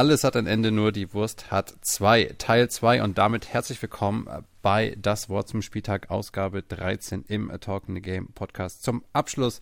Alles 0.00 0.24
hat 0.24 0.34
ein 0.34 0.46
Ende, 0.46 0.70
nur 0.70 0.92
die 0.92 1.12
Wurst 1.12 1.50
hat 1.50 1.74
zwei. 1.82 2.34
Teil 2.38 2.70
2 2.70 3.02
und 3.02 3.18
damit 3.18 3.52
herzlich 3.52 3.82
willkommen 3.82 4.26
bei 4.62 4.96
Das 4.98 5.28
Wort 5.28 5.48
zum 5.48 5.60
Spieltag, 5.60 6.10
Ausgabe 6.10 6.62
13 6.62 7.26
im 7.28 7.52
Talking 7.60 7.96
the 7.96 8.00
Game 8.00 8.28
Podcast 8.28 8.82
zum 8.82 9.04
Abschluss 9.12 9.60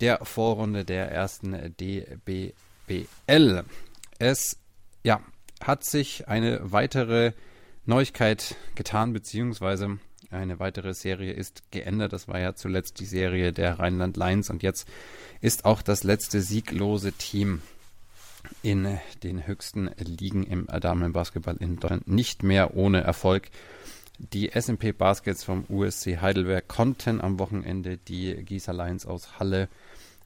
der 0.00 0.24
Vorrunde 0.24 0.84
der 0.84 1.12
ersten 1.12 1.76
DBBL. 1.76 3.62
Es 4.18 4.56
ja, 5.04 5.20
hat 5.62 5.84
sich 5.84 6.26
eine 6.26 6.72
weitere 6.72 7.34
Neuigkeit 7.86 8.56
getan, 8.74 9.12
beziehungsweise 9.12 10.00
eine 10.32 10.58
weitere 10.58 10.92
Serie 10.92 11.34
ist 11.34 11.70
geändert. 11.70 12.12
Das 12.12 12.26
war 12.26 12.40
ja 12.40 12.56
zuletzt 12.56 12.98
die 12.98 13.06
Serie 13.06 13.52
der 13.52 13.78
Rheinland 13.78 14.16
Lions 14.16 14.50
und 14.50 14.64
jetzt 14.64 14.88
ist 15.40 15.64
auch 15.64 15.82
das 15.82 16.02
letzte 16.02 16.40
sieglose 16.40 17.12
Team 17.12 17.62
in 18.62 18.98
den 19.22 19.46
höchsten 19.46 19.90
Ligen 19.98 20.44
im 20.44 20.66
Damenbasketball 20.66 21.56
in 21.58 21.76
Deutschland 21.76 22.08
nicht 22.08 22.42
mehr 22.42 22.76
ohne 22.76 23.00
Erfolg. 23.00 23.50
Die 24.18 24.50
SMP 24.50 24.92
Baskets 24.92 25.44
vom 25.44 25.64
USC 25.68 26.18
Heidelberg 26.20 26.66
konnten 26.66 27.20
am 27.20 27.38
Wochenende 27.38 27.98
die 27.98 28.34
Gießer 28.34 28.72
Lions 28.72 29.06
aus 29.06 29.38
Halle 29.38 29.68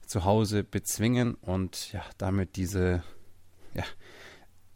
zu 0.05 0.25
Hause 0.25 0.63
bezwingen 0.63 1.35
und 1.35 1.93
ja, 1.93 2.03
damit 2.17 2.55
diese 2.55 3.03
ja, 3.75 3.83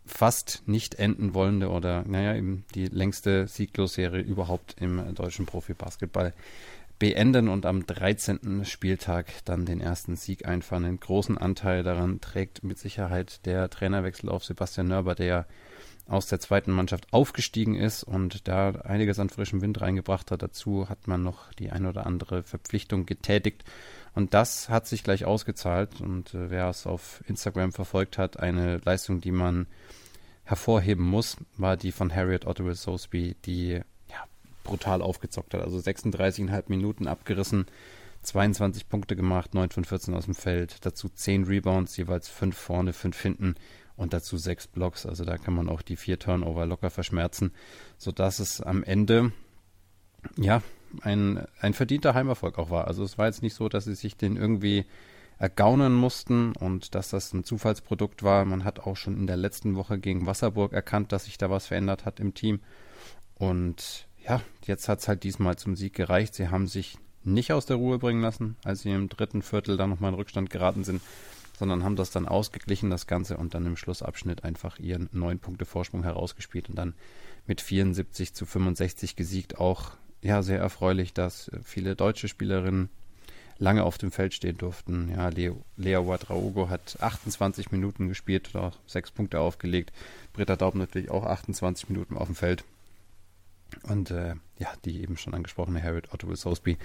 fast 0.06 0.64
nicht 0.66 0.96
enden 0.96 1.34
wollende 1.34 1.70
oder 1.70 2.04
naja, 2.08 2.36
eben 2.36 2.64
die 2.76 2.86
längste 2.86 3.48
Sieglosserie 3.48 4.22
überhaupt 4.22 4.76
im 4.80 5.14
deutschen 5.16 5.46
Profi-Basketball 5.46 6.34
beenden 7.00 7.48
und 7.48 7.66
am 7.66 7.86
13. 7.86 8.66
Spieltag 8.66 9.28
dann 9.46 9.66
den 9.66 9.82
ersten 9.82 10.16
Sieg 10.16 10.48
einfahren. 10.48 10.86
Einen 10.86 11.00
großen 11.00 11.38
Anteil 11.38 11.84
daran 11.84 12.22
trägt 12.22 12.64
mit 12.64 12.80
Sicherheit 12.80 13.46
der 13.46 13.70
Trainerwechsel 13.70 14.30
auf 14.30 14.44
Sebastian 14.44 14.88
Nörber, 14.88 15.16
der 15.16 15.46
aus 16.08 16.28
der 16.28 16.40
zweiten 16.40 16.72
Mannschaft 16.72 17.12
aufgestiegen 17.12 17.76
ist 17.76 18.04
und 18.04 18.48
da 18.48 18.70
einiges 18.70 19.20
an 19.20 19.30
frischem 19.30 19.62
Wind 19.62 19.82
reingebracht 19.82 20.32
hat. 20.32 20.42
Dazu 20.42 20.90
hat 20.90 21.08
man 21.08 21.22
noch 21.22 21.54
die 21.54 21.70
ein 21.70 21.86
oder 21.86 22.06
andere 22.06 22.44
Verpflichtung 22.44 23.06
getätigt. 23.06 23.64
Und 24.14 24.34
das 24.34 24.70
hat 24.70 24.88
sich 24.88 25.04
gleich 25.04 25.26
ausgezahlt. 25.26 26.02
Und 26.02 26.34
äh, 26.34 26.50
wer 26.50 26.70
es 26.70 26.88
auf 26.88 27.24
Instagram 27.28 27.74
verfolgt 27.74 28.18
hat, 28.18 28.40
eine 28.40 28.78
Leistung, 28.78 29.22
die 29.22 29.32
man 29.32 29.68
hervorheben 30.44 31.06
muss, 31.06 31.38
war 31.58 31.76
die 31.78 31.92
von 31.92 32.14
Harriet 32.14 32.48
Ottawa 32.48 32.74
Sosby, 32.74 33.36
die 33.46 33.82
brutal 34.68 35.02
aufgezockt 35.02 35.54
hat. 35.54 35.62
Also 35.62 35.78
36,5 35.78 36.66
Minuten 36.68 37.08
abgerissen, 37.08 37.66
22 38.22 38.90
Punkte 38.90 39.16
gemacht, 39.16 39.56
9 39.56 39.70
von 39.70 39.86
14 39.86 40.14
aus 40.14 40.26
dem 40.26 40.36
Feld, 40.36 40.86
dazu 40.86 41.10
10 41.10 41.46
Rebounds, 41.46 41.98
jeweils 41.98 42.30
5 42.30 42.56
vorne, 42.56 42.94
5 42.94 43.20
hinten 43.20 43.56
und 43.96 44.14
dazu 44.14 44.38
6 44.38 44.68
Blocks. 44.68 45.06
Also 45.06 45.26
da 45.26 45.38
kann 45.38 45.56
man 45.56 45.70
auch 45.70 45.82
die 45.82 45.96
4 45.96 46.20
Turnover 46.20 46.66
locker 46.66 46.90
verschmerzen, 46.90 47.52
sodass 47.98 48.40
es 48.40 48.62
am 48.62 48.84
Ende, 48.84 49.32
ja, 50.38 50.62
ein, 51.02 51.46
ein 51.60 51.74
verdienter 51.74 52.14
Heimerfolg 52.14 52.58
auch 52.60 52.70
war. 52.70 52.88
Also 52.88 53.04
es 53.04 53.18
war 53.18 53.26
jetzt 53.26 53.42
nicht 53.42 53.56
so, 53.56 53.70
dass 53.70 53.86
sie 53.86 53.96
sich 53.96 54.16
den 54.16 54.38
irgendwie 54.38 54.86
ergaunen 55.40 55.94
mussten 55.94 56.54
und 56.54 56.96
dass 56.96 57.10
das 57.10 57.34
ein 57.34 57.44
Zufallsprodukt 57.44 58.24
war. 58.24 58.46
Man 58.46 58.64
hat 58.64 58.80
auch 58.80 58.96
schon 58.98 59.18
in 59.18 59.28
der 59.28 59.38
letzten 59.38 59.76
Woche 59.76 60.00
gegen 60.00 60.26
Wasserburg 60.26 60.74
erkannt, 60.74 61.12
dass 61.12 61.26
sich 61.26 61.38
da 61.38 61.50
was 61.50 61.68
verändert 61.68 62.06
hat 62.06 62.20
im 62.20 62.34
Team. 62.34 62.60
Und 63.36 64.07
ja, 64.28 64.42
jetzt 64.66 64.90
hat 64.90 65.00
es 65.00 65.08
halt 65.08 65.24
diesmal 65.24 65.58
zum 65.58 65.76
Sieg 65.76 65.94
gereicht. 65.94 66.36
Sie 66.36 66.50
haben 66.50 66.68
sich 66.68 66.98
nicht 67.24 67.52
aus 67.54 67.66
der 67.66 67.78
Ruhe 67.78 67.98
bringen 68.00 68.22
lassen, 68.22 68.56
als 68.64 68.82
sie 68.82 68.92
im 68.92 69.10
dritten 69.10 69.42
Viertel 69.42 69.78
dann 69.78 69.90
nochmal 69.90 70.12
in 70.12 70.18
Rückstand 70.18 70.50
geraten 70.50 70.84
sind, 70.84 71.02
sondern 71.58 71.84
haben 71.84 71.96
das 71.96 72.12
dann 72.12 72.28
ausgeglichen, 72.28 72.90
das 72.90 73.08
Ganze, 73.08 73.38
und 73.38 73.54
dann 73.54 73.66
im 73.66 73.78
Schlussabschnitt 73.78 74.44
einfach 74.44 74.80
ihren 74.80 75.10
neun 75.12 75.40
Punkte 75.40 75.66
Vorsprung 75.66 76.04
herausgespielt 76.04 76.70
und 76.70 76.76
dann 76.76 76.94
mit 77.48 77.62
74 77.62 78.34
zu 78.34 78.46
65 78.46 79.16
gesiegt. 79.16 79.58
Auch 79.58 79.92
ja 80.22 80.44
sehr 80.44 80.60
erfreulich, 80.60 81.14
dass 81.14 81.50
viele 81.64 81.96
deutsche 81.96 82.28
Spielerinnen 82.28 82.90
lange 83.60 83.84
auf 83.84 83.98
dem 83.98 84.12
Feld 84.12 84.34
stehen 84.34 84.58
durften. 84.58 85.10
Ja, 85.10 85.30
Leo, 85.30 85.64
Lea 85.78 85.96
Wadraogo 85.96 86.70
hat 86.70 86.98
28 87.00 87.72
Minuten 87.72 88.08
gespielt 88.08 88.56
auch 88.56 88.78
sechs 88.86 89.10
Punkte 89.10 89.40
aufgelegt. 89.40 89.92
Britta 90.34 90.56
Daub 90.56 90.76
natürlich 90.76 91.10
auch 91.10 91.26
28 91.26 91.90
Minuten 91.90 92.18
auf 92.18 92.28
dem 92.28 92.36
Feld. 92.36 92.64
Und 93.84 94.12
äh, 94.12 94.36
ja, 94.60 94.70
die 94.86 95.02
eben 95.02 95.18
schon 95.18 95.34
angesprochene 95.34 95.82
Harriet 95.82 96.14
Otto 96.14 96.34
Sosby 96.34 96.78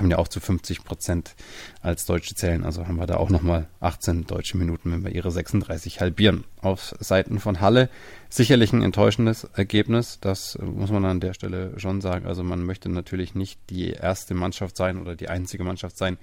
man 0.00 0.10
ja 0.10 0.18
auch 0.18 0.28
zu 0.28 0.40
50 0.40 0.84
Prozent 0.84 1.34
als 1.80 2.06
Deutsche 2.06 2.34
zählen. 2.34 2.64
Also 2.64 2.86
haben 2.86 2.96
wir 2.96 3.06
da 3.06 3.16
auch 3.16 3.30
nochmal 3.30 3.68
18 3.80 4.26
deutsche 4.26 4.56
Minuten, 4.56 4.90
wenn 4.90 5.04
wir 5.04 5.14
ihre 5.14 5.30
36 5.30 6.00
halbieren. 6.00 6.44
Auf 6.60 6.94
Seiten 6.98 7.38
von 7.38 7.60
Halle 7.60 7.88
sicherlich 8.28 8.72
ein 8.72 8.82
enttäuschendes 8.82 9.44
Ergebnis. 9.54 10.18
Das 10.20 10.58
muss 10.60 10.90
man 10.90 11.04
an 11.04 11.20
der 11.20 11.34
Stelle 11.34 11.78
schon 11.78 12.00
sagen. 12.00 12.26
Also 12.26 12.42
man 12.42 12.64
möchte 12.64 12.88
natürlich 12.88 13.34
nicht 13.34 13.60
die 13.70 13.90
erste 13.90 14.34
Mannschaft 14.34 14.76
sein 14.76 15.00
oder 15.00 15.14
die 15.14 15.28
einzige 15.28 15.64
Mannschaft 15.64 15.96
sein, 15.96 16.18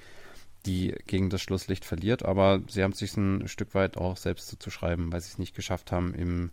die 0.66 0.96
gegen 1.06 1.30
das 1.30 1.42
Schlusslicht 1.42 1.86
verliert. 1.86 2.26
Aber 2.26 2.62
sie 2.68 2.84
haben 2.84 2.94
sich 2.94 3.16
ein 3.16 3.48
Stück 3.48 3.74
weit 3.76 3.98
auch 3.98 4.18
selbst 4.18 4.48
zuzuschreiben, 4.48 5.12
weil 5.12 5.22
sie 5.22 5.32
es 5.32 5.40
nicht 5.40 5.56
geschafft 5.56 5.92
haben, 5.92 6.14
im 6.14 6.52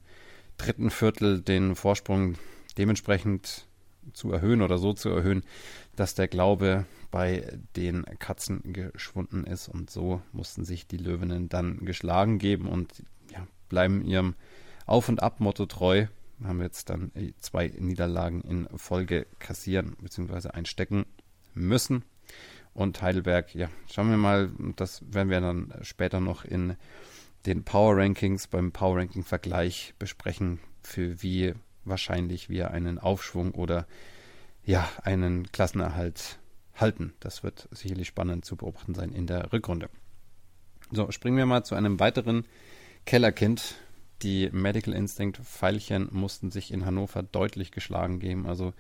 dritten 0.58 0.90
Viertel 0.90 1.40
den 1.40 1.74
Vorsprung 1.74 2.36
dementsprechend 2.78 3.66
zu 4.12 4.32
erhöhen 4.32 4.62
oder 4.62 4.78
so 4.78 4.92
zu 4.92 5.08
erhöhen, 5.08 5.44
dass 5.96 6.14
der 6.14 6.28
Glaube 6.28 6.84
bei 7.10 7.58
den 7.76 8.04
Katzen 8.18 8.72
geschwunden 8.72 9.44
ist. 9.44 9.68
Und 9.68 9.90
so 9.90 10.20
mussten 10.32 10.64
sich 10.64 10.86
die 10.86 10.96
Löwinnen 10.96 11.48
dann 11.48 11.84
geschlagen 11.84 12.38
geben 12.38 12.68
und 12.68 13.04
ja, 13.30 13.46
bleiben 13.68 14.04
ihrem 14.04 14.34
Auf- 14.86 15.08
und 15.08 15.22
Ab-Motto 15.22 15.66
treu. 15.66 16.06
Haben 16.42 16.60
jetzt 16.60 16.90
dann 16.90 17.12
zwei 17.38 17.68
Niederlagen 17.78 18.42
in 18.42 18.68
Folge 18.76 19.26
kassieren 19.38 19.96
bzw. 20.02 20.48
einstecken 20.48 21.06
müssen. 21.54 22.04
Und 22.74 23.00
Heidelberg, 23.00 23.54
ja, 23.54 23.70
schauen 23.90 24.10
wir 24.10 24.16
mal, 24.16 24.50
das 24.74 25.02
werden 25.12 25.30
wir 25.30 25.40
dann 25.40 25.72
später 25.82 26.20
noch 26.20 26.44
in 26.44 26.76
den 27.46 27.62
Power 27.62 27.96
Rankings 27.96 28.48
beim 28.48 28.72
Power 28.72 28.98
Ranking 28.98 29.22
Vergleich 29.22 29.94
besprechen, 29.98 30.58
für 30.82 31.22
wie 31.22 31.54
wahrscheinlich 31.84 32.48
wir 32.48 32.70
einen 32.70 32.98
Aufschwung 32.98 33.52
oder 33.52 33.86
ja, 34.64 34.88
einen 35.02 35.50
Klassenerhalt 35.52 36.38
halten. 36.74 37.12
Das 37.20 37.42
wird 37.42 37.68
sicherlich 37.70 38.08
spannend 38.08 38.44
zu 38.44 38.56
beobachten 38.56 38.94
sein 38.94 39.12
in 39.12 39.26
der 39.26 39.52
Rückrunde. 39.52 39.88
So, 40.90 41.10
springen 41.10 41.36
wir 41.36 41.46
mal 41.46 41.64
zu 41.64 41.74
einem 41.74 42.00
weiteren 42.00 42.44
Kellerkind. 43.06 43.76
Die 44.22 44.48
Medical 44.52 44.94
Instinct 44.94 45.38
Pfeilchen 45.38 46.08
mussten 46.12 46.50
sich 46.50 46.72
in 46.72 46.86
Hannover 46.86 47.22
deutlich 47.22 47.72
geschlagen 47.72 48.20
geben. 48.20 48.46
Also 48.46 48.72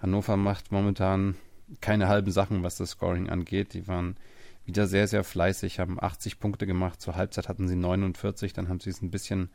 Hannover 0.00 0.36
macht 0.36 0.72
momentan 0.72 1.36
keine 1.80 2.08
halben 2.08 2.30
Sachen, 2.30 2.62
was 2.62 2.76
das 2.76 2.90
Scoring 2.90 3.28
angeht. 3.28 3.74
Die 3.74 3.86
waren 3.86 4.16
wieder 4.64 4.86
sehr, 4.86 5.08
sehr 5.08 5.24
fleißig, 5.24 5.78
haben 5.78 6.00
80 6.00 6.40
Punkte 6.40 6.66
gemacht. 6.66 7.00
Zur 7.00 7.16
Halbzeit 7.16 7.48
hatten 7.48 7.68
sie 7.68 7.76
49, 7.76 8.52
dann 8.52 8.68
haben 8.68 8.80
sie 8.80 8.90
es 8.90 9.02
ein 9.02 9.10
bisschen 9.10 9.50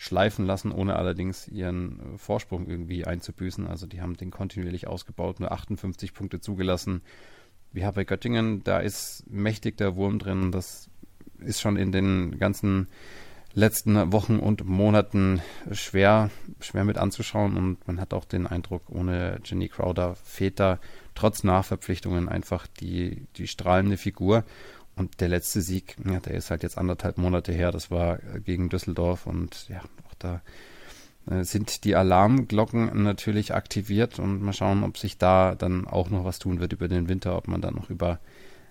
schleifen 0.00 0.46
lassen, 0.46 0.72
ohne 0.72 0.96
allerdings 0.96 1.46
ihren 1.46 2.14
äh, 2.14 2.18
Vorsprung 2.18 2.66
irgendwie 2.66 3.04
einzubüßen. 3.04 3.66
Also 3.66 3.86
die 3.86 4.00
haben 4.00 4.16
den 4.16 4.30
kontinuierlich 4.30 4.86
ausgebaut, 4.86 5.40
nur 5.40 5.52
58 5.52 6.14
Punkte 6.14 6.40
zugelassen. 6.40 7.02
Wie 7.72 7.82
bei 7.82 8.04
Göttingen, 8.04 8.64
da 8.64 8.78
ist 8.78 9.24
mächtig 9.30 9.76
der 9.76 9.96
Wurm 9.96 10.18
drin. 10.18 10.52
Das 10.52 10.88
ist 11.38 11.60
schon 11.60 11.76
in 11.76 11.92
den 11.92 12.38
ganzen 12.38 12.88
letzten 13.52 14.10
Wochen 14.10 14.38
und 14.38 14.64
Monaten 14.64 15.42
schwer, 15.70 16.30
schwer 16.60 16.84
mit 16.84 16.96
anzuschauen 16.96 17.58
und 17.58 17.86
man 17.86 18.00
hat 18.00 18.14
auch 18.14 18.24
den 18.24 18.46
Eindruck, 18.46 18.84
ohne 18.88 19.40
Jenny 19.44 19.68
Crowder 19.68 20.14
fehlt 20.24 20.60
da 20.60 20.78
trotz 21.14 21.44
Nachverpflichtungen 21.44 22.28
einfach 22.28 22.66
die, 22.66 23.26
die 23.36 23.48
strahlende 23.48 23.98
Figur. 23.98 24.44
Und 24.96 25.20
der 25.20 25.28
letzte 25.28 25.62
Sieg, 25.62 25.96
ja, 26.04 26.20
der 26.20 26.34
ist 26.34 26.50
halt 26.50 26.62
jetzt 26.62 26.76
anderthalb 26.76 27.16
Monate 27.16 27.52
her, 27.52 27.72
das 27.72 27.90
war 27.90 28.18
äh, 28.34 28.40
gegen 28.40 28.68
Düsseldorf. 28.68 29.26
Und 29.26 29.68
ja, 29.68 29.80
auch 30.08 30.14
da 30.18 30.42
äh, 31.30 31.44
sind 31.44 31.84
die 31.84 31.96
Alarmglocken 31.96 33.02
natürlich 33.02 33.54
aktiviert. 33.54 34.18
Und 34.18 34.42
mal 34.42 34.52
schauen, 34.52 34.84
ob 34.84 34.98
sich 34.98 35.18
da 35.18 35.54
dann 35.54 35.86
auch 35.86 36.10
noch 36.10 36.24
was 36.24 36.38
tun 36.38 36.60
wird 36.60 36.72
über 36.72 36.88
den 36.88 37.08
Winter, 37.08 37.36
ob 37.36 37.48
man 37.48 37.60
dann 37.60 37.74
noch 37.74 37.90
über 37.90 38.18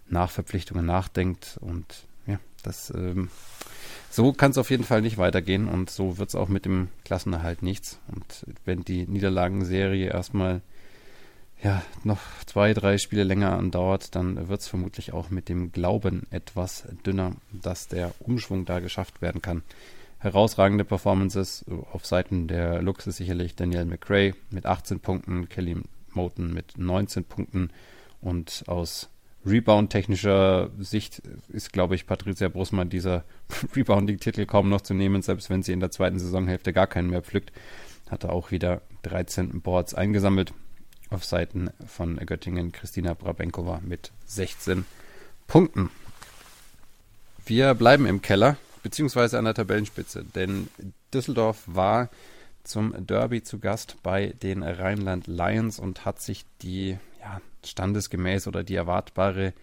Nachverpflichtungen 0.07 0.85
nachdenkt. 0.85 1.57
Und 1.61 2.05
ja, 2.27 2.39
das 2.63 2.91
ähm, 2.95 3.29
so 4.11 4.33
kann 4.33 4.51
es 4.51 4.57
auf 4.57 4.71
jeden 4.71 4.83
Fall 4.83 5.01
nicht 5.01 5.17
weitergehen. 5.17 5.67
Und 5.67 5.89
so 5.89 6.17
wird 6.17 6.29
es 6.29 6.35
auch 6.35 6.49
mit 6.49 6.65
dem 6.65 6.89
Klassenerhalt 7.05 7.61
nichts. 7.61 7.99
Und 8.11 8.45
wenn 8.65 8.83
die 8.83 9.07
Niederlagenserie 9.07 10.09
erstmal 10.09 10.61
ja, 11.61 11.81
noch 12.03 12.19
zwei, 12.45 12.73
drei 12.73 12.97
Spiele 12.97 13.23
länger 13.23 13.57
andauert, 13.57 14.15
dann 14.15 14.47
wird 14.47 14.61
es 14.61 14.67
vermutlich 14.67 15.13
auch 15.13 15.29
mit 15.29 15.49
dem 15.49 15.71
Glauben 15.71 16.25
etwas 16.31 16.87
dünner, 17.05 17.35
dass 17.51 17.87
der 17.87 18.13
Umschwung 18.19 18.65
da 18.65 18.79
geschafft 18.79 19.21
werden 19.21 19.41
kann. 19.41 19.63
Herausragende 20.19 20.85
Performances 20.85 21.65
auf 21.91 22.05
Seiten 22.05 22.47
der 22.47 22.81
Lux 22.81 23.07
ist 23.07 23.17
sicherlich 23.17 23.55
Danielle 23.55 23.85
McRae 23.85 24.33
mit 24.49 24.65
18 24.65 24.99
Punkten, 24.99 25.49
Kelly 25.49 25.77
Moten 26.13 26.53
mit 26.53 26.77
19 26.77 27.23
Punkten 27.25 27.69
und 28.21 28.63
aus 28.67 29.09
Rebound-technischer 29.45 30.69
Sicht 30.77 31.21
ist, 31.47 31.71
glaube 31.71 31.95
ich, 31.95 32.05
Patricia 32.05 32.49
Brusmann 32.49 32.89
dieser 32.89 33.23
Rebounding-Titel 33.75 34.45
kaum 34.45 34.69
noch 34.69 34.81
zu 34.81 34.93
nehmen, 34.93 35.21
selbst 35.21 35.49
wenn 35.49 35.63
sie 35.63 35.71
in 35.71 35.79
der 35.79 35.91
zweiten 35.91 36.19
Saisonhälfte 36.19 36.73
gar 36.73 36.87
keinen 36.87 37.09
mehr 37.09 37.21
pflückt. 37.21 37.53
Hatte 38.09 38.31
auch 38.31 38.51
wieder 38.51 38.81
13 39.03 39.61
Boards 39.61 39.93
eingesammelt 39.93 40.53
auf 41.09 41.25
Seiten 41.25 41.69
von 41.87 42.17
Göttingen 42.17 42.71
Christina 42.71 43.13
Brabenkova 43.13 43.81
mit 43.83 44.11
16 44.25 44.85
Punkten. 45.47 45.89
Wir 47.45 47.73
bleiben 47.73 48.05
im 48.05 48.21
Keller, 48.21 48.57
beziehungsweise 48.83 49.39
an 49.39 49.45
der 49.45 49.55
Tabellenspitze, 49.55 50.23
denn 50.23 50.69
Düsseldorf 51.13 51.63
war 51.65 52.09
zum 52.63 52.93
Derby 53.07 53.41
zu 53.41 53.59
Gast 53.59 53.97
bei 54.03 54.27
den 54.43 54.61
Rheinland 54.61 55.27
Lions 55.27 55.79
und 55.79 56.05
hat 56.05 56.21
sich 56.21 56.45
die 56.61 56.97
ja, 57.19 57.41
standesgemäß 57.65 58.47
oder 58.47 58.63
die 58.63 58.75
erwartbare 58.75 59.53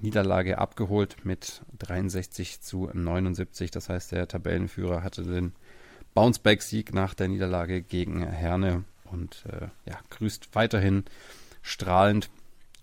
Niederlage 0.00 0.58
abgeholt 0.58 1.16
mit 1.24 1.62
63 1.78 2.60
zu 2.60 2.90
79. 2.92 3.70
Das 3.70 3.88
heißt, 3.88 4.12
der 4.12 4.28
Tabellenführer 4.28 5.02
hatte 5.02 5.22
den 5.22 5.52
Bounceback-Sieg 6.14 6.94
nach 6.94 7.14
der 7.14 7.28
Niederlage 7.28 7.82
gegen 7.82 8.22
Herne 8.22 8.84
und 9.10 9.44
äh, 9.48 9.68
ja, 9.88 9.98
grüßt 10.10 10.50
weiterhin 10.54 11.04
strahlend 11.62 12.30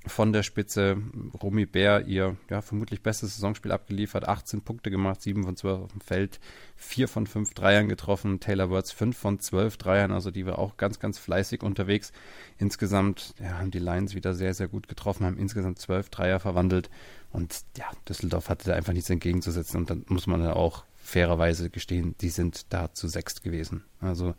von 0.05 0.33
der 0.33 0.43
Spitze. 0.43 0.97
Romy 1.41 1.65
Bär, 1.65 2.05
ihr 2.07 2.35
ja, 2.49 2.61
vermutlich 2.61 3.01
bestes 3.01 3.35
Saisonspiel 3.35 3.71
abgeliefert, 3.71 4.27
18 4.27 4.61
Punkte 4.61 4.91
gemacht, 4.91 5.21
7 5.21 5.43
von 5.43 5.55
12 5.55 5.81
auf 5.81 5.91
dem 5.91 6.01
Feld, 6.01 6.39
4 6.75 7.07
von 7.07 7.25
5 7.25 7.53
Dreiern 7.53 7.87
getroffen, 7.87 8.39
Taylor 8.39 8.69
Words 8.69 8.91
5 8.91 9.17
von 9.17 9.39
12 9.39 9.77
Dreiern, 9.77 10.11
also 10.11 10.31
die 10.31 10.45
war 10.45 10.59
auch 10.59 10.77
ganz, 10.77 10.99
ganz 10.99 11.17
fleißig 11.19 11.63
unterwegs. 11.63 12.11
Insgesamt 12.57 13.33
ja, 13.39 13.59
haben 13.59 13.71
die 13.71 13.79
Lions 13.79 14.13
wieder 14.13 14.33
sehr, 14.33 14.53
sehr 14.53 14.67
gut 14.67 14.87
getroffen, 14.87 15.25
haben 15.25 15.37
insgesamt 15.37 15.79
12 15.79 16.09
Dreier 16.09 16.39
verwandelt 16.39 16.89
und 17.31 17.63
ja, 17.77 17.89
Düsseldorf 18.07 18.49
hatte 18.49 18.69
da 18.69 18.75
einfach 18.75 18.93
nichts 18.93 19.09
entgegenzusetzen 19.09 19.77
und 19.77 19.89
dann 19.89 20.05
muss 20.09 20.27
man 20.27 20.41
ja 20.41 20.53
auch 20.53 20.83
fairerweise 20.97 21.69
gestehen, 21.69 22.15
die 22.21 22.29
sind 22.29 22.73
da 22.73 22.93
zu 22.93 23.07
sechst 23.07 23.43
gewesen. 23.43 23.83
Also 23.99 24.35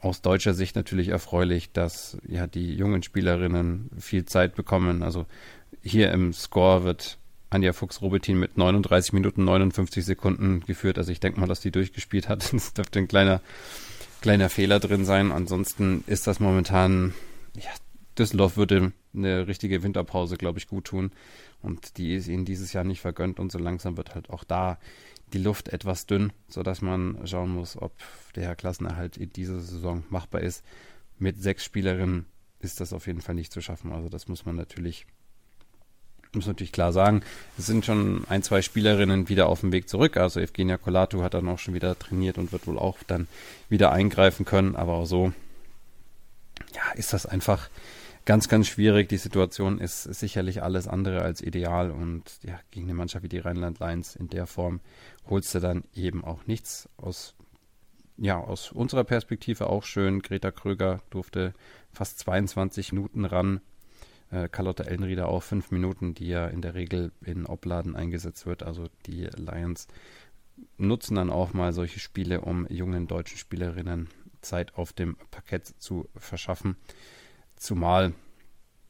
aus 0.00 0.22
deutscher 0.22 0.54
Sicht 0.54 0.76
natürlich 0.76 1.08
erfreulich, 1.08 1.72
dass 1.72 2.18
ja 2.26 2.46
die 2.46 2.74
jungen 2.74 3.02
Spielerinnen 3.02 3.90
viel 3.98 4.24
Zeit 4.24 4.54
bekommen. 4.54 5.02
Also 5.02 5.26
hier 5.82 6.10
im 6.12 6.32
Score 6.32 6.84
wird 6.84 7.18
Anja 7.50 7.72
Fuchs-Robetin 7.72 8.38
mit 8.38 8.56
39 8.56 9.12
Minuten 9.12 9.44
59 9.44 10.04
Sekunden 10.04 10.60
geführt. 10.60 10.98
Also 10.98 11.12
ich 11.12 11.20
denke 11.20 11.40
mal, 11.40 11.46
dass 11.46 11.60
die 11.60 11.72
durchgespielt 11.72 12.28
hat. 12.28 12.52
Es 12.54 12.74
dürfte 12.74 12.98
ein 12.98 13.08
kleiner, 13.08 13.40
kleiner 14.20 14.48
Fehler 14.48 14.80
drin 14.80 15.04
sein. 15.04 15.32
Ansonsten 15.32 16.04
ist 16.06 16.26
das 16.26 16.40
momentan, 16.40 17.14
ja, 17.56 17.70
Düsseldorf 18.18 18.56
würde 18.56 18.92
eine 19.14 19.46
richtige 19.46 19.82
Winterpause, 19.82 20.36
glaube 20.36 20.58
ich, 20.58 20.68
gut 20.68 20.84
tun. 20.86 21.12
Und 21.62 21.98
die 21.98 22.14
ist 22.14 22.28
ihnen 22.28 22.44
dieses 22.44 22.72
Jahr 22.72 22.84
nicht 22.84 23.00
vergönnt. 23.00 23.40
Und 23.40 23.50
so 23.50 23.58
langsam 23.58 23.96
wird 23.96 24.14
halt 24.14 24.30
auch 24.30 24.44
da 24.44 24.78
die 25.32 25.38
Luft 25.38 25.68
etwas 25.68 26.06
dünn, 26.06 26.32
sodass 26.48 26.82
man 26.82 27.18
schauen 27.26 27.50
muss, 27.50 27.76
ob 27.80 27.92
der 28.34 28.54
Klassenerhalt 28.56 29.16
in 29.16 29.32
dieser 29.32 29.60
Saison 29.60 30.04
machbar 30.10 30.40
ist. 30.40 30.64
Mit 31.18 31.40
sechs 31.42 31.64
Spielerinnen 31.64 32.26
ist 32.60 32.80
das 32.80 32.92
auf 32.92 33.06
jeden 33.06 33.20
Fall 33.20 33.34
nicht 33.34 33.52
zu 33.52 33.60
schaffen. 33.60 33.92
Also 33.92 34.08
das 34.08 34.28
muss 34.28 34.46
man 34.46 34.56
natürlich, 34.56 35.06
muss 36.32 36.46
natürlich 36.46 36.72
klar 36.72 36.92
sagen. 36.92 37.22
Es 37.58 37.66
sind 37.66 37.84
schon 37.84 38.24
ein, 38.28 38.42
zwei 38.42 38.62
Spielerinnen 38.62 39.28
wieder 39.28 39.46
auf 39.46 39.60
dem 39.60 39.72
Weg 39.72 39.88
zurück. 39.88 40.16
Also 40.16 40.40
Evgenia 40.40 40.76
Kolatu 40.76 41.22
hat 41.22 41.34
dann 41.34 41.48
auch 41.48 41.58
schon 41.58 41.74
wieder 41.74 41.98
trainiert 41.98 42.38
und 42.38 42.52
wird 42.52 42.66
wohl 42.66 42.78
auch 42.78 42.98
dann 43.06 43.26
wieder 43.68 43.92
eingreifen 43.92 44.44
können. 44.44 44.76
Aber 44.76 44.94
auch 44.94 45.06
so, 45.06 45.32
ja, 46.74 46.92
ist 46.96 47.12
das 47.12 47.26
einfach 47.26 47.68
ganz, 48.30 48.46
ganz 48.46 48.68
schwierig. 48.68 49.08
Die 49.08 49.16
Situation 49.16 49.80
ist 49.80 50.04
sicherlich 50.04 50.62
alles 50.62 50.86
andere 50.86 51.22
als 51.22 51.42
ideal 51.42 51.90
und 51.90 52.22
ja, 52.44 52.60
gegen 52.70 52.86
eine 52.86 52.94
Mannschaft 52.94 53.24
wie 53.24 53.28
die 53.28 53.40
Rheinland 53.40 53.80
Lions 53.80 54.14
in 54.14 54.28
der 54.28 54.46
Form 54.46 54.78
holst 55.28 55.52
du 55.52 55.58
dann 55.58 55.82
eben 55.94 56.22
auch 56.22 56.46
nichts. 56.46 56.88
Aus, 56.96 57.34
ja, 58.18 58.38
aus 58.38 58.70
unserer 58.70 59.02
Perspektive 59.02 59.68
auch 59.68 59.82
schön. 59.82 60.22
Greta 60.22 60.52
Kröger 60.52 61.00
durfte 61.10 61.54
fast 61.90 62.20
22 62.20 62.92
Minuten 62.92 63.24
ran. 63.24 63.62
Äh, 64.30 64.48
Carlotta 64.48 64.84
Ellenrieder 64.84 65.26
auch 65.26 65.42
fünf 65.42 65.72
Minuten, 65.72 66.14
die 66.14 66.28
ja 66.28 66.46
in 66.46 66.62
der 66.62 66.74
Regel 66.74 67.10
in 67.24 67.46
Obladen 67.46 67.96
eingesetzt 67.96 68.46
wird. 68.46 68.62
Also 68.62 68.84
die 69.06 69.24
Lions 69.24 69.88
nutzen 70.78 71.16
dann 71.16 71.30
auch 71.30 71.52
mal 71.52 71.72
solche 71.72 71.98
Spiele, 71.98 72.42
um 72.42 72.64
jungen 72.68 73.08
deutschen 73.08 73.38
Spielerinnen 73.38 74.08
Zeit 74.40 74.76
auf 74.76 74.92
dem 74.92 75.16
Parkett 75.32 75.66
zu 75.66 76.08
verschaffen. 76.14 76.76
Zumal 77.60 78.14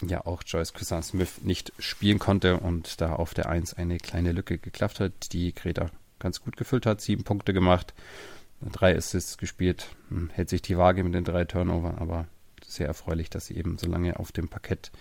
ja 0.01 0.25
auch 0.25 0.45
Joyce 0.47 0.73
Cousin 0.73 1.03
Smith 1.03 1.43
nicht 1.43 1.73
spielen 1.81 2.21
konnte 2.21 2.59
und 2.59 3.01
da 3.01 3.17
auf 3.17 3.35
der 3.35 3.49
1 3.49 3.75
eine 3.75 3.99
kleine 3.99 4.31
Lücke 4.31 4.59
geklafft 4.59 5.01
hat, 5.01 5.33
die 5.33 5.53
Greta 5.53 5.91
ganz 6.21 6.41
gut 6.41 6.57
gefüllt 6.57 6.87
hat, 6.87 7.01
sieben 7.01 7.25
Punkte 7.25 7.53
gemacht, 7.53 7.95
drei 8.61 8.97
Assists 8.97 9.39
gespielt, 9.39 9.89
hm, 10.09 10.31
hält 10.31 10.49
sich 10.49 10.63
die 10.63 10.79
Waage 10.79 11.03
mit 11.03 11.15
den 11.15 11.25
drei 11.25 11.45
Turnovern, 11.45 11.99
aber 11.99 12.27
sehr 12.65 12.87
erfreulich, 12.87 13.29
dass 13.29 13.47
sie 13.47 13.57
eben 13.57 13.77
so 13.77 13.89
lange 13.89 14.21
auf 14.21 14.31
dem 14.31 14.49
Parkett 14.49 14.93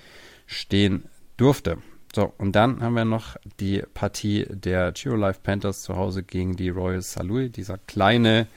stehen 0.48 1.06
durfte. 1.38 1.78
So, 2.16 2.34
und 2.40 2.54
dann 2.54 2.82
haben 2.82 2.96
wir 2.96 3.06
noch 3.06 3.38
die 3.60 3.84
Partie 3.94 4.48
der 4.50 4.94
Giro 4.94 5.16
Life 5.16 5.42
Panthers 5.44 5.84
zu 5.84 5.96
Hause 5.96 6.24
gegen 6.24 6.56
die 6.56 6.70
Royal 6.70 7.04
Salui. 7.04 7.52
Dieser 7.52 7.78
kleine 7.78 8.48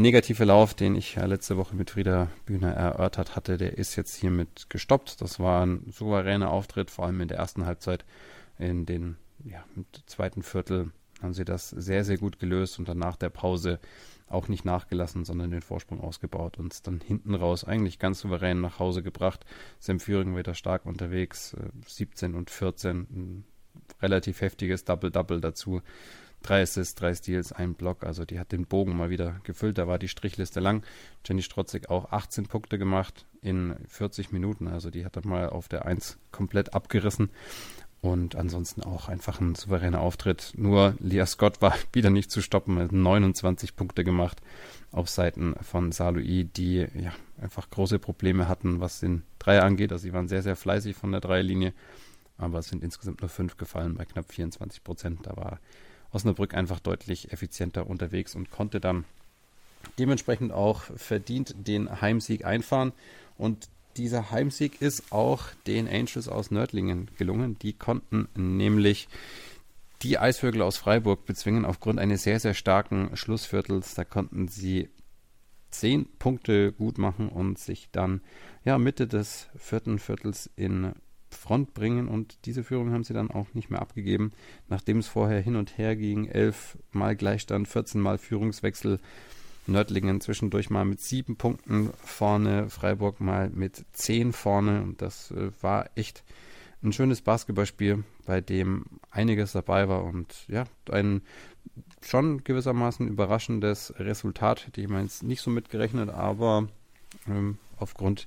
negative 0.00 0.44
Lauf, 0.44 0.74
den 0.74 0.94
ich 0.96 1.16
ja 1.16 1.26
letzte 1.26 1.56
Woche 1.56 1.76
mit 1.76 1.90
Frieda 1.90 2.28
Bühner 2.46 2.72
erörtert 2.72 3.36
hatte, 3.36 3.58
der 3.58 3.76
ist 3.78 3.96
jetzt 3.96 4.14
hiermit 4.14 4.70
gestoppt. 4.70 5.20
Das 5.20 5.38
war 5.38 5.66
ein 5.66 5.84
souveräner 5.90 6.50
Auftritt, 6.50 6.90
vor 6.90 7.06
allem 7.06 7.20
in 7.20 7.28
der 7.28 7.38
ersten 7.38 7.66
Halbzeit. 7.66 8.04
In 8.58 8.86
den 8.86 9.16
ja, 9.44 9.64
im 9.76 9.86
zweiten 10.06 10.42
Viertel 10.42 10.92
haben 11.20 11.34
sie 11.34 11.44
das 11.44 11.70
sehr, 11.70 12.04
sehr 12.04 12.18
gut 12.18 12.38
gelöst 12.38 12.78
und 12.78 12.88
dann 12.88 12.98
nach 12.98 13.16
der 13.16 13.30
Pause 13.30 13.78
auch 14.28 14.48
nicht 14.48 14.64
nachgelassen, 14.64 15.24
sondern 15.24 15.50
den 15.50 15.62
Vorsprung 15.62 16.00
ausgebaut 16.00 16.58
und 16.58 16.72
es 16.72 16.82
dann 16.82 17.00
hinten 17.00 17.34
raus 17.34 17.64
eigentlich 17.64 17.98
ganz 17.98 18.20
souverän 18.20 18.60
nach 18.60 18.78
Hause 18.78 19.02
gebracht. 19.02 19.44
Sam 19.78 20.00
Führing 20.00 20.36
wieder 20.36 20.54
stark 20.54 20.86
unterwegs, 20.86 21.54
17 21.86 22.32
äh, 22.32 22.36
und 22.36 22.50
14, 22.50 23.00
ein 23.10 23.44
relativ 24.00 24.40
heftiges 24.40 24.84
Double-Double 24.84 25.40
dazu. 25.40 25.82
Drei 26.42 26.62
Assists, 26.62 26.94
drei 26.94 27.14
Steals, 27.14 27.52
ein 27.52 27.74
Block, 27.74 28.04
also 28.04 28.24
die 28.24 28.38
hat 28.38 28.52
den 28.52 28.66
Bogen 28.66 28.96
mal 28.96 29.10
wieder 29.10 29.40
gefüllt, 29.44 29.78
da 29.78 29.86
war 29.86 29.98
die 29.98 30.08
Strichliste 30.08 30.60
lang. 30.60 30.84
Jenny 31.24 31.42
Strotzig 31.42 31.88
auch 31.90 32.12
18 32.12 32.46
Punkte 32.46 32.78
gemacht 32.78 33.26
in 33.40 33.76
40 33.88 34.32
Minuten, 34.32 34.68
also 34.68 34.90
die 34.90 35.04
hat 35.04 35.16
dann 35.16 35.28
mal 35.28 35.48
auf 35.48 35.68
der 35.68 35.86
1 35.86 36.18
komplett 36.30 36.74
abgerissen 36.74 37.30
und 38.02 38.34
ansonsten 38.34 38.82
auch 38.82 39.08
einfach 39.08 39.40
ein 39.40 39.54
souveräner 39.54 40.00
Auftritt. 40.00 40.52
Nur 40.56 40.96
Leah 40.98 41.24
Scott 41.24 41.62
war 41.62 41.74
wieder 41.92 42.10
nicht 42.10 42.30
zu 42.30 42.42
stoppen, 42.42 42.78
hat 42.78 42.92
29 42.92 43.76
Punkte 43.76 44.04
gemacht 44.04 44.42
auf 44.90 45.08
Seiten 45.08 45.54
von 45.62 45.92
Salui, 45.92 46.44
die 46.44 46.86
ja 46.94 47.12
einfach 47.40 47.70
große 47.70 48.00
Probleme 48.00 48.48
hatten, 48.48 48.80
was 48.80 49.00
den 49.00 49.22
Dreier 49.38 49.62
angeht. 49.62 49.92
Also 49.92 50.02
sie 50.02 50.12
waren 50.12 50.28
sehr, 50.28 50.42
sehr 50.42 50.56
fleißig 50.56 50.96
von 50.96 51.12
der 51.12 51.20
Dreierlinie, 51.20 51.72
aber 52.36 52.58
es 52.58 52.68
sind 52.68 52.82
insgesamt 52.82 53.20
nur 53.20 53.30
fünf 53.30 53.56
gefallen 53.56 53.94
bei 53.94 54.04
knapp 54.04 54.32
24 54.32 54.82
Prozent. 54.82 55.20
Da 55.22 55.36
war 55.36 55.60
Osnabrück 56.12 56.54
einfach 56.54 56.80
deutlich 56.80 57.32
effizienter 57.32 57.86
unterwegs 57.86 58.34
und 58.34 58.50
konnte 58.50 58.80
dann 58.80 59.04
dementsprechend 59.98 60.52
auch 60.52 60.82
verdient 60.96 61.54
den 61.66 62.00
Heimsieg 62.00 62.44
einfahren. 62.44 62.92
Und 63.36 63.68
dieser 63.96 64.30
Heimsieg 64.30 64.80
ist 64.80 65.12
auch 65.12 65.46
den 65.66 65.88
Angels 65.88 66.28
aus 66.28 66.50
Nördlingen 66.50 67.10
gelungen. 67.18 67.58
Die 67.58 67.72
konnten 67.72 68.28
nämlich 68.34 69.08
die 70.02 70.18
Eisvögel 70.18 70.62
aus 70.62 70.76
Freiburg 70.76 71.26
bezwingen 71.26 71.64
aufgrund 71.64 71.98
eines 71.98 72.22
sehr, 72.22 72.40
sehr 72.40 72.54
starken 72.54 73.16
Schlussviertels. 73.16 73.94
Da 73.94 74.04
konnten 74.04 74.48
sie 74.48 74.88
zehn 75.70 76.06
Punkte 76.18 76.72
gut 76.72 76.98
machen 76.98 77.28
und 77.28 77.58
sich 77.58 77.88
dann 77.92 78.20
ja 78.64 78.78
Mitte 78.78 79.06
des 79.06 79.48
vierten 79.56 79.98
Viertels 79.98 80.50
in 80.56 80.92
Front 81.34 81.74
bringen 81.74 82.08
und 82.08 82.46
diese 82.46 82.64
Führung 82.64 82.92
haben 82.92 83.04
sie 83.04 83.14
dann 83.14 83.30
auch 83.30 83.54
nicht 83.54 83.70
mehr 83.70 83.80
abgegeben, 83.80 84.32
nachdem 84.68 84.98
es 84.98 85.08
vorher 85.08 85.40
hin 85.40 85.56
und 85.56 85.78
her 85.78 85.96
ging, 85.96 86.26
elf 86.26 86.78
Mal 86.92 87.16
Gleichstand, 87.16 87.68
14 87.68 88.00
Mal 88.00 88.18
Führungswechsel, 88.18 89.00
Nördlingen 89.66 90.20
zwischendurch 90.20 90.70
mal 90.70 90.84
mit 90.84 91.00
sieben 91.00 91.36
Punkten 91.36 91.90
vorne, 92.02 92.68
Freiburg 92.68 93.20
mal 93.20 93.48
mit 93.50 93.84
zehn 93.92 94.32
vorne. 94.32 94.82
Und 94.82 95.02
das 95.02 95.30
äh, 95.30 95.50
war 95.60 95.88
echt 95.94 96.24
ein 96.82 96.92
schönes 96.92 97.22
Basketballspiel, 97.22 98.02
bei 98.26 98.40
dem 98.40 98.84
einiges 99.10 99.52
dabei 99.52 99.88
war 99.88 100.04
und 100.04 100.46
ja, 100.48 100.64
ein 100.90 101.22
schon 102.00 102.42
gewissermaßen 102.42 103.06
überraschendes 103.06 103.94
Resultat, 103.98 104.66
hätte 104.66 104.80
ich 104.80 104.88
mal 104.88 105.06
nicht 105.22 105.42
so 105.42 105.50
mitgerechnet, 105.50 106.10
aber 106.10 106.68
ähm, 107.28 107.58
aufgrund 107.78 108.26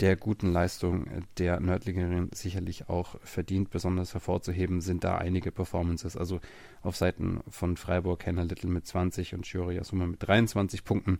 der 0.00 0.16
guten 0.16 0.52
Leistung 0.52 1.06
der 1.38 1.60
Nördlingerin 1.60 2.30
sicherlich 2.32 2.88
auch 2.88 3.16
verdient. 3.22 3.70
Besonders 3.70 4.14
hervorzuheben 4.14 4.80
sind 4.80 5.04
da 5.04 5.18
einige 5.18 5.52
Performances. 5.52 6.16
Also 6.16 6.40
auf 6.82 6.96
Seiten 6.96 7.40
von 7.48 7.76
Freiburg 7.76 8.26
Hannah 8.26 8.42
Little 8.42 8.70
mit 8.70 8.86
20 8.86 9.34
und 9.34 9.46
Shiori 9.46 9.78
Asuma 9.78 10.06
mit 10.06 10.26
23 10.26 10.84
Punkten. 10.84 11.18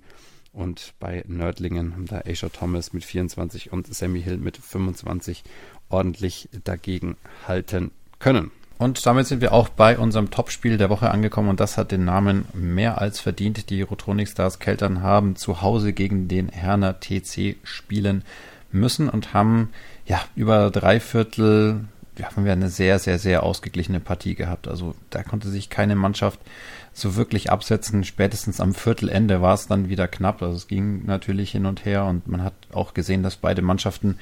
Und 0.52 0.94
bei 0.98 1.24
Nördlingen 1.26 1.94
haben 1.94 2.06
da 2.06 2.22
Aisha 2.26 2.48
Thomas 2.48 2.92
mit 2.92 3.04
24 3.04 3.72
und 3.72 3.92
Sammy 3.92 4.22
Hill 4.22 4.36
mit 4.36 4.56
25 4.56 5.44
ordentlich 5.88 6.48
dagegen 6.64 7.16
halten 7.46 7.90
können. 8.18 8.50
Und 8.82 9.06
damit 9.06 9.28
sind 9.28 9.40
wir 9.40 9.52
auch 9.52 9.68
bei 9.68 9.96
unserem 9.96 10.32
Topspiel 10.32 10.76
der 10.76 10.90
Woche 10.90 11.10
angekommen 11.12 11.48
und 11.48 11.60
das 11.60 11.78
hat 11.78 11.92
den 11.92 12.04
Namen 12.04 12.46
mehr 12.52 13.00
als 13.00 13.20
verdient. 13.20 13.70
Die 13.70 13.82
Rotronic 13.82 14.28
Stars 14.28 14.58
Keltern 14.58 15.02
haben 15.02 15.36
zu 15.36 15.62
Hause 15.62 15.92
gegen 15.92 16.26
den 16.26 16.48
Herner 16.48 16.98
TC 16.98 17.58
spielen 17.62 18.24
müssen 18.72 19.08
und 19.08 19.34
haben 19.34 19.70
ja 20.04 20.20
über 20.34 20.70
drei 20.70 20.98
Viertel 20.98 21.84
ja, 22.18 22.26
haben 22.26 22.44
wir 22.44 22.52
eine 22.52 22.68
sehr, 22.68 22.98
sehr, 22.98 23.20
sehr 23.20 23.44
ausgeglichene 23.44 24.00
Partie 24.00 24.34
gehabt. 24.34 24.66
Also 24.66 24.96
da 25.10 25.22
konnte 25.22 25.48
sich 25.48 25.70
keine 25.70 25.94
Mannschaft 25.94 26.40
so 26.92 27.14
wirklich 27.14 27.52
absetzen. 27.52 28.02
Spätestens 28.02 28.60
am 28.60 28.74
Viertelende 28.74 29.40
war 29.40 29.54
es 29.54 29.68
dann 29.68 29.88
wieder 29.88 30.08
knapp. 30.08 30.42
Also 30.42 30.56
es 30.56 30.66
ging 30.66 31.06
natürlich 31.06 31.52
hin 31.52 31.66
und 31.66 31.84
her 31.84 32.04
und 32.04 32.26
man 32.26 32.42
hat 32.42 32.54
auch 32.72 32.94
gesehen, 32.94 33.22
dass 33.22 33.36
beide 33.36 33.62
Mannschaften, 33.62 34.18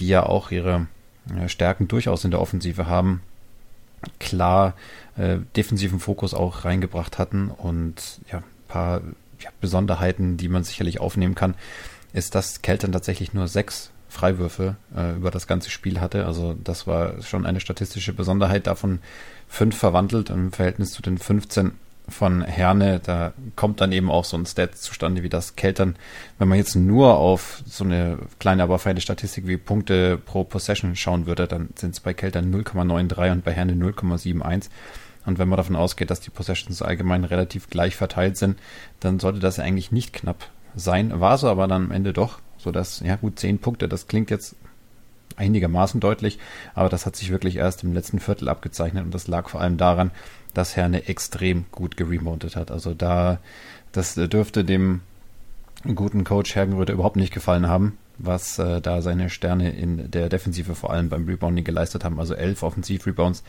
die 0.00 0.08
ja 0.08 0.26
auch 0.26 0.50
ihre 0.50 0.88
Stärken 1.46 1.86
durchaus 1.86 2.24
in 2.24 2.32
der 2.32 2.40
Offensive 2.40 2.86
haben, 2.86 3.22
klar 4.18 4.74
äh, 5.16 5.38
defensiven 5.56 6.00
Fokus 6.00 6.34
auch 6.34 6.64
reingebracht 6.64 7.18
hatten 7.18 7.50
und 7.50 8.20
ja, 8.30 8.38
ein 8.38 8.44
paar 8.68 9.00
ja, 9.40 9.50
Besonderheiten, 9.60 10.36
die 10.36 10.48
man 10.48 10.64
sicherlich 10.64 11.00
aufnehmen 11.00 11.34
kann, 11.34 11.54
ist, 12.12 12.34
dass 12.34 12.62
Keltern 12.62 12.92
tatsächlich 12.92 13.34
nur 13.34 13.48
sechs 13.48 13.90
Freiwürfe 14.08 14.76
äh, 14.94 15.14
über 15.14 15.30
das 15.30 15.46
ganze 15.46 15.70
Spiel 15.70 16.00
hatte. 16.00 16.26
Also 16.26 16.56
das 16.64 16.86
war 16.86 17.22
schon 17.22 17.46
eine 17.46 17.60
statistische 17.60 18.12
Besonderheit, 18.12 18.66
davon 18.66 18.98
fünf 19.48 19.76
verwandelt 19.76 20.30
im 20.30 20.52
Verhältnis 20.52 20.92
zu 20.92 21.02
den 21.02 21.18
15 21.18 21.72
von 22.10 22.42
Herne. 22.42 23.00
Da 23.00 23.32
kommt 23.56 23.80
dann 23.80 23.92
eben 23.92 24.10
auch 24.10 24.24
so 24.24 24.36
ein 24.36 24.46
Stat 24.46 24.76
zustande 24.76 25.22
wie 25.22 25.28
das 25.28 25.56
Keltern. 25.56 25.96
Wenn 26.38 26.48
man 26.48 26.58
jetzt 26.58 26.74
nur 26.74 27.16
auf 27.16 27.62
so 27.66 27.84
eine 27.84 28.18
kleine, 28.38 28.62
aber 28.62 28.78
feine 28.78 29.00
Statistik 29.00 29.46
wie 29.46 29.56
Punkte 29.56 30.18
pro 30.18 30.44
Possession 30.44 30.96
schauen 30.96 31.26
würde, 31.26 31.46
dann 31.46 31.70
sind 31.76 31.94
es 31.94 32.00
bei 32.00 32.12
Keltern 32.12 32.52
0,93 32.52 33.32
und 33.32 33.44
bei 33.44 33.52
Herne 33.52 33.72
0,71. 33.72 34.68
Und 35.26 35.38
wenn 35.38 35.48
man 35.48 35.56
davon 35.56 35.76
ausgeht, 35.76 36.10
dass 36.10 36.20
die 36.20 36.30
Possessions 36.30 36.82
allgemein 36.82 37.24
relativ 37.24 37.70
gleich 37.70 37.96
verteilt 37.96 38.36
sind, 38.36 38.58
dann 39.00 39.20
sollte 39.20 39.38
das 39.38 39.58
eigentlich 39.58 39.92
nicht 39.92 40.12
knapp 40.12 40.46
sein. 40.74 41.20
War 41.20 41.38
so 41.38 41.48
aber 41.48 41.68
dann 41.68 41.86
am 41.86 41.90
Ende 41.90 42.12
doch 42.12 42.38
sodass, 42.60 43.00
ja 43.00 43.16
gut, 43.16 43.38
zehn 43.38 43.58
Punkte, 43.58 43.88
das 43.88 44.06
klingt 44.06 44.30
jetzt 44.30 44.54
einigermaßen 45.36 46.00
deutlich, 46.00 46.38
aber 46.74 46.88
das 46.88 47.06
hat 47.06 47.16
sich 47.16 47.30
wirklich 47.30 47.56
erst 47.56 47.82
im 47.82 47.94
letzten 47.94 48.20
Viertel 48.20 48.48
abgezeichnet 48.48 49.04
und 49.04 49.14
das 49.14 49.26
lag 49.26 49.48
vor 49.48 49.60
allem 49.60 49.78
daran, 49.78 50.10
dass 50.52 50.76
Herne 50.76 51.08
extrem 51.08 51.66
gut 51.70 51.96
geremountet 51.96 52.56
hat. 52.56 52.70
Also 52.70 52.94
da, 52.94 53.38
das 53.92 54.14
dürfte 54.14 54.64
dem 54.64 55.00
guten 55.94 56.24
Coach 56.24 56.54
Hergenröder 56.54 56.94
überhaupt 56.94 57.16
nicht 57.16 57.32
gefallen 57.32 57.66
haben, 57.66 57.98
was 58.18 58.58
äh, 58.58 58.80
da 58.80 59.00
seine 59.00 59.30
Sterne 59.30 59.70
in 59.70 60.10
der 60.10 60.28
Defensive 60.28 60.74
vor 60.74 60.90
allem 60.90 61.08
beim 61.08 61.26
Rebounding 61.26 61.64
geleistet 61.64 62.04
haben. 62.04 62.20
Also 62.20 62.34
elf 62.34 62.62
Offensiv-Rebounds 62.62 63.42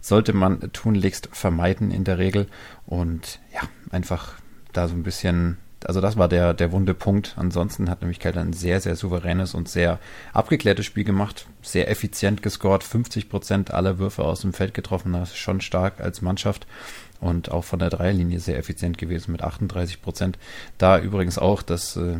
sollte 0.00 0.32
man 0.32 0.72
tunlichst 0.72 1.28
vermeiden 1.32 1.90
in 1.90 2.04
der 2.04 2.18
Regel 2.18 2.46
und 2.86 3.40
ja, 3.52 3.60
einfach 3.90 4.34
da 4.72 4.88
so 4.88 4.94
ein 4.94 5.02
bisschen 5.02 5.58
also 5.84 6.00
das 6.00 6.16
war 6.16 6.28
der, 6.28 6.54
der 6.54 6.72
wunde 6.72 6.94
Punkt. 6.94 7.34
Ansonsten 7.36 7.90
hat 7.90 8.00
nämlich 8.00 8.18
Kelter 8.18 8.40
ein 8.40 8.52
sehr, 8.52 8.80
sehr 8.80 8.96
souveränes 8.96 9.54
und 9.54 9.68
sehr 9.68 9.98
abgeklärtes 10.32 10.86
Spiel 10.86 11.04
gemacht. 11.04 11.46
Sehr 11.62 11.90
effizient 11.90 12.42
gescored. 12.42 12.82
50 12.82 13.28
Prozent 13.28 13.72
aller 13.72 13.98
Würfe 13.98 14.24
aus 14.24 14.40
dem 14.40 14.52
Feld 14.52 14.74
getroffen. 14.74 15.12
Das 15.12 15.30
ist 15.30 15.36
schon 15.36 15.60
stark 15.60 16.00
als 16.00 16.22
Mannschaft. 16.22 16.66
Und 17.20 17.50
auch 17.50 17.64
von 17.64 17.78
der 17.78 17.90
Dreierlinie 17.90 18.40
sehr 18.40 18.58
effizient 18.58 18.98
gewesen 18.98 19.32
mit 19.32 19.42
38 19.42 20.02
Prozent. 20.02 20.38
Da 20.78 20.98
übrigens 20.98 21.38
auch, 21.38 21.62
das, 21.62 21.96
äh, 21.96 22.18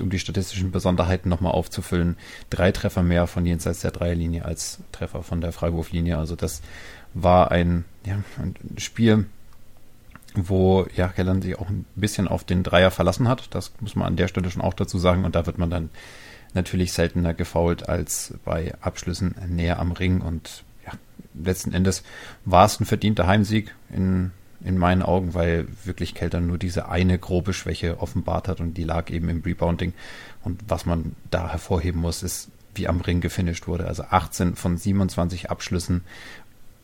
um 0.00 0.10
die 0.10 0.18
statistischen 0.18 0.70
Besonderheiten 0.70 1.28
nochmal 1.28 1.52
aufzufüllen, 1.52 2.16
drei 2.50 2.72
Treffer 2.72 3.02
mehr 3.02 3.26
von 3.26 3.46
jenseits 3.46 3.80
der 3.80 3.90
Dreierlinie 3.90 4.44
als 4.44 4.78
Treffer 4.92 5.22
von 5.22 5.40
der 5.40 5.52
Freiwurflinie. 5.52 6.18
Also 6.18 6.36
das 6.36 6.62
war 7.14 7.50
ein, 7.50 7.84
ja, 8.04 8.22
ein 8.38 8.54
Spiel, 8.78 9.26
wo 10.34 10.86
ja 10.94 11.08
Kellan 11.08 11.42
sich 11.42 11.58
auch 11.58 11.68
ein 11.68 11.84
bisschen 11.94 12.28
auf 12.28 12.44
den 12.44 12.62
Dreier 12.62 12.90
verlassen 12.90 13.28
hat. 13.28 13.54
Das 13.54 13.72
muss 13.80 13.96
man 13.96 14.06
an 14.06 14.16
der 14.16 14.28
Stelle 14.28 14.50
schon 14.50 14.62
auch 14.62 14.74
dazu 14.74 14.98
sagen. 14.98 15.24
Und 15.24 15.34
da 15.34 15.46
wird 15.46 15.58
man 15.58 15.70
dann 15.70 15.90
natürlich 16.54 16.92
seltener 16.92 17.34
gefault 17.34 17.88
als 17.88 18.34
bei 18.44 18.74
Abschlüssen 18.80 19.34
näher 19.48 19.78
am 19.78 19.92
Ring. 19.92 20.20
Und 20.20 20.64
ja, 20.86 20.92
letzten 21.34 21.72
Endes 21.72 22.02
war 22.44 22.66
es 22.66 22.80
ein 22.80 22.86
verdienter 22.86 23.26
Heimsieg 23.26 23.74
in, 23.90 24.32
in 24.64 24.78
meinen 24.78 25.02
Augen, 25.02 25.34
weil 25.34 25.66
wirklich 25.84 26.14
Keltern 26.14 26.46
nur 26.46 26.58
diese 26.58 26.88
eine 26.88 27.18
grobe 27.18 27.52
Schwäche 27.52 28.00
offenbart 28.00 28.48
hat 28.48 28.60
und 28.60 28.74
die 28.74 28.84
lag 28.84 29.10
eben 29.10 29.28
im 29.28 29.42
Rebounding. 29.42 29.92
Und 30.44 30.60
was 30.68 30.86
man 30.86 31.14
da 31.30 31.50
hervorheben 31.50 32.00
muss, 32.00 32.22
ist, 32.22 32.50
wie 32.74 32.88
am 32.88 33.00
Ring 33.00 33.20
gefinisht 33.20 33.66
wurde. 33.66 33.86
Also 33.86 34.04
18 34.04 34.56
von 34.56 34.76
27 34.76 35.50
Abschlüssen 35.50 36.02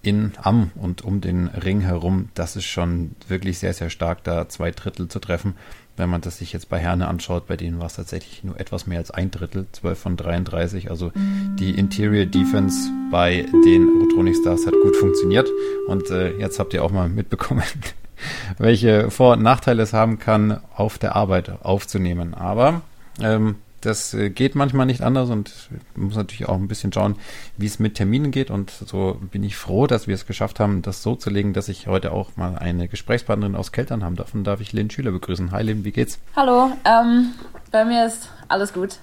in, 0.02 0.32
am 0.40 0.70
und 0.76 1.02
um 1.02 1.20
den 1.20 1.48
Ring 1.48 1.80
herum, 1.80 2.28
das 2.34 2.56
ist 2.56 2.66
schon 2.66 3.12
wirklich 3.26 3.58
sehr, 3.58 3.74
sehr 3.74 3.90
stark, 3.90 4.22
da 4.24 4.48
zwei 4.48 4.70
Drittel 4.70 5.08
zu 5.08 5.18
treffen. 5.18 5.54
Wenn 5.96 6.08
man 6.08 6.20
das 6.20 6.38
sich 6.38 6.52
jetzt 6.52 6.68
bei 6.68 6.78
Herne 6.78 7.08
anschaut, 7.08 7.48
bei 7.48 7.56
denen 7.56 7.80
war 7.80 7.86
es 7.86 7.94
tatsächlich 7.94 8.44
nur 8.44 8.60
etwas 8.60 8.86
mehr 8.86 8.98
als 8.98 9.10
ein 9.10 9.32
Drittel, 9.32 9.66
12 9.72 9.98
von 9.98 10.16
33. 10.16 10.90
Also 10.90 11.10
die 11.58 11.76
Interior 11.76 12.24
Defense 12.24 12.88
bei 13.10 13.44
den 13.64 13.88
Rotronic 14.00 14.36
Stars 14.36 14.64
hat 14.64 14.74
gut 14.80 14.94
funktioniert. 14.94 15.48
Und 15.88 16.08
äh, 16.10 16.38
jetzt 16.38 16.60
habt 16.60 16.72
ihr 16.72 16.84
auch 16.84 16.92
mal 16.92 17.08
mitbekommen, 17.08 17.64
welche 18.58 19.10
Vor- 19.10 19.32
und 19.32 19.42
Nachteile 19.42 19.82
es 19.82 19.92
haben 19.92 20.20
kann, 20.20 20.60
auf 20.76 20.98
der 20.98 21.16
Arbeit 21.16 21.64
aufzunehmen. 21.64 22.32
Aber 22.32 22.82
ähm, 23.20 23.56
das 23.80 24.14
äh, 24.14 24.30
geht 24.30 24.54
manchmal 24.54 24.86
nicht 24.86 25.02
anders 25.02 25.30
und 25.30 25.52
muss 25.94 26.16
natürlich 26.16 26.48
auch 26.48 26.56
ein 26.56 26.68
bisschen 26.68 26.92
schauen, 26.92 27.16
wie 27.56 27.66
es 27.66 27.78
mit 27.78 27.94
Terminen 27.94 28.30
geht. 28.30 28.50
Und 28.50 28.70
so 28.70 29.18
bin 29.30 29.42
ich 29.44 29.56
froh, 29.56 29.86
dass 29.86 30.06
wir 30.06 30.14
es 30.14 30.26
geschafft 30.26 30.60
haben, 30.60 30.82
das 30.82 31.02
so 31.02 31.14
zu 31.14 31.30
legen, 31.30 31.52
dass 31.52 31.68
ich 31.68 31.86
heute 31.86 32.12
auch 32.12 32.36
mal 32.36 32.58
eine 32.58 32.88
Gesprächspartnerin 32.88 33.54
aus 33.54 33.72
Keltern 33.72 34.04
haben 34.04 34.16
darf. 34.16 34.34
Und 34.34 34.44
darf 34.44 34.60
ich 34.60 34.72
Lynn 34.72 34.90
Schüler 34.90 35.12
begrüßen. 35.12 35.52
Hi 35.52 35.62
Lynn, 35.62 35.84
wie 35.84 35.92
geht's? 35.92 36.18
Hallo, 36.34 36.72
ähm, 36.84 37.32
bei 37.70 37.84
mir 37.84 38.06
ist 38.06 38.30
alles 38.48 38.72
gut. 38.72 38.98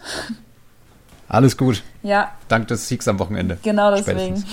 Alles 1.27 1.57
gut. 1.57 1.81
Ja. 2.03 2.31
Dank 2.47 2.67
des 2.67 2.87
Siegs 2.87 3.07
am 3.07 3.17
Wochenende. 3.19 3.57
Genau 3.63 3.95
deswegen. 3.95 4.43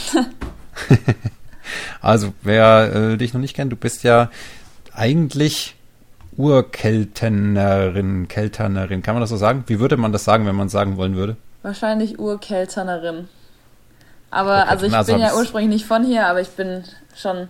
also, 2.01 2.33
wer 2.43 2.95
äh, 3.13 3.17
dich 3.19 3.35
noch 3.35 3.41
nicht 3.41 3.55
kennt, 3.55 3.73
du 3.73 3.77
bist 3.77 4.05
ja 4.05 4.31
eigentlich 4.95 5.77
Urkeltenerin, 6.37 8.29
Kelternerin. 8.29 9.03
Kann 9.03 9.15
man 9.15 9.21
das 9.21 9.31
so 9.31 9.37
sagen? 9.37 9.65
Wie 9.67 9.81
würde 9.81 9.97
man 9.97 10.13
das 10.13 10.25
sagen, 10.25 10.47
wenn 10.47 10.57
man 10.57 10.69
sagen 10.69 10.97
wollen 10.97 11.17
würde? 11.17 11.37
Wahrscheinlich 11.63 12.19
Urkelternerin. 12.19 13.29
Aber 14.31 14.69
also 14.69 14.87
ich 14.87 14.95
also 14.95 15.13
bin 15.13 15.21
ja 15.21 15.35
ursprünglich 15.35 15.69
nicht 15.69 15.87
von 15.87 16.05
hier, 16.05 16.27
aber 16.27 16.41
ich 16.41 16.49
bin 16.49 16.85
schon 17.15 17.49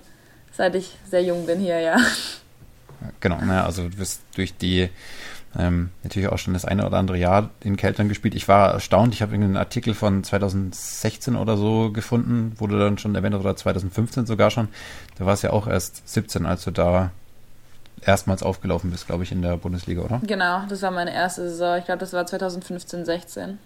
seit 0.53 0.75
ich 0.75 0.97
sehr 1.09 1.23
jung 1.23 1.47
bin 1.47 1.59
hier, 1.59 1.81
ja. 1.81 1.97
Genau, 3.21 3.39
naja, 3.41 3.65
also 3.65 3.89
du 3.89 3.97
bist 3.97 4.23
durch 4.37 4.57
die 4.57 4.89
ähm, 5.59 5.91
natürlich 6.03 6.29
auch 6.29 6.39
schon 6.39 6.55
das 6.55 6.65
eine 6.65 6.87
oder 6.87 6.99
andere 6.99 7.19
Jahr 7.19 7.51
in 7.61 7.77
Keltern 7.77 8.09
gespielt. 8.09 8.35
Ich 8.35 8.49
war 8.49 8.73
erstaunt, 8.73 9.13
ich 9.15 9.23
habe 9.23 9.35
einen 9.35 9.57
Artikel 9.57 9.95
von 9.95 10.25
2016 10.25 11.37
oder 11.37 11.57
so 11.57 11.91
gefunden, 11.91 12.53
wurde 12.59 12.79
dann 12.79 12.99
schon 12.99 13.15
erwähnt, 13.15 13.35
oder 13.35 13.57
2015 13.57 14.27
sogar 14.27 14.51
schon. 14.51 14.69
Da 15.19 15.27
war 15.27 15.35
es 15.35 15.43
ja 15.43 15.51
auch 15.51 15.67
erst 15.67 16.09
17, 16.09 16.47
als 16.47 16.65
du 16.65 16.71
da 16.71 17.11
erstmals 18.05 18.43
aufgelaufen 18.43 18.91
bist, 18.91 19.07
glaube 19.07 19.23
ich, 19.23 19.33
in 19.33 19.43
der 19.43 19.57
Bundesliga, 19.57 20.03
oder? 20.03 20.21
Genau, 20.27 20.63
das 20.69 20.83
war 20.83 20.91
meine 20.91 21.15
erste 21.15 21.49
Saison. 21.49 21.79
Ich 21.79 21.85
glaube, 21.85 22.01
das 22.01 22.13
war 22.13 22.27
2015, 22.27 23.05
16. 23.05 23.59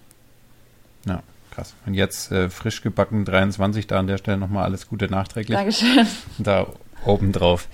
Ja, 1.06 1.22
krass. 1.50 1.74
Und 1.86 1.94
jetzt 1.94 2.30
äh, 2.32 2.50
frisch 2.50 2.82
gebacken 2.82 3.24
23, 3.24 3.86
da 3.86 3.98
an 3.98 4.06
der 4.06 4.18
Stelle 4.18 4.36
nochmal 4.36 4.64
alles 4.64 4.88
Gute 4.88 5.10
nachträglich. 5.10 5.56
Dankeschön. 5.56 6.06
Da 6.38 6.66
oben 7.04 7.32
drauf. 7.32 7.68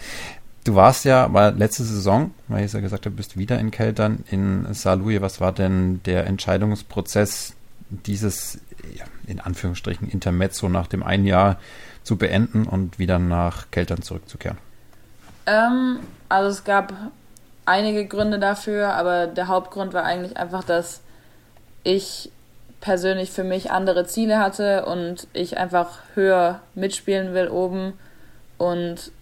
Du 0.64 0.76
warst 0.76 1.04
ja 1.04 1.24
aber 1.24 1.50
letzte 1.50 1.82
Saison, 1.82 2.32
weil 2.46 2.64
ich 2.64 2.72
ja 2.72 2.80
gesagt 2.80 3.06
habe, 3.06 3.16
bist 3.16 3.36
wieder 3.36 3.58
in 3.58 3.72
Keltern 3.72 4.24
in 4.30 4.72
Saarlouis. 4.72 5.20
Was 5.20 5.40
war 5.40 5.52
denn 5.52 6.00
der 6.04 6.26
Entscheidungsprozess, 6.26 7.54
dieses 7.90 8.60
ja, 8.96 9.04
in 9.26 9.40
Anführungsstrichen 9.40 10.08
Intermezzo 10.08 10.68
nach 10.68 10.86
dem 10.86 11.02
einen 11.02 11.26
Jahr 11.26 11.58
zu 12.04 12.16
beenden 12.16 12.64
und 12.64 13.00
wieder 13.00 13.18
nach 13.18 13.72
Keltern 13.72 14.02
zurückzukehren? 14.02 14.58
Ähm, 15.46 15.98
also 16.32 16.48
es 16.48 16.64
gab 16.64 16.94
einige 17.66 18.06
Gründe 18.06 18.38
dafür, 18.38 18.94
aber 18.94 19.26
der 19.26 19.48
Hauptgrund 19.48 19.92
war 19.92 20.04
eigentlich 20.04 20.36
einfach, 20.36 20.64
dass 20.64 21.02
ich 21.84 22.30
persönlich 22.80 23.30
für 23.30 23.44
mich 23.44 23.70
andere 23.70 24.06
Ziele 24.06 24.38
hatte 24.38 24.86
und 24.86 25.28
ich 25.34 25.58
einfach 25.58 25.98
höher 26.14 26.60
mitspielen 26.74 27.34
will 27.34 27.48
oben 27.48 27.92
und 28.58 29.12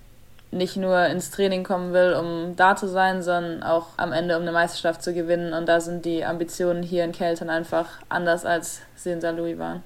nicht 0.52 0.76
nur 0.76 1.07
ins 1.07 1.31
Training 1.31 1.64
kommen 1.64 1.93
will, 1.93 2.14
um 2.14 2.57
da 2.57 2.76
zu 2.76 2.88
sein, 2.88 3.23
sondern 3.23 3.62
auch 3.62 3.87
am 3.97 4.12
Ende 4.12 4.37
um 4.37 4.43
eine 4.43 4.52
Meisterschaft 4.52 5.02
zu 5.02 5.12
gewinnen. 5.12 5.52
Und 5.52 5.67
da 5.67 5.81
sind 5.81 6.05
die 6.05 6.25
Ambitionen 6.25 6.83
hier 6.83 7.05
in 7.05 7.12
Keltern 7.12 7.50
einfach 7.50 7.87
anders, 8.09 8.45
als 8.45 8.81
sie 8.97 9.11
in 9.11 9.21
St. 9.21 9.37
Louis 9.37 9.59
waren. 9.59 9.83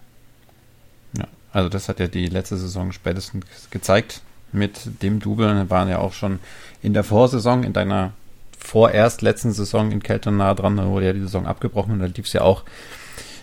Ja, 1.19 1.27
also 1.53 1.69
das 1.69 1.89
hat 1.89 2.01
ja 2.01 2.07
die 2.07 2.29
letzte 2.29 2.57
Saison 2.57 2.93
spätestens 2.93 3.45
gezeigt 3.71 4.23
mit 4.53 5.03
dem 5.03 5.21
Double. 5.21 5.55
Wir 5.55 5.71
waren 5.71 5.89
ja 5.89 5.99
auch 5.99 6.13
schon 6.13 6.39
in 6.85 6.93
der 6.93 7.03
Vorsaison, 7.03 7.65
in 7.65 7.73
deiner 7.73 8.13
vorerst 8.59 9.23
letzten 9.23 9.53
Saison 9.53 9.91
in 9.91 10.03
Keltern 10.03 10.37
nah 10.37 10.55
dran. 10.55 10.77
Da 10.77 10.87
wurde 10.87 11.07
ja 11.07 11.13
die 11.13 11.21
Saison 11.21 11.47
abgebrochen 11.47 11.95
und 11.95 11.99
da 12.01 12.07
lief 12.07 12.27
es 12.27 12.33
ja 12.33 12.43
auch 12.43 12.63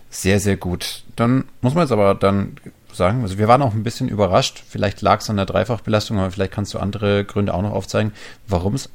sehr, 0.09 0.39
sehr 0.39 0.57
gut. 0.57 1.03
Dann 1.15 1.45
muss 1.61 1.73
man 1.73 1.83
jetzt 1.83 1.91
aber 1.91 2.13
dann 2.15 2.57
sagen, 2.93 3.23
also 3.23 3.37
wir 3.37 3.47
waren 3.47 3.61
auch 3.61 3.73
ein 3.73 3.83
bisschen 3.83 4.09
überrascht. 4.09 4.63
Vielleicht 4.67 5.01
lag 5.01 5.21
es 5.21 5.29
an 5.29 5.37
der 5.37 5.45
Dreifachbelastung, 5.45 6.19
aber 6.19 6.31
vielleicht 6.31 6.53
kannst 6.53 6.73
du 6.73 6.79
andere 6.79 7.23
Gründe 7.23 7.53
auch 7.53 7.61
noch 7.61 7.71
aufzeigen, 7.71 8.13
warum 8.47 8.75
es 8.75 8.89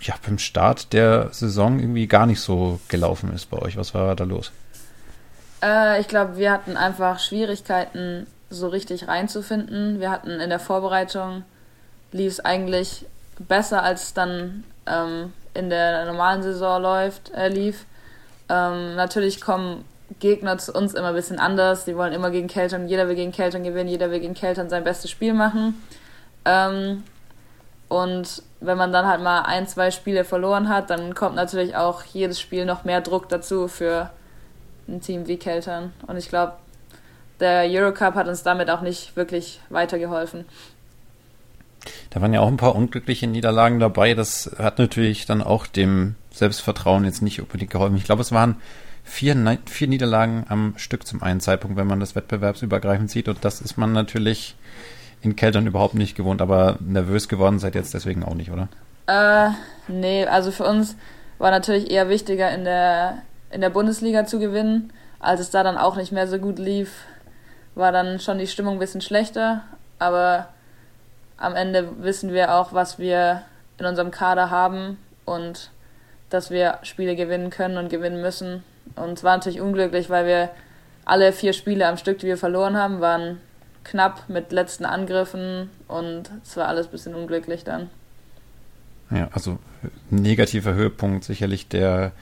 ja 0.00 0.14
beim 0.24 0.38
Start 0.38 0.92
der 0.92 1.28
Saison 1.32 1.78
irgendwie 1.80 2.06
gar 2.06 2.26
nicht 2.26 2.40
so 2.40 2.80
gelaufen 2.88 3.32
ist 3.32 3.50
bei 3.50 3.58
euch. 3.58 3.76
Was 3.76 3.94
war 3.94 4.14
da 4.14 4.24
los? 4.24 4.52
Äh, 5.62 6.00
ich 6.00 6.08
glaube, 6.08 6.36
wir 6.36 6.52
hatten 6.52 6.76
einfach 6.76 7.18
Schwierigkeiten, 7.18 8.26
so 8.50 8.68
richtig 8.68 9.08
reinzufinden. 9.08 9.98
Wir 9.98 10.10
hatten 10.10 10.30
in 10.40 10.50
der 10.50 10.60
Vorbereitung 10.60 11.44
lief 12.12 12.32
es 12.32 12.40
eigentlich 12.40 13.06
besser, 13.38 13.82
als 13.82 14.14
dann 14.14 14.64
ähm, 14.86 15.32
in 15.54 15.70
der 15.70 16.04
normalen 16.06 16.42
Saison 16.42 16.80
läuft, 16.82 17.30
äh, 17.32 17.48
lief. 17.48 17.84
Ähm, 18.48 18.94
natürlich 18.96 19.40
kommen 19.40 19.84
Gegner 20.20 20.58
zu 20.58 20.72
uns 20.72 20.94
immer 20.94 21.08
ein 21.08 21.14
bisschen 21.14 21.38
anders. 21.38 21.84
Die 21.84 21.96
wollen 21.96 22.12
immer 22.12 22.30
gegen 22.30 22.48
Keltern, 22.48 22.88
jeder 22.88 23.08
will 23.08 23.14
gegen 23.14 23.32
Keltern 23.32 23.64
gewinnen, 23.64 23.88
jeder 23.88 24.10
will 24.10 24.20
gegen 24.20 24.34
Keltern 24.34 24.68
sein 24.68 24.84
bestes 24.84 25.10
Spiel 25.10 25.34
machen. 25.34 25.82
Ähm, 26.44 27.04
und 27.88 28.42
wenn 28.60 28.78
man 28.78 28.92
dann 28.92 29.06
halt 29.06 29.20
mal 29.20 29.42
ein, 29.42 29.66
zwei 29.66 29.90
Spiele 29.90 30.24
verloren 30.24 30.68
hat, 30.68 30.90
dann 30.90 31.14
kommt 31.14 31.36
natürlich 31.36 31.76
auch 31.76 32.04
jedes 32.04 32.40
Spiel 32.40 32.64
noch 32.64 32.84
mehr 32.84 33.00
Druck 33.00 33.28
dazu 33.28 33.68
für 33.68 34.10
ein 34.88 35.00
Team 35.00 35.26
wie 35.26 35.36
Keltern. 35.36 35.92
Und 36.06 36.16
ich 36.16 36.28
glaube, 36.28 36.54
der 37.40 37.64
Eurocup 37.64 38.14
hat 38.14 38.28
uns 38.28 38.42
damit 38.42 38.70
auch 38.70 38.80
nicht 38.80 39.16
wirklich 39.16 39.60
weitergeholfen. 39.68 40.46
Da 42.10 42.20
waren 42.20 42.32
ja 42.32 42.40
auch 42.40 42.48
ein 42.48 42.56
paar 42.56 42.74
unglückliche 42.74 43.26
Niederlagen 43.26 43.80
dabei. 43.80 44.14
Das 44.14 44.54
hat 44.58 44.78
natürlich 44.78 45.26
dann 45.26 45.42
auch 45.42 45.66
dem 45.66 46.14
Selbstvertrauen 46.30 47.04
jetzt 47.04 47.22
nicht 47.22 47.40
unbedingt 47.40 47.70
geholfen. 47.70 47.96
Ich 47.96 48.04
glaube, 48.04 48.22
es 48.22 48.32
waren 48.32 48.56
vier, 49.04 49.58
vier 49.66 49.88
Niederlagen 49.88 50.44
am 50.48 50.74
Stück 50.76 51.06
zum 51.06 51.22
einen 51.22 51.40
Zeitpunkt, 51.40 51.76
wenn 51.76 51.86
man 51.86 52.00
das 52.00 52.14
wettbewerbsübergreifend 52.14 53.10
sieht. 53.10 53.28
Und 53.28 53.44
das 53.44 53.60
ist 53.60 53.76
man 53.76 53.92
natürlich 53.92 54.56
in 55.22 55.36
Keltern 55.36 55.66
überhaupt 55.66 55.94
nicht 55.94 56.16
gewohnt, 56.16 56.42
aber 56.42 56.76
nervös 56.80 57.28
geworden 57.28 57.58
seid 57.58 57.74
jetzt 57.74 57.94
deswegen 57.94 58.24
auch 58.24 58.34
nicht, 58.34 58.50
oder? 58.50 58.68
Äh, 59.06 59.50
nee, 59.88 60.26
also 60.26 60.50
für 60.50 60.64
uns 60.64 60.96
war 61.38 61.50
natürlich 61.50 61.90
eher 61.90 62.08
wichtiger, 62.08 62.52
in 62.52 62.64
der, 62.64 63.22
in 63.50 63.60
der 63.60 63.70
Bundesliga 63.70 64.26
zu 64.26 64.38
gewinnen. 64.38 64.92
Als 65.18 65.40
es 65.40 65.50
da 65.50 65.62
dann 65.62 65.78
auch 65.78 65.96
nicht 65.96 66.12
mehr 66.12 66.26
so 66.26 66.38
gut 66.38 66.58
lief, 66.58 66.92
war 67.74 67.92
dann 67.92 68.18
schon 68.18 68.38
die 68.38 68.46
Stimmung 68.46 68.74
ein 68.74 68.80
bisschen 68.80 69.00
schlechter. 69.00 69.62
Aber 69.98 70.48
am 71.42 71.56
Ende 71.56 72.02
wissen 72.02 72.32
wir 72.32 72.54
auch, 72.54 72.72
was 72.72 72.98
wir 72.98 73.42
in 73.78 73.86
unserem 73.86 74.12
Kader 74.12 74.50
haben 74.50 74.96
und 75.24 75.70
dass 76.30 76.50
wir 76.50 76.78
Spiele 76.82 77.16
gewinnen 77.16 77.50
können 77.50 77.78
und 77.78 77.90
gewinnen 77.90 78.22
müssen. 78.22 78.62
Und 78.94 79.18
es 79.18 79.24
war 79.24 79.36
natürlich 79.36 79.60
unglücklich, 79.60 80.08
weil 80.08 80.26
wir 80.26 80.50
alle 81.04 81.32
vier 81.32 81.52
Spiele 81.52 81.88
am 81.88 81.96
Stück, 81.96 82.20
die 82.20 82.26
wir 82.26 82.36
verloren 82.36 82.76
haben, 82.76 83.00
waren 83.00 83.40
knapp 83.82 84.28
mit 84.28 84.52
letzten 84.52 84.84
Angriffen 84.84 85.68
und 85.88 86.30
es 86.44 86.56
war 86.56 86.68
alles 86.68 86.86
ein 86.86 86.92
bisschen 86.92 87.14
unglücklich 87.16 87.64
dann. 87.64 87.90
Ja, 89.10 89.28
also 89.32 89.58
negativer 90.10 90.74
Höhepunkt 90.74 91.24
sicherlich 91.24 91.66
der, 91.68 92.12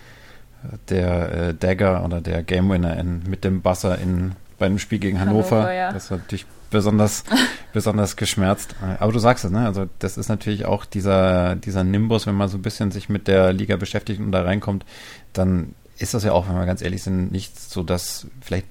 der 0.89 1.33
äh, 1.33 1.55
Dagger 1.55 2.07
oder 2.07 2.23
der 2.23 2.43
Game 2.43 2.71
Winner 2.71 2.97
in, 2.97 3.23
mit 3.29 3.45
dem 3.45 3.61
Buzzer 3.61 3.99
in, 3.99 4.33
bei 4.59 4.65
einem 4.65 4.79
Spiel 4.79 4.99
gegen 4.99 5.21
Hannover. 5.21 5.57
Hannover 5.57 5.73
ja. 5.75 5.93
Das 5.93 6.11
war 6.11 6.17
natürlich 6.19 6.47
besonders, 6.71 7.25
besonders 7.73 8.17
geschmerzt. 8.17 8.75
Aber 8.99 9.13
du 9.13 9.19
sagst 9.19 9.45
es, 9.45 9.51
ne? 9.51 9.67
Also 9.67 9.89
das 9.99 10.17
ist 10.17 10.29
natürlich 10.29 10.65
auch 10.65 10.85
dieser, 10.85 11.57
dieser 11.57 11.85
Nimbus, 11.85 12.27
wenn 12.27 12.35
man 12.35 12.49
so 12.49 12.59
ein 12.59 12.63
bisschen 12.63 12.91
sich 12.91 13.09
mit 13.09 13.29
der 13.29 13.53
Liga 13.53 13.77
beschäftigt 13.77 14.21
und 14.21 14.33
da 14.33 14.43
reinkommt, 14.43 14.85
dann 15.33 15.75
ist 15.99 16.15
das 16.15 16.25
ja 16.25 16.33
auch, 16.33 16.49
wenn 16.49 16.57
wir 16.57 16.67
ganz 16.67 16.81
ehrlich 16.83 17.03
sind, 17.03 17.31
nicht 17.31 17.59
so 17.61 17.83
dass 17.83 18.27
vielleicht 18.41 18.67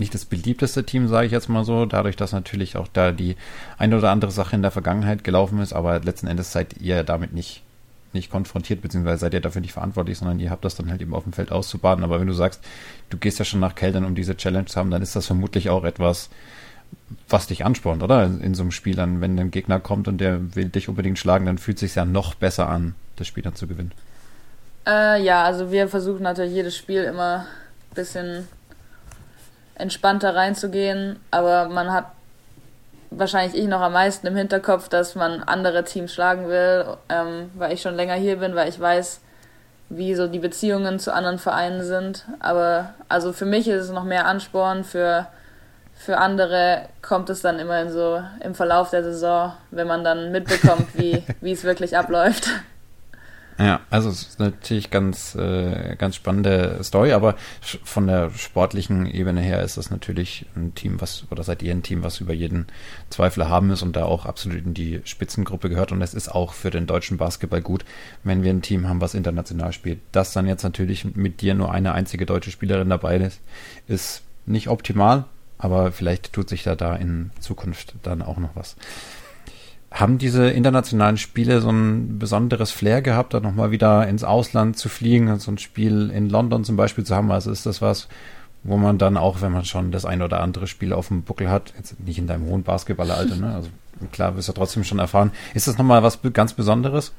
nicht 0.00 0.14
das 0.14 0.24
beliebteste 0.24 0.84
Team, 0.84 1.06
sage 1.06 1.26
ich 1.26 1.32
jetzt 1.32 1.48
mal 1.48 1.64
so, 1.64 1.86
dadurch, 1.86 2.16
dass 2.16 2.32
natürlich 2.32 2.76
auch 2.76 2.88
da 2.92 3.12
die 3.12 3.36
eine 3.78 3.98
oder 3.98 4.10
andere 4.10 4.30
Sache 4.30 4.56
in 4.56 4.62
der 4.62 4.70
Vergangenheit 4.70 5.22
gelaufen 5.22 5.60
ist, 5.60 5.72
aber 5.72 6.00
letzten 6.00 6.26
Endes 6.26 6.52
seid 6.52 6.80
ihr 6.80 7.04
damit 7.04 7.32
nicht, 7.32 7.62
nicht 8.12 8.30
konfrontiert, 8.30 8.82
beziehungsweise 8.82 9.20
seid 9.20 9.34
ihr 9.34 9.40
dafür 9.40 9.60
nicht 9.60 9.74
verantwortlich, 9.74 10.18
sondern 10.18 10.40
ihr 10.40 10.50
habt 10.50 10.64
das 10.64 10.74
dann 10.74 10.90
halt 10.90 11.02
eben 11.02 11.14
auf 11.14 11.24
dem 11.24 11.32
Feld 11.32 11.52
auszubaden. 11.52 12.02
Aber 12.02 12.18
wenn 12.18 12.26
du 12.26 12.32
sagst, 12.32 12.64
du 13.10 13.18
gehst 13.18 13.38
ja 13.38 13.44
schon 13.44 13.60
nach 13.60 13.74
Keltern, 13.74 14.04
um 14.04 14.14
diese 14.14 14.36
Challenge 14.36 14.64
zu 14.64 14.80
haben, 14.80 14.90
dann 14.90 15.02
ist 15.02 15.14
das 15.14 15.26
vermutlich 15.26 15.70
auch 15.70 15.84
etwas, 15.84 16.30
was 17.28 17.46
dich 17.46 17.64
anspornt, 17.64 18.02
oder? 18.02 18.24
In, 18.24 18.54
so 18.54 18.62
einem 18.62 18.72
Spiel 18.72 18.96
dann, 18.96 19.20
wenn 19.20 19.38
ein 19.38 19.50
Gegner 19.50 19.80
kommt 19.80 20.08
und 20.08 20.18
der 20.18 20.54
will 20.54 20.68
dich 20.68 20.88
unbedingt 20.88 21.18
schlagen, 21.18 21.46
dann 21.46 21.58
fühlt 21.58 21.76
es 21.76 21.80
sich 21.80 21.94
ja 21.94 22.04
noch 22.04 22.34
besser 22.34 22.68
an, 22.68 22.94
das 23.16 23.26
Spiel 23.26 23.42
dann 23.42 23.54
zu 23.54 23.66
gewinnen. 23.66 23.92
Äh, 24.86 25.22
ja, 25.22 25.44
also 25.44 25.70
wir 25.70 25.88
versuchen 25.88 26.22
natürlich 26.22 26.52
jedes 26.52 26.76
Spiel 26.76 27.04
immer 27.04 27.46
ein 27.90 27.94
bisschen 27.94 28.48
entspannter 29.74 30.34
reinzugehen, 30.34 31.16
aber 31.30 31.68
man 31.68 31.92
hat 31.92 32.12
wahrscheinlich 33.10 33.60
ich 33.60 33.68
noch 33.68 33.80
am 33.80 33.92
meisten 33.92 34.26
im 34.26 34.36
Hinterkopf, 34.36 34.88
dass 34.88 35.14
man 35.14 35.42
andere 35.42 35.84
Teams 35.84 36.12
schlagen 36.12 36.48
will, 36.48 36.96
ähm, 37.08 37.50
weil 37.54 37.72
ich 37.72 37.82
schon 37.82 37.94
länger 37.94 38.14
hier 38.14 38.36
bin, 38.36 38.54
weil 38.54 38.68
ich 38.68 38.78
weiß, 38.78 39.20
wie 39.88 40.14
so 40.14 40.28
die 40.28 40.38
Beziehungen 40.38 40.98
zu 41.00 41.12
anderen 41.12 41.38
Vereinen 41.38 41.82
sind. 41.82 42.24
Aber 42.38 42.94
also 43.08 43.32
für 43.32 43.46
mich 43.46 43.66
ist 43.68 43.84
es 43.84 43.90
noch 43.90 44.04
mehr 44.04 44.26
Ansporn, 44.26 44.84
für, 44.84 45.26
für 46.00 46.16
andere 46.16 46.88
kommt 47.02 47.28
es 47.28 47.42
dann 47.42 47.58
immer 47.58 47.82
in 47.82 47.92
so 47.92 48.22
im 48.42 48.54
Verlauf 48.54 48.88
der 48.88 49.04
Saison, 49.04 49.52
wenn 49.70 49.86
man 49.86 50.02
dann 50.02 50.32
mitbekommt, 50.32 50.86
wie, 50.94 51.22
wie 51.42 51.52
es 51.52 51.62
wirklich 51.62 51.94
abläuft. 51.94 52.48
Ja, 53.58 53.80
also 53.90 54.08
es 54.08 54.22
ist 54.22 54.40
natürlich 54.40 54.90
ganz, 54.90 55.34
äh, 55.34 55.94
ganz 55.96 56.16
spannende 56.16 56.78
Story, 56.82 57.12
aber 57.12 57.34
von 57.60 58.06
der 58.06 58.30
sportlichen 58.30 59.04
Ebene 59.04 59.42
her 59.42 59.62
ist 59.62 59.76
das 59.76 59.90
natürlich 59.90 60.46
ein 60.56 60.74
Team, 60.74 61.02
was, 61.02 61.26
oder 61.30 61.42
seid 61.42 61.62
ihr 61.62 61.70
ein 61.70 61.82
Team, 61.82 62.02
was 62.02 62.18
über 62.20 62.32
jeden 62.32 62.68
Zweifel 63.10 63.50
haben 63.50 63.70
ist 63.70 63.82
und 63.82 63.94
da 63.94 64.06
auch 64.06 64.24
absolut 64.24 64.64
in 64.64 64.72
die 64.72 65.02
Spitzengruppe 65.04 65.68
gehört. 65.68 65.92
Und 65.92 66.00
es 66.00 66.14
ist 66.14 66.30
auch 66.30 66.54
für 66.54 66.70
den 66.70 66.86
deutschen 66.86 67.18
Basketball 67.18 67.60
gut, 67.60 67.84
wenn 68.24 68.42
wir 68.42 68.50
ein 68.50 68.62
Team 68.62 68.88
haben, 68.88 69.02
was 69.02 69.12
international 69.12 69.74
spielt. 69.74 70.00
Dass 70.12 70.32
dann 70.32 70.46
jetzt 70.46 70.62
natürlich 70.62 71.04
mit 71.14 71.42
dir 71.42 71.52
nur 71.52 71.70
eine 71.70 71.92
einzige 71.92 72.24
deutsche 72.24 72.50
Spielerin 72.50 72.88
dabei 72.88 73.18
ist, 73.18 73.42
ist 73.86 74.22
nicht 74.46 74.68
optimal, 74.68 75.26
aber 75.60 75.92
vielleicht 75.92 76.32
tut 76.32 76.48
sich 76.48 76.64
da 76.64 76.74
da 76.74 76.96
in 76.96 77.30
Zukunft 77.40 77.94
dann 78.02 78.22
auch 78.22 78.38
noch 78.38 78.56
was 78.56 78.76
haben 79.92 80.18
diese 80.18 80.48
internationalen 80.48 81.16
Spiele 81.16 81.60
so 81.60 81.70
ein 81.70 82.18
besonderes 82.18 82.70
Flair 82.70 83.02
gehabt, 83.02 83.34
dann 83.34 83.42
nochmal 83.42 83.70
wieder 83.72 84.06
ins 84.06 84.22
Ausland 84.22 84.78
zu 84.78 84.88
fliegen, 84.88 85.36
so 85.38 85.50
ein 85.50 85.58
Spiel 85.58 86.10
in 86.10 86.28
London 86.30 86.64
zum 86.64 86.76
Beispiel 86.76 87.04
zu 87.04 87.14
haben? 87.14 87.32
Also 87.32 87.50
ist 87.50 87.66
das 87.66 87.82
was, 87.82 88.08
wo 88.62 88.76
man 88.76 88.98
dann 88.98 89.16
auch, 89.16 89.42
wenn 89.42 89.52
man 89.52 89.64
schon 89.64 89.90
das 89.90 90.04
ein 90.04 90.22
oder 90.22 90.40
andere 90.40 90.68
Spiel 90.68 90.92
auf 90.92 91.08
dem 91.08 91.22
Buckel 91.22 91.50
hat, 91.50 91.72
jetzt 91.76 91.98
nicht 92.00 92.18
in 92.18 92.28
deinem 92.28 92.46
hohen 92.46 92.62
Basketballeralter, 92.62 93.36
ne? 93.36 93.54
Also 93.54 93.68
klar, 94.12 94.36
wirst 94.36 94.48
du 94.48 94.52
trotzdem 94.52 94.84
schon 94.84 95.00
erfahren. 95.00 95.32
Ist 95.54 95.66
das 95.66 95.76
nochmal 95.76 96.02
was 96.04 96.20
ganz 96.32 96.52
Besonderes? 96.52 97.12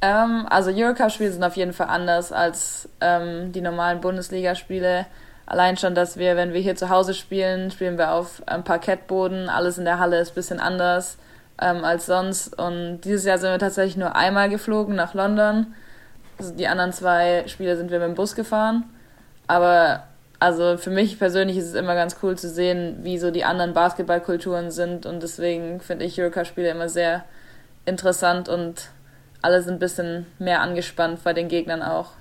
Ähm, 0.00 0.46
also 0.48 0.70
Eurocup-Spiele 0.70 1.32
sind 1.32 1.42
auf 1.42 1.56
jeden 1.56 1.72
Fall 1.72 1.88
anders 1.88 2.30
als 2.30 2.88
ähm, 3.00 3.50
die 3.52 3.60
normalen 3.60 4.00
Bundesligaspiele. 4.00 5.06
Allein 5.46 5.76
schon, 5.76 5.94
dass 5.94 6.16
wir, 6.16 6.36
wenn 6.36 6.52
wir 6.52 6.60
hier 6.60 6.76
zu 6.76 6.88
Hause 6.88 7.14
spielen, 7.14 7.70
spielen 7.70 7.98
wir 7.98 8.12
auf 8.12 8.42
einem 8.46 8.64
Parkettboden, 8.64 9.48
alles 9.48 9.76
in 9.78 9.84
der 9.84 9.98
Halle 9.98 10.18
ist 10.18 10.32
ein 10.32 10.34
bisschen 10.34 10.60
anders 10.60 11.18
ähm, 11.60 11.84
als 11.84 12.06
sonst. 12.06 12.58
Und 12.58 13.02
dieses 13.02 13.24
Jahr 13.24 13.38
sind 13.38 13.50
wir 13.50 13.58
tatsächlich 13.58 13.96
nur 13.96 14.16
einmal 14.16 14.48
geflogen 14.48 14.94
nach 14.94 15.14
London. 15.14 15.74
Also 16.38 16.54
die 16.54 16.66
anderen 16.66 16.92
zwei 16.92 17.44
Spiele 17.46 17.76
sind 17.76 17.90
wir 17.90 17.98
mit 17.98 18.08
dem 18.08 18.14
Bus 18.14 18.34
gefahren. 18.34 18.84
Aber 19.46 20.04
also 20.40 20.76
für 20.78 20.90
mich 20.90 21.18
persönlich 21.18 21.56
ist 21.58 21.68
es 21.68 21.74
immer 21.74 21.94
ganz 21.94 22.16
cool 22.22 22.36
zu 22.36 22.48
sehen, 22.48 22.98
wie 23.02 23.18
so 23.18 23.30
die 23.30 23.44
anderen 23.44 23.74
Basketballkulturen 23.74 24.70
sind. 24.70 25.06
Und 25.06 25.22
deswegen 25.22 25.80
finde 25.80 26.06
ich 26.06 26.20
Eurocup-Spiele 26.20 26.70
immer 26.70 26.88
sehr 26.88 27.24
interessant 27.86 28.48
und 28.48 28.88
alle 29.42 29.62
sind 29.62 29.74
ein 29.74 29.78
bisschen 29.78 30.26
mehr 30.38 30.62
angespannt 30.62 31.22
bei 31.22 31.34
den 31.34 31.48
Gegnern 31.48 31.82
auch. 31.82 32.12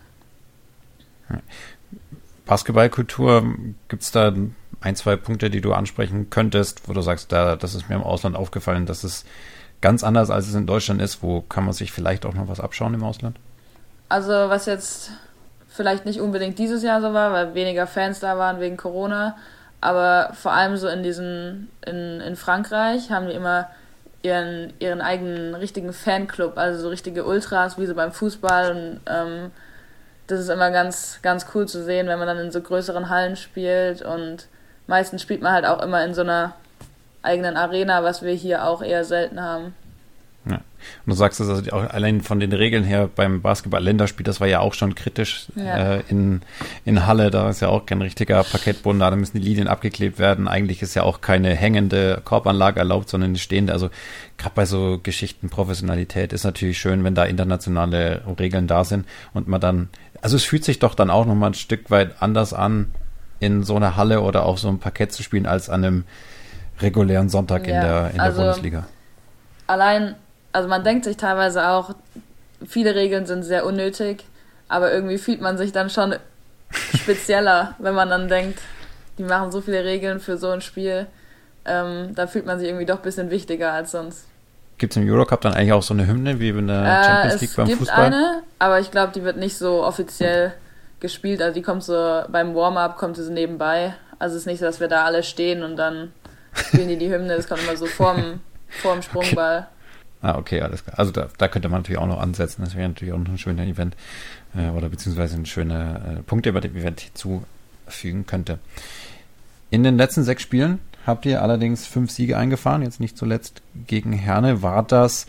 Basketballkultur, 2.46 3.44
gibt 3.88 4.04
es 4.04 4.12
da 4.12 4.34
ein, 4.82 4.96
zwei 4.96 5.16
Punkte, 5.16 5.50
die 5.50 5.62
du 5.62 5.74
ansprechen 5.74 6.30
könntest, 6.30 6.88
wo 6.88 6.94
du 6.94 7.02
sagst, 7.02 7.32
da, 7.32 7.56
das 7.56 7.76
ist 7.76 7.90
mir 7.90 7.96
im 7.96 8.04
Ausland 8.04 8.36
aufgefallen, 8.36 8.86
dass 8.86 9.04
es 9.04 9.26
ganz 9.82 10.04
anders 10.04 10.30
als 10.30 10.48
es 10.48 10.56
in 10.56 10.68
Deutschland 10.68 11.02
ist. 11.02 11.24
Wo 11.24 11.42
kann 11.42 11.64
man 11.66 11.74
sich 11.74 11.92
vielleicht 11.92 12.26
auch 12.26 12.34
noch 12.34 12.48
was 12.48 12.60
abschauen 12.60 12.94
im 12.94 13.04
Ausland? 13.04 13.38
Also 14.10 14.32
was 14.32 14.66
jetzt 14.66 15.12
vielleicht 15.70 16.06
nicht 16.06 16.20
unbedingt 16.20 16.60
dieses 16.60 16.84
Jahr 16.84 17.02
so 17.02 17.14
war, 17.14 17.32
weil 17.32 17.56
weniger 17.56 17.88
Fans 17.88 18.20
da 18.20 18.38
waren 18.38 18.60
wegen 18.60 18.78
Corona, 18.78 19.36
aber 19.82 20.34
vor 20.34 20.54
allem 20.54 20.78
so 20.78 20.88
in 20.88 21.04
diesen, 21.04 21.70
in, 21.86 22.22
in 22.22 22.36
Frankreich 22.36 23.12
haben 23.12 23.28
die 23.28 23.34
immer 23.34 23.70
ihren, 24.22 24.72
ihren 24.80 25.02
eigenen 25.02 25.56
richtigen 25.56 25.92
Fanclub, 25.92 26.58
also 26.58 26.82
so 26.82 26.90
richtige 26.90 27.26
Ultras, 27.26 27.78
wie 27.78 27.86
so 27.86 27.94
beim 27.94 28.14
Fußball. 28.14 28.72
Und 28.72 29.02
ähm, 29.06 29.52
das 30.28 30.40
ist 30.40 30.50
immer 30.50 30.72
ganz, 30.72 31.20
ganz 31.22 31.48
cool 31.54 31.68
zu 31.68 31.84
sehen, 31.84 32.08
wenn 32.08 32.20
man 32.20 32.28
dann 32.28 32.40
in 32.40 32.52
so 32.52 32.62
größeren 32.62 33.10
Hallen 33.10 33.36
spielt. 33.36 34.02
Und 34.02 34.48
meistens 34.88 35.22
spielt 35.22 35.42
man 35.42 35.54
halt 35.54 35.66
auch 35.66 35.82
immer 35.82 36.04
in 36.06 36.14
so 36.14 36.22
einer 36.22 36.54
eigenen 37.22 37.58
Arena, 37.58 38.04
was 38.04 38.22
wir 38.22 38.34
hier 38.34 38.66
auch 38.66 38.82
eher 38.82 39.04
selten 39.06 39.42
haben. 39.42 39.74
Ja. 40.46 40.56
Und 40.56 41.12
du 41.12 41.14
sagst 41.14 41.40
es 41.40 41.48
also 41.48 41.72
auch 41.72 41.90
allein 41.90 42.20
von 42.22 42.40
den 42.42 42.52
Regeln 42.52 42.84
her 42.84 43.10
beim 43.14 43.42
Basketball-Länderspiel, 43.42 44.26
das 44.26 44.42
war 44.42 44.48
ja 44.48 44.60
auch 44.60 44.74
schon 44.74 44.96
kritisch 44.96 45.48
ja. 45.56 45.96
äh, 45.96 46.04
in, 46.10 46.42
in 46.84 47.08
Halle, 47.08 47.32
da 47.32 47.50
ist 47.50 47.62
ja 47.62 47.70
auch 47.70 47.86
kein 47.86 48.02
richtiger 48.02 48.44
Parkettboden 48.44 49.00
da, 49.00 49.10
da 49.10 49.16
müssen 49.16 49.38
die 49.38 49.48
Linien 49.48 49.70
abgeklebt 49.70 50.20
werden. 50.20 50.50
Eigentlich 50.50 50.82
ist 50.82 50.96
ja 50.96 51.04
auch 51.04 51.22
keine 51.22 51.56
hängende 51.56 52.22
Korbanlage 52.26 52.80
erlaubt, 52.80 53.08
sondern 53.08 53.32
eine 53.32 53.40
stehende. 53.40 53.72
Also 53.72 53.90
gerade 54.38 54.56
bei 54.56 54.66
so 54.66 55.00
Geschichten 55.02 55.50
Professionalität 55.50 56.34
ist 56.34 56.44
natürlich 56.44 56.78
schön, 56.78 57.04
wenn 57.06 57.16
da 57.16 57.24
internationale 57.24 58.22
Regeln 58.38 58.68
da 58.68 58.84
sind 58.84 59.06
und 59.34 59.48
man 59.48 59.62
dann, 59.62 59.90
also 60.24 60.36
es 60.38 60.44
fühlt 60.44 60.64
sich 60.64 60.80
doch 60.80 60.96
dann 60.96 61.10
auch 61.10 61.26
nochmal 61.26 61.52
ein 61.52 61.54
Stück 61.54 61.92
weit 61.92 62.22
anders 62.22 62.54
an, 62.54 62.92
in 63.40 63.64
so 63.64 63.76
einer 63.76 63.98
Halle 63.98 64.22
oder 64.22 64.46
auf 64.46 64.60
so 64.60 64.68
einem 64.68 64.80
Parkett 64.80 65.12
zu 65.12 65.22
spielen, 65.22 65.46
als 65.46 65.70
an 65.70 65.84
einem 65.84 66.04
regulären 66.80 67.30
Sonntag 67.30 67.68
ja, 67.68 67.76
in 67.76 67.82
der, 67.82 68.10
in 68.10 68.16
der 68.16 68.24
also 68.24 68.42
Bundesliga. 68.42 68.88
Allein 69.68 70.16
also 70.54 70.70
man 70.70 70.84
denkt 70.84 71.04
sich 71.04 71.18
teilweise 71.18 71.68
auch, 71.68 71.96
viele 72.66 72.96
Regeln 72.96 73.26
sind 73.26 73.44
sehr 73.44 73.66
unnötig, 73.66 74.24
aber 74.70 74.94
irgendwie 74.94 75.18
fühlt 75.18 75.42
man 75.42 75.58
sich 75.58 75.74
dann 75.74 75.90
schon 75.90 76.16
spezieller, 76.96 77.76
wenn 77.80 77.96
man 77.96 78.10
dann 78.10 78.30
denkt, 78.30 78.60
die 79.18 79.24
machen 79.24 79.52
so 79.52 79.62
viele 79.62 79.84
Regeln 79.84 80.20
für 80.20 80.38
so 80.38 80.50
ein 80.50 80.62
Spiel. 80.62 81.08
Ähm, 81.66 82.14
da 82.16 82.28
fühlt 82.28 82.46
man 82.46 82.60
sich 82.60 82.68
irgendwie 82.68 82.86
doch 82.86 82.98
ein 82.98 83.04
bisschen 83.04 83.30
wichtiger 83.30 83.74
als 83.74 83.92
sonst. 83.92 84.26
Gibt 84.84 84.98
es 84.98 85.02
im 85.02 85.10
Eurocup 85.10 85.40
dann 85.40 85.54
eigentlich 85.54 85.72
auch 85.72 85.82
so 85.82 85.94
eine 85.94 86.08
Hymne 86.08 86.42
wie 86.42 86.50
in 86.50 86.68
der 86.68 86.84
äh, 86.84 87.04
Champions 87.06 87.40
League 87.40 87.56
beim 87.56 87.68
Fußball? 87.68 87.84
Es 87.84 87.90
gibt 87.90 87.98
eine, 87.98 88.44
aber 88.60 88.82
ich 88.82 88.92
glaube, 88.92 89.14
die 89.16 89.24
wird 89.24 89.38
nicht 89.38 89.58
so 89.58 89.82
offiziell 89.82 90.52
gespielt. 91.00 91.42
Also 91.42 91.54
die 91.54 91.62
kommt 91.62 91.86
so 91.86 92.24
beim 92.28 92.54
Warm-up, 92.54 92.98
kommt 92.98 93.16
sie 93.16 93.24
so 93.24 93.32
nebenbei. 93.32 93.94
Also 94.20 94.36
es 94.36 94.42
ist 94.42 94.46
nicht 94.46 94.60
so, 94.60 94.66
dass 94.66 94.82
wir 94.82 94.90
da 94.90 95.06
alle 95.06 95.24
stehen 95.24 95.64
und 95.64 95.78
dann 95.78 96.12
spielen 96.54 96.90
die 96.90 96.98
die 96.98 97.10
Hymne. 97.10 97.38
Das 97.38 97.48
kommt 97.48 97.64
immer 97.64 97.78
so 97.78 97.86
vorm, 97.86 98.42
vorm 98.68 99.02
Sprungball. 99.02 99.60
Okay. 99.60 99.68
Ah, 100.22 100.38
okay, 100.38 100.60
alles 100.60 100.84
klar. 100.84 101.00
Also 101.00 101.14
da, 101.14 101.30
da 101.38 101.48
könnte 101.48 101.70
man 101.70 101.80
natürlich 101.80 102.02
auch 102.02 102.06
noch 102.06 102.20
ansetzen. 102.20 102.62
Das 102.66 102.76
wäre 102.76 102.90
natürlich 102.90 103.14
auch 103.14 103.20
noch 103.20 103.30
ein 103.30 103.38
schöner 103.38 103.64
Event 103.64 103.96
äh, 104.54 104.68
oder 104.68 104.90
beziehungsweise 104.90 105.38
ein 105.38 105.46
schöner 105.46 106.18
äh, 106.20 106.24
Punkt, 106.24 106.46
der 106.46 106.52
bei 106.52 106.60
dem 106.60 106.76
Event 106.76 107.00
hinzufügen 107.00 108.26
könnte. 108.26 108.60
In 109.70 109.84
den 109.84 109.96
letzten 109.96 110.26
sechs 110.26 110.44
Spielen 110.44 110.80
habt 111.06 111.26
ihr 111.26 111.42
allerdings 111.42 111.86
fünf 111.86 112.12
Siege 112.12 112.38
eingefahren, 112.38 112.82
jetzt 112.82 113.00
nicht 113.00 113.18
zuletzt 113.18 113.62
gegen 113.88 114.14
Herne. 114.14 114.62
War 114.62 114.84
das 114.84 115.28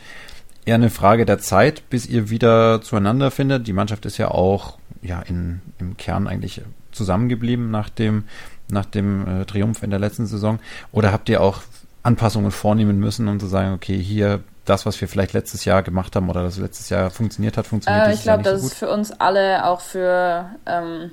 eher 0.65 0.77
eine 0.77 0.91
Frage 0.91 1.27
der 1.27 1.39
Zeit, 1.39 1.89
bis 1.91 2.07
ihr 2.07 2.31
wieder 2.31 2.81
zueinander 2.83 3.31
findet? 3.31 3.67
Die 3.67 3.73
Mannschaft 3.73 4.07
ist 4.07 4.19
ja 4.19 4.29
auch 4.29 4.79
ja 5.03 5.21
in, 5.21 5.61
im 5.79 5.97
Kern 5.97 6.27
eigentlich 6.27 6.63
zusammengeblieben 6.93 7.71
nach 7.71 7.91
dem, 7.91 8.25
nach 8.69 8.87
dem 8.87 9.43
äh, 9.43 9.45
Triumph 9.45 9.83
in 9.83 9.91
der 9.91 9.99
letzten 9.99 10.27
Saison. 10.27 10.59
Oder 10.93 11.13
habt 11.13 11.29
ihr 11.29 11.41
auch 11.41 11.63
Anpassungen 12.03 12.51
vornehmen 12.51 12.99
müssen, 12.99 13.29
um 13.29 13.41
zu 13.41 13.47
sagen, 13.47 13.73
okay, 13.73 13.99
hier 13.99 14.41
das, 14.65 14.87
was 14.87 15.01
wir 15.01 15.09
vielleicht 15.09 15.33
letztes 15.33 15.65
Jahr 15.65 15.83
gemacht 15.83 16.17
haben 16.17 16.31
oder 16.31 16.43
das 16.43 16.59
letztes 16.59 16.89
Jahr 16.89 17.11
funktioniert 17.11 17.57
hat, 17.57 17.67
funktioniert 17.67 18.09
äh, 18.09 18.15
Ich 18.15 18.23
glaube, 18.23 18.43
dass 18.43 18.61
so 18.63 18.67
es 18.69 18.75
für 18.75 18.89
uns 18.89 19.13
alle, 19.13 19.67
auch 19.67 19.81
für, 19.81 20.51
ähm, 20.67 21.11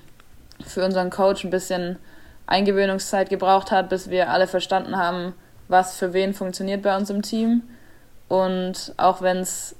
für 0.65 0.85
unseren 0.85 1.09
Coach, 1.09 1.43
ein 1.43 1.49
bisschen 1.49 1.97
Eingewöhnungszeit 2.47 3.29
gebraucht 3.29 3.71
hat, 3.71 3.89
bis 3.89 4.09
wir 4.09 4.29
alle 4.29 4.47
verstanden 4.47 4.97
haben, 4.97 5.33
was 5.67 5.95
für 5.95 6.13
wen 6.13 6.33
funktioniert 6.33 6.81
bei 6.81 6.95
uns 6.95 7.09
im 7.09 7.21
Team. 7.21 7.63
Und 8.27 8.93
auch 8.97 9.21
wenn 9.21 9.37
es 9.37 9.75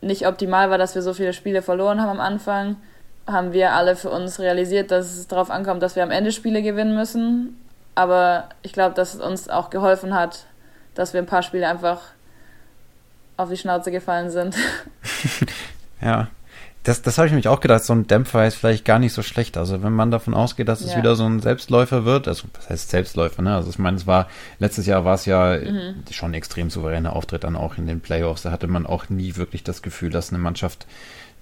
nicht 0.00 0.26
optimal 0.26 0.70
war, 0.70 0.78
dass 0.78 0.94
wir 0.94 1.02
so 1.02 1.12
viele 1.12 1.32
Spiele 1.32 1.62
verloren 1.62 2.00
haben 2.00 2.10
am 2.10 2.20
Anfang, 2.20 2.76
haben 3.26 3.52
wir 3.52 3.72
alle 3.72 3.94
für 3.96 4.10
uns 4.10 4.38
realisiert, 4.38 4.90
dass 4.90 5.16
es 5.16 5.28
darauf 5.28 5.50
ankommt, 5.50 5.82
dass 5.82 5.96
wir 5.96 6.02
am 6.02 6.10
Ende 6.10 6.32
Spiele 6.32 6.62
gewinnen 6.62 6.94
müssen. 6.94 7.58
Aber 7.94 8.48
ich 8.62 8.72
glaube, 8.72 8.94
dass 8.94 9.14
es 9.14 9.20
uns 9.20 9.48
auch 9.48 9.70
geholfen 9.70 10.14
hat, 10.14 10.46
dass 10.94 11.12
wir 11.12 11.20
ein 11.20 11.26
paar 11.26 11.42
Spiele 11.42 11.68
einfach 11.68 12.00
auf 13.36 13.50
die 13.50 13.56
Schnauze 13.56 13.90
gefallen 13.90 14.30
sind. 14.30 14.56
ja. 16.00 16.28
Das, 16.88 17.02
das 17.02 17.18
habe 17.18 17.26
ich 17.26 17.32
nämlich 17.32 17.48
auch 17.48 17.60
gedacht, 17.60 17.84
so 17.84 17.92
ein 17.92 18.06
Dämpfer 18.06 18.46
ist 18.46 18.54
vielleicht 18.54 18.86
gar 18.86 18.98
nicht 18.98 19.12
so 19.12 19.22
schlecht. 19.22 19.58
Also 19.58 19.82
wenn 19.82 19.92
man 19.92 20.10
davon 20.10 20.32
ausgeht, 20.32 20.68
dass 20.68 20.80
es 20.80 20.92
ja. 20.92 20.96
wieder 20.96 21.16
so 21.16 21.26
ein 21.26 21.40
Selbstläufer 21.40 22.06
wird, 22.06 22.26
also 22.26 22.48
was 22.54 22.70
heißt 22.70 22.88
Selbstläufer, 22.88 23.42
ne? 23.42 23.54
Also 23.54 23.68
ich 23.68 23.78
meine, 23.78 23.98
es 23.98 24.06
war, 24.06 24.26
letztes 24.58 24.86
Jahr 24.86 25.04
war 25.04 25.14
es 25.14 25.26
ja 25.26 25.58
mhm. 25.58 25.96
schon 26.10 26.30
ein 26.30 26.34
extrem 26.34 26.70
souveräner 26.70 27.14
Auftritt 27.14 27.44
dann 27.44 27.56
auch 27.56 27.76
in 27.76 27.86
den 27.86 28.00
Playoffs. 28.00 28.40
Da 28.40 28.52
hatte 28.52 28.68
man 28.68 28.86
auch 28.86 29.10
nie 29.10 29.36
wirklich 29.36 29.62
das 29.64 29.82
Gefühl, 29.82 30.08
dass 30.08 30.30
eine 30.30 30.38
Mannschaft 30.38 30.86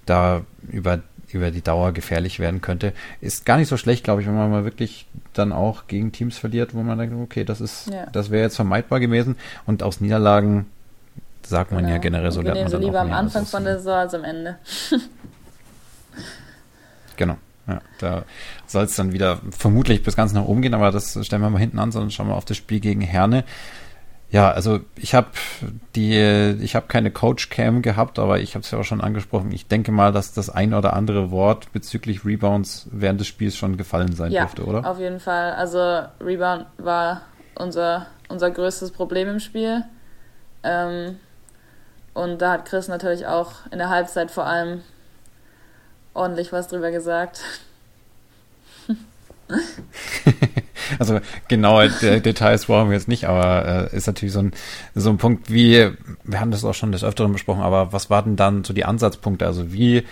da 0.05 0.41
über, 0.67 0.99
über 1.31 1.49
die 1.49 1.61
Dauer 1.61 1.93
gefährlich 1.93 2.41
werden 2.41 2.59
könnte. 2.59 2.91
Ist 3.21 3.45
gar 3.45 3.55
nicht 3.55 3.69
so 3.69 3.77
schlecht, 3.77 4.03
glaube 4.03 4.21
ich, 4.21 4.27
wenn 4.27 4.35
man 4.35 4.51
mal 4.51 4.65
wirklich 4.65 5.05
dann 5.31 5.53
auch 5.53 5.87
gegen 5.87 6.11
Teams 6.11 6.37
verliert, 6.37 6.73
wo 6.73 6.83
man 6.83 6.97
denkt, 6.97 7.15
okay, 7.15 7.45
das 7.45 7.61
ist, 7.61 7.89
ja. 7.89 8.05
das 8.11 8.31
wäre 8.31 8.43
jetzt 8.43 8.57
vermeidbar 8.57 8.99
gewesen. 8.99 9.37
Und 9.65 9.81
aus 9.81 10.01
Niederlagen 10.01 10.65
sagt 11.43 11.71
man 11.71 11.83
genau. 11.83 11.93
ja 11.93 11.99
generell 11.99 12.31
so. 12.31 12.43
Wir 12.43 12.51
nehmen 12.51 12.69
so 12.69 12.77
lieber 12.77 12.99
am 12.99 13.13
Anfang 13.13 13.45
von 13.45 13.63
der 13.63 13.77
Saison 13.77 13.93
als 13.93 14.13
am 14.13 14.25
Ende. 14.25 14.57
genau. 17.17 17.37
Ja, 17.67 17.81
da 17.99 18.23
soll 18.65 18.85
es 18.85 18.95
dann 18.95 19.11
wieder 19.11 19.39
vermutlich 19.51 20.01
bis 20.01 20.15
ganz 20.15 20.31
nach 20.31 20.45
oben 20.45 20.61
gehen, 20.61 20.73
aber 20.73 20.91
das 20.91 21.19
stellen 21.25 21.41
wir 21.41 21.49
mal 21.49 21.59
hinten 21.59 21.79
an, 21.79 21.91
sondern 21.91 22.11
schauen 22.11 22.29
wir 22.29 22.35
auf 22.35 22.45
das 22.45 22.55
Spiel 22.55 22.79
gegen 22.79 23.01
Herne. 23.01 23.43
Ja, 24.29 24.51
also 24.51 24.79
ich 24.95 25.13
habe 25.13 25.27
die, 25.95 26.15
ich 26.61 26.75
habe 26.75 26.87
keine 26.87 27.11
Coach 27.11 27.49
Cam 27.49 27.81
gehabt, 27.81 28.19
aber 28.19 28.39
ich 28.39 28.55
habe 28.55 28.63
es 28.63 28.71
ja 28.71 28.79
auch 28.79 28.83
schon 28.83 29.01
angesprochen. 29.01 29.51
Ich 29.51 29.67
denke 29.67 29.91
mal, 29.91 30.13
dass 30.13 30.33
das 30.33 30.49
ein 30.49 30.73
oder 30.73 30.93
andere 30.93 31.31
Wort 31.31 31.71
bezüglich 31.73 32.23
Rebounds 32.23 32.87
während 32.91 33.19
des 33.19 33.27
Spiels 33.27 33.57
schon 33.57 33.75
gefallen 33.75 34.13
sein 34.13 34.31
ja, 34.31 34.43
dürfte, 34.43 34.65
oder? 34.65 34.89
Auf 34.89 34.99
jeden 34.99 35.19
Fall. 35.19 35.53
Also 35.53 36.03
Rebound 36.21 36.67
war 36.77 37.21
unser 37.55 38.07
unser 38.27 38.51
größtes 38.51 38.91
Problem 38.91 39.29
im 39.29 39.39
Spiel. 39.39 39.83
Ähm, 40.63 41.17
und 42.13 42.41
da 42.41 42.53
hat 42.53 42.65
Chris 42.65 42.87
natürlich 42.87 43.27
auch 43.27 43.51
in 43.71 43.77
der 43.77 43.89
Halbzeit 43.89 44.31
vor 44.31 44.45
allem 44.45 44.81
ordentlich 46.17 46.51
was 46.51 46.67
drüber 46.67 46.91
gesagt. 46.91 47.41
also 50.99 51.19
genaue 51.47 51.89
Details 51.89 52.65
brauchen 52.65 52.89
wir 52.89 52.97
jetzt 52.97 53.07
nicht, 53.07 53.25
aber 53.25 53.89
äh, 53.91 53.95
ist 53.95 54.07
natürlich 54.07 54.33
so 54.33 54.39
ein, 54.39 54.51
so 54.93 55.09
ein 55.09 55.17
Punkt, 55.17 55.51
wie, 55.51 55.91
wir 56.23 56.39
haben 56.39 56.51
das 56.51 56.65
auch 56.65 56.73
schon 56.73 56.91
des 56.91 57.03
Öfteren 57.03 57.31
besprochen, 57.31 57.61
aber 57.61 57.93
was 57.93 58.09
waren 58.09 58.35
dann 58.35 58.63
so 58.63 58.73
die 58.73 58.85
Ansatzpunkte? 58.85 59.45
Also 59.45 59.71
wie 59.71 60.03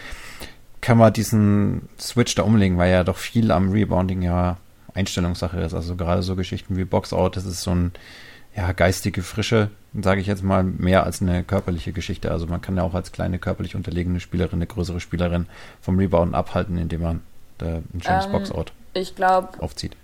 kann 0.81 0.97
man 0.97 1.11
diesen 1.11 1.89
Switch 1.99 2.35
da 2.35 2.43
umlegen, 2.43 2.77
weil 2.77 2.91
ja 2.91 3.03
doch 3.03 3.17
viel 3.17 3.51
am 3.51 3.71
Rebounding 3.71 4.21
ja 4.21 4.57
Einstellungssache 4.93 5.59
ist. 5.59 5.73
Also 5.73 5.95
gerade 5.95 6.23
so 6.23 6.35
Geschichten 6.35 6.77
wie 6.77 6.85
Boxout, 6.85 7.31
das 7.33 7.45
ist 7.45 7.61
so 7.61 7.71
ein 7.71 7.91
ja, 8.55 8.71
geistige 8.71 9.21
Frische, 9.21 9.69
sage 10.01 10.21
ich 10.21 10.27
jetzt 10.27 10.43
mal, 10.43 10.63
mehr 10.63 11.03
als 11.03 11.21
eine 11.21 11.43
körperliche 11.43 11.91
Geschichte. 11.91 12.31
Also 12.31 12.47
man 12.47 12.61
kann 12.61 12.77
ja 12.77 12.83
auch 12.83 12.93
als 12.93 13.11
kleine 13.11 13.39
körperlich 13.39 13.75
unterlegene 13.75 14.19
Spielerin 14.19 14.59
eine 14.59 14.67
größere 14.67 14.99
Spielerin 14.99 15.47
vom 15.81 15.97
Rebound 15.97 16.35
abhalten, 16.35 16.77
indem 16.77 17.01
man 17.01 17.21
da 17.57 17.65
ein 17.65 18.01
schönes 18.01 18.25
ähm, 18.25 18.31
Boxout 18.31 18.65
ich 18.95 19.15
glaub, 19.15 19.61
aufzieht. 19.61 19.95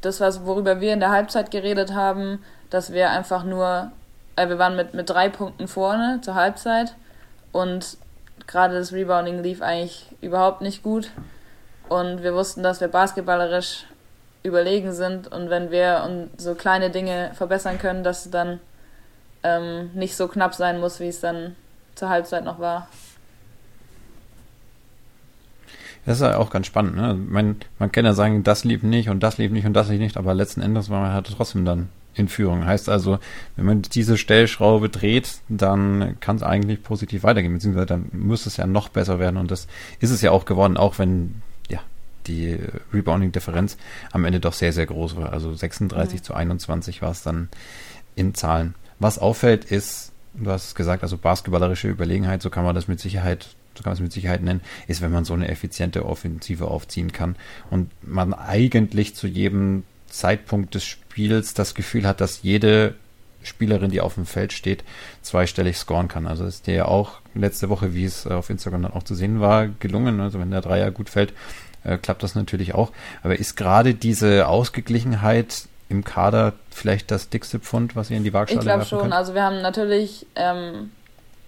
Das, 0.00 0.20
was, 0.20 0.44
worüber 0.44 0.80
wir 0.80 0.92
in 0.92 1.00
der 1.00 1.10
Halbzeit 1.10 1.50
geredet 1.50 1.94
haben, 1.94 2.42
dass 2.70 2.92
wir 2.92 3.10
einfach 3.10 3.44
nur, 3.44 3.92
äh, 4.36 4.48
wir 4.48 4.58
waren 4.58 4.76
mit, 4.76 4.94
mit 4.94 5.08
drei 5.08 5.28
Punkten 5.28 5.68
vorne 5.68 6.20
zur 6.22 6.34
Halbzeit 6.34 6.94
und 7.52 7.98
gerade 8.46 8.74
das 8.74 8.92
Rebounding 8.92 9.42
lief 9.42 9.62
eigentlich 9.62 10.06
überhaupt 10.20 10.60
nicht 10.62 10.82
gut. 10.82 11.10
Und 11.88 12.22
wir 12.22 12.34
wussten, 12.34 12.62
dass 12.62 12.80
wir 12.80 12.88
basketballerisch 12.88 13.84
überlegen 14.42 14.92
sind 14.92 15.28
und 15.28 15.50
wenn 15.50 15.70
wir 15.70 16.28
so 16.36 16.54
kleine 16.54 16.90
Dinge 16.90 17.32
verbessern 17.34 17.78
können, 17.78 18.02
dass 18.04 18.30
dann 18.30 18.60
ähm, 19.42 19.90
nicht 19.94 20.16
so 20.16 20.28
knapp 20.28 20.54
sein 20.54 20.80
muss, 20.80 21.00
wie 21.00 21.08
es 21.08 21.20
dann 21.20 21.56
zur 21.94 22.08
Halbzeit 22.08 22.44
noch 22.44 22.58
war. 22.58 22.88
Das 26.04 26.18
ist 26.18 26.22
ja 26.22 26.36
auch 26.36 26.50
ganz 26.50 26.66
spannend. 26.66 26.96
Ne? 26.96 27.14
Man, 27.14 27.56
man 27.78 27.90
kann 27.90 28.04
ja 28.04 28.12
sagen, 28.12 28.44
das 28.44 28.64
lief 28.64 28.82
nicht 28.82 29.08
und 29.08 29.22
das 29.22 29.38
lief 29.38 29.50
nicht 29.50 29.66
und 29.66 29.72
das 29.72 29.88
lief 29.88 29.98
nicht, 29.98 30.16
aber 30.16 30.34
letzten 30.34 30.60
Endes 30.60 30.88
war 30.88 31.00
man 31.00 31.12
halt 31.12 31.26
trotzdem 31.26 31.64
dann 31.64 31.88
in 32.14 32.28
Führung. 32.28 32.64
Heißt 32.64 32.88
also, 32.88 33.18
wenn 33.56 33.66
man 33.66 33.82
diese 33.82 34.16
Stellschraube 34.16 34.88
dreht, 34.88 35.40
dann 35.48 36.16
kann 36.20 36.36
es 36.36 36.42
eigentlich 36.42 36.82
positiv 36.82 37.24
weitergehen, 37.24 37.52
beziehungsweise 37.52 37.86
dann 37.86 38.08
muss 38.12 38.46
es 38.46 38.56
ja 38.56 38.66
noch 38.66 38.88
besser 38.88 39.18
werden 39.18 39.36
und 39.36 39.50
das 39.50 39.66
ist 40.00 40.10
es 40.10 40.22
ja 40.22 40.30
auch 40.30 40.44
geworden, 40.44 40.76
auch 40.76 40.98
wenn 40.98 41.42
die 42.26 42.58
Rebounding-Differenz 42.92 43.76
am 44.12 44.24
Ende 44.24 44.40
doch 44.40 44.52
sehr, 44.52 44.72
sehr 44.72 44.86
groß 44.86 45.16
war. 45.16 45.32
Also 45.32 45.54
36 45.54 46.20
mhm. 46.20 46.24
zu 46.24 46.34
21 46.34 47.02
war 47.02 47.10
es 47.10 47.22
dann 47.22 47.48
in 48.14 48.34
Zahlen. 48.34 48.74
Was 48.98 49.18
auffällt, 49.18 49.64
ist, 49.64 50.12
du 50.34 50.50
hast 50.50 50.74
gesagt, 50.74 51.02
also 51.02 51.18
basketballerische 51.18 51.88
Überlegenheit, 51.88 52.42
so 52.42 52.50
kann 52.50 52.64
man 52.64 52.74
das 52.74 52.88
mit 52.88 53.00
Sicherheit, 53.00 53.48
so 53.74 53.82
kann 53.82 53.90
man 53.90 53.96
es 53.96 54.00
mit 54.00 54.12
Sicherheit 54.12 54.42
nennen, 54.42 54.60
ist, 54.86 55.02
wenn 55.02 55.12
man 55.12 55.24
so 55.24 55.34
eine 55.34 55.48
effiziente 55.48 56.06
Offensive 56.06 56.68
aufziehen 56.68 57.12
kann 57.12 57.36
und 57.70 57.90
man 58.02 58.32
eigentlich 58.34 59.14
zu 59.14 59.26
jedem 59.26 59.84
Zeitpunkt 60.08 60.74
des 60.74 60.84
Spiels 60.84 61.54
das 61.54 61.74
Gefühl 61.74 62.06
hat, 62.06 62.20
dass 62.20 62.42
jede 62.42 62.94
Spielerin, 63.42 63.90
die 63.90 64.00
auf 64.00 64.14
dem 64.14 64.26
Feld 64.26 64.52
steht, 64.52 64.84
zweistellig 65.22 65.76
scoren 65.76 66.08
kann. 66.08 66.26
Also 66.26 66.44
ist 66.44 66.66
der 66.66 66.74
ja 66.74 66.84
auch 66.86 67.20
letzte 67.34 67.68
Woche, 67.68 67.94
wie 67.94 68.04
es 68.04 68.26
auf 68.26 68.50
Instagram 68.50 68.82
dann 68.82 68.92
auch 68.92 69.04
zu 69.04 69.14
sehen 69.14 69.40
war, 69.40 69.68
gelungen. 69.68 70.20
Also 70.20 70.40
wenn 70.40 70.50
der 70.50 70.62
Dreier 70.62 70.90
gut 70.90 71.08
fällt, 71.08 71.32
äh, 71.84 71.98
klappt 71.98 72.22
das 72.22 72.34
natürlich 72.34 72.74
auch. 72.74 72.92
Aber 73.22 73.38
ist 73.38 73.56
gerade 73.56 73.94
diese 73.94 74.48
Ausgeglichenheit 74.48 75.68
im 75.88 76.04
Kader 76.04 76.54
vielleicht 76.70 77.10
das 77.10 77.28
dickste 77.28 77.60
Pfund, 77.60 77.94
was 77.94 78.10
ihr 78.10 78.16
in 78.16 78.24
die 78.24 78.32
Waagschale 78.32 78.60
Ich 78.60 78.64
glaube 78.64 78.84
schon. 78.84 79.00
Könnt? 79.00 79.12
Also 79.12 79.34
wir 79.34 79.42
haben 79.42 79.62
natürlich 79.62 80.26
ähm, 80.34 80.90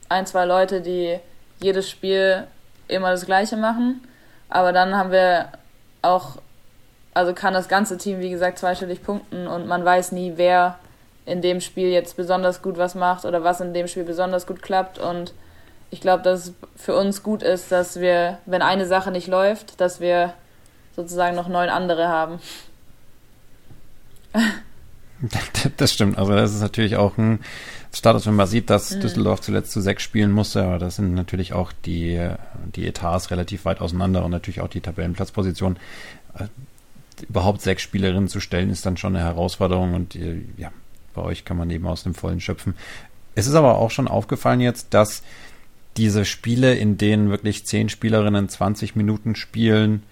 ein, 0.09 0.27
zwei 0.27 0.45
Leute, 0.45 0.81
die 0.81 1.19
jedes 1.61 1.91
Spiel 1.91 2.47
immer 2.87 3.11
das 3.11 3.27
Gleiche 3.27 3.57
machen. 3.57 4.01
Aber 4.49 4.73
dann 4.73 4.97
haben 4.97 5.11
wir 5.11 5.49
auch, 6.03 6.37
also 7.15 7.35
kann 7.35 7.53
das 7.53 7.69
ganze 7.69 7.99
Team, 7.99 8.21
wie 8.21 8.31
gesagt, 8.31 8.59
zweistellig 8.59 9.03
punkten 9.03 9.47
und 9.47 9.67
man 9.67 9.85
weiß 9.85 10.13
nie, 10.13 10.35
wer 10.37 10.79
in 11.27 11.43
dem 11.43 11.61
Spiel 11.61 11.89
jetzt 11.89 12.17
besonders 12.17 12.63
gut 12.63 12.79
was 12.79 12.95
macht 12.95 13.25
oder 13.27 13.45
was 13.45 13.61
in 13.61 13.75
dem 13.75 13.87
Spiel 13.87 14.05
besonders 14.05 14.47
gut 14.47 14.63
klappt. 14.63 14.99
Und 14.99 15.35
ich 15.91 16.01
glaube, 16.01 16.23
dass 16.23 16.47
es 16.47 16.55
für 16.77 16.97
uns 16.97 17.23
gut 17.23 17.43
ist, 17.43 17.71
dass 17.71 18.01
wir, 18.01 18.39
wenn 18.47 18.63
eine 18.63 18.87
Sache 18.87 19.11
nicht 19.11 19.27
läuft, 19.27 19.81
dass 19.81 20.01
wir 20.01 20.33
sozusagen 20.97 21.37
noch 21.37 21.49
neun 21.49 21.69
andere 21.69 22.09
haben. 22.09 22.41
Das 25.77 25.93
stimmt. 25.93 26.17
Also 26.17 26.33
das 26.33 26.55
ist 26.55 26.61
natürlich 26.61 26.95
auch 26.95 27.19
ein 27.19 27.41
Status, 27.93 28.27
wenn 28.27 28.37
man 28.37 28.47
sieht, 28.47 28.71
dass 28.71 28.93
mhm. 28.93 29.01
Düsseldorf 29.01 29.41
zuletzt 29.41 29.73
zu 29.73 29.81
sechs 29.81 30.03
spielen 30.03 30.31
musste, 30.31 30.63
aber 30.63 30.79
das 30.79 30.97
sind 30.97 31.15
natürlich 31.15 31.53
auch 31.53 31.73
die, 31.73 32.25
die 32.77 32.87
Etats 32.87 33.31
relativ 33.31 33.65
weit 33.65 33.81
auseinander 33.81 34.25
und 34.25 34.31
natürlich 34.31 34.61
auch 34.61 34.69
die 34.69 34.81
Tabellenplatzposition. 34.81 35.77
Äh, 36.39 36.45
überhaupt 37.29 37.63
sechs 37.63 37.83
Spielerinnen 37.83 38.29
zu 38.29 38.39
stellen, 38.39 38.71
ist 38.71 38.87
dann 38.87 38.97
schon 38.97 39.17
eine 39.17 39.25
Herausforderung 39.25 39.95
und 39.95 40.15
äh, 40.15 40.43
ja, 40.57 40.71
bei 41.15 41.23
euch 41.23 41.45
kann 41.45 41.57
man 41.57 41.69
eben 41.71 41.89
aus 41.89 42.05
dem 42.05 42.15
Vollen 42.15 42.41
schöpfen. 42.41 42.75
Es 43.35 43.49
ist 43.49 43.55
aber 43.55 43.79
auch 43.79 43.91
schon 43.91 44.07
aufgefallen 44.07 44.61
jetzt, 44.61 44.95
dass 44.95 45.23
diese 45.97 46.25
Spiele, 46.25 46.77
in 46.77 46.97
denen 46.97 47.31
wirklich 47.31 47.67
zehn 47.67 47.89
Spielerinnen 47.89 48.49
20 48.49 48.95
Minuten 48.95 49.35
spielen, 49.35 50.05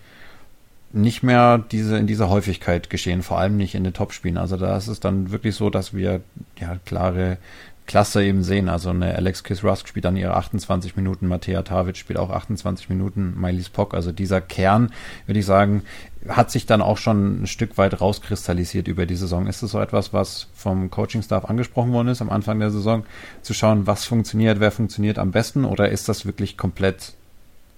nicht 0.93 1.23
mehr 1.23 1.59
diese 1.59 1.99
in 1.99 2.07
dieser 2.07 2.29
Häufigkeit 2.29 2.91
geschehen, 2.91 3.23
vor 3.23 3.39
allem 3.39 3.57
nicht 3.57 3.75
in 3.75 3.85
den 3.85 3.93
Topspielen. 3.93 4.39
Also 4.39 4.57
da 4.57 4.77
ist 4.77 4.89
es 4.89 5.01
dann 5.01 5.31
wirklich 5.31 5.55
so, 5.55 5.71
dass 5.71 5.95
wir 5.95 6.21
ja 6.59 6.77
klare 6.85 7.39
Klasse 7.87 8.25
eben 8.25 8.43
sehen. 8.43 8.69
Also 8.69 8.91
eine 8.91 9.15
Alex 9.15 9.45
Kiss 9.45 9.65
Rusk 9.65 9.89
spielt 9.89 10.05
dann 10.05 10.17
ihre 10.17 10.37
28 10.37 10.97
Minuten, 10.97 11.29
Mattea 11.29 11.63
Tavic 11.63 11.97
spielt 11.97 12.19
auch 12.19 12.31
28 12.31 12.89
Minuten, 12.89 13.35
Miley 13.41 13.63
Spock. 13.63 13.95
Also 13.95 14.13
dieser 14.13 14.41
Kern, 14.41 14.93
würde 15.27 15.39
ich 15.41 15.47
sagen, 15.47 15.83
hat 16.29 16.51
sich 16.51 16.67
dann 16.67 16.83
auch 16.83 16.99
schon 16.99 17.43
ein 17.43 17.47
Stück 17.47 17.79
weit 17.79 18.01
rauskristallisiert 18.01 18.89
über 18.89 19.07
die 19.07 19.17
Saison. 19.17 19.47
Ist 19.47 19.63
es 19.63 19.71
so 19.71 19.81
etwas, 19.81 20.13
was 20.13 20.49
vom 20.55 20.91
Coaching-Staff 20.91 21.45
angesprochen 21.45 21.93
worden 21.93 22.09
ist 22.09 22.21
am 22.21 22.31
Anfang 22.31 22.59
der 22.59 22.71
Saison, 22.71 23.05
zu 23.43 23.55
schauen, 23.55 23.87
was 23.87 24.05
funktioniert, 24.05 24.61
wer 24.61 24.73
funktioniert 24.73 25.19
am 25.19 25.31
besten? 25.31 25.65
Oder 25.65 25.91
ist 25.91 26.09
das 26.09 26.27
wirklich 26.27 26.57
komplett 26.57 27.15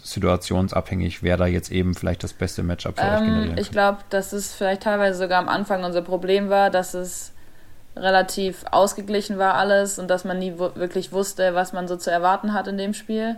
situationsabhängig, 0.03 1.23
wer 1.23 1.37
da 1.37 1.47
jetzt 1.47 1.71
eben 1.71 1.95
vielleicht 1.95 2.23
das 2.23 2.33
beste 2.33 2.63
Matchup 2.63 2.99
für 2.99 3.05
ähm, 3.05 3.15
euch 3.15 3.21
generieren 3.21 3.49
kann? 3.51 3.59
Ich 3.59 3.71
glaube, 3.71 3.99
dass 4.11 4.33
es 4.33 4.55
vielleicht 4.55 4.83
teilweise 4.83 5.19
sogar 5.19 5.39
am 5.39 5.49
Anfang 5.49 5.85
unser 5.85 6.03
Problem 6.03 6.49
war, 6.49 6.71
dass 6.71 6.95
es 6.95 7.33
relativ 7.97 8.65
ausgeglichen 8.71 9.39
war 9.39 9.55
alles 9.55 9.99
und 9.99 10.09
dass 10.09 10.25
man 10.25 10.39
nie 10.39 10.59
wirklich 10.59 11.13
wusste, 11.13 11.55
was 11.55 11.73
man 11.73 11.89
so 11.89 11.97
zu 11.97 12.11
erwarten 12.11 12.53
hat 12.53 12.69
in 12.69 12.79
dem 12.79 12.95
Spiel. 12.95 13.37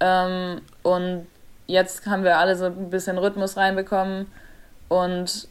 Ähm, 0.00 0.62
und 0.82 1.26
jetzt 1.66 2.06
haben 2.06 2.24
wir 2.24 2.38
alle 2.38 2.56
so 2.56 2.66
ein 2.66 2.90
bisschen 2.90 3.18
Rhythmus 3.18 3.56
reinbekommen 3.56 4.26
und 4.88 5.48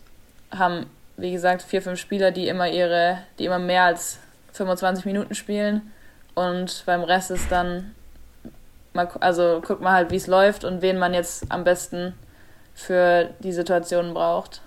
haben, 0.51 0.87
wie 1.17 1.31
gesagt, 1.31 1.61
vier, 1.61 1.81
fünf 1.81 1.99
Spieler, 1.99 2.31
die 2.31 2.47
immer 2.47 2.67
ihre, 2.67 3.19
die 3.39 3.45
immer 3.45 3.59
mehr 3.59 3.83
als 3.83 4.19
25 4.53 5.05
Minuten 5.05 5.35
spielen. 5.35 5.91
Und 6.35 6.83
beim 6.85 7.03
Rest 7.03 7.31
ist 7.31 7.51
dann, 7.51 7.95
also 8.93 9.61
guckt 9.65 9.81
man 9.81 9.93
halt, 9.93 10.11
wie 10.11 10.17
es 10.17 10.27
läuft 10.27 10.63
und 10.63 10.81
wen 10.81 10.97
man 10.97 11.13
jetzt 11.13 11.45
am 11.49 11.63
besten 11.63 12.13
für 12.73 13.29
die 13.39 13.53
Situation 13.53 14.13
braucht. 14.13 14.61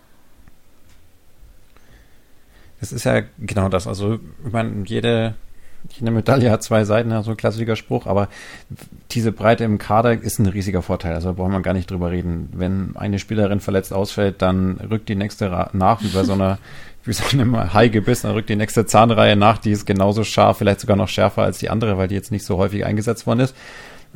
Es 2.81 2.93
ist 2.93 3.05
ja 3.05 3.23
genau 3.39 3.69
das. 3.69 3.87
Also, 3.87 4.19
ich 4.45 4.53
meine, 4.53 4.85
jede, 4.85 5.35
jede 5.91 6.11
Medaille 6.11 6.51
hat 6.51 6.63
zwei 6.63 6.85
Seiten, 6.85 7.23
so 7.23 7.31
ein 7.31 7.37
klassischer 7.37 7.77
Spruch, 7.77 8.07
aber 8.07 8.29
diese 9.11 9.33
Breite 9.33 9.65
im 9.65 9.79
Kader 9.79 10.13
ist 10.13 10.39
ein 10.39 10.47
riesiger 10.47 10.83
Vorteil. 10.83 11.15
Also 11.15 11.29
da 11.29 11.33
braucht 11.35 11.51
man 11.51 11.63
gar 11.63 11.75
nicht 11.75 11.91
drüber 11.91 12.11
reden. 12.11 12.51
Wenn 12.53 12.97
eine 12.97 13.19
Spielerin 13.19 13.61
verletzt 13.61 13.93
ausfällt, 13.93 14.43
dann 14.43 14.79
rückt 14.91 15.09
die 15.09 15.15
nächste 15.15 15.69
nach, 15.73 16.03
wie 16.03 16.09
bei 16.09 16.25
so 16.25 16.33
einer, 16.33 16.59
wie 17.05 17.13
so 17.13 17.25
einem 17.33 17.73
Haigebiss, 17.73 18.23
dann 18.23 18.33
rückt 18.33 18.49
die 18.49 18.57
nächste 18.57 18.87
Zahnreihe 18.87 19.37
nach, 19.37 19.59
die 19.59 19.73
ist 19.73 19.87
genauso 19.87 20.25
scharf, 20.25 20.59
vielleicht 20.59 20.81
sogar 20.81 20.97
noch 20.97 21.09
schärfer 21.09 21.43
als 21.43 21.59
die 21.59 21.71
andere, 21.71 21.97
weil 21.99 22.09
die 22.09 22.15
jetzt 22.15 22.33
nicht 22.33 22.45
so 22.45 22.59
häufig 22.59 22.85
eingesetzt 22.85 23.27
worden 23.27 23.41
ist. 23.41 23.55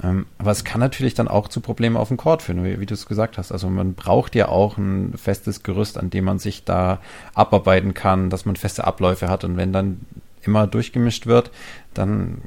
Ähm, 0.02 0.26
aber 0.38 0.52
es 0.52 0.64
kann 0.64 0.80
natürlich 0.80 1.14
dann 1.14 1.28
auch 1.28 1.48
zu 1.48 1.61
Problemen 1.61 1.96
auf 1.96 2.08
dem 2.08 2.16
Court 2.16 2.42
führen, 2.42 2.64
wie, 2.64 2.78
wie 2.78 2.87
du 2.87 2.94
es 2.94 3.06
gesagt 3.06 3.37
hast. 3.37 3.50
Also 3.50 3.68
man 3.68 3.94
braucht 3.94 4.34
ja 4.34 4.48
auch 4.48 4.78
ein 4.78 5.14
festes 5.16 5.62
Gerüst, 5.62 5.98
an 5.98 6.11
dem 6.11 6.24
man 6.24 6.38
sich 6.38 6.64
da 6.64 6.98
abarbeiten 7.34 7.94
kann, 7.94 8.30
dass 8.30 8.44
man 8.44 8.56
feste 8.56 8.84
Abläufe 8.84 9.28
hat. 9.28 9.44
Und 9.44 9.56
wenn 9.56 9.72
dann 9.72 10.00
immer 10.42 10.66
durchgemischt 10.66 11.26
wird, 11.26 11.50
dann 11.94 12.42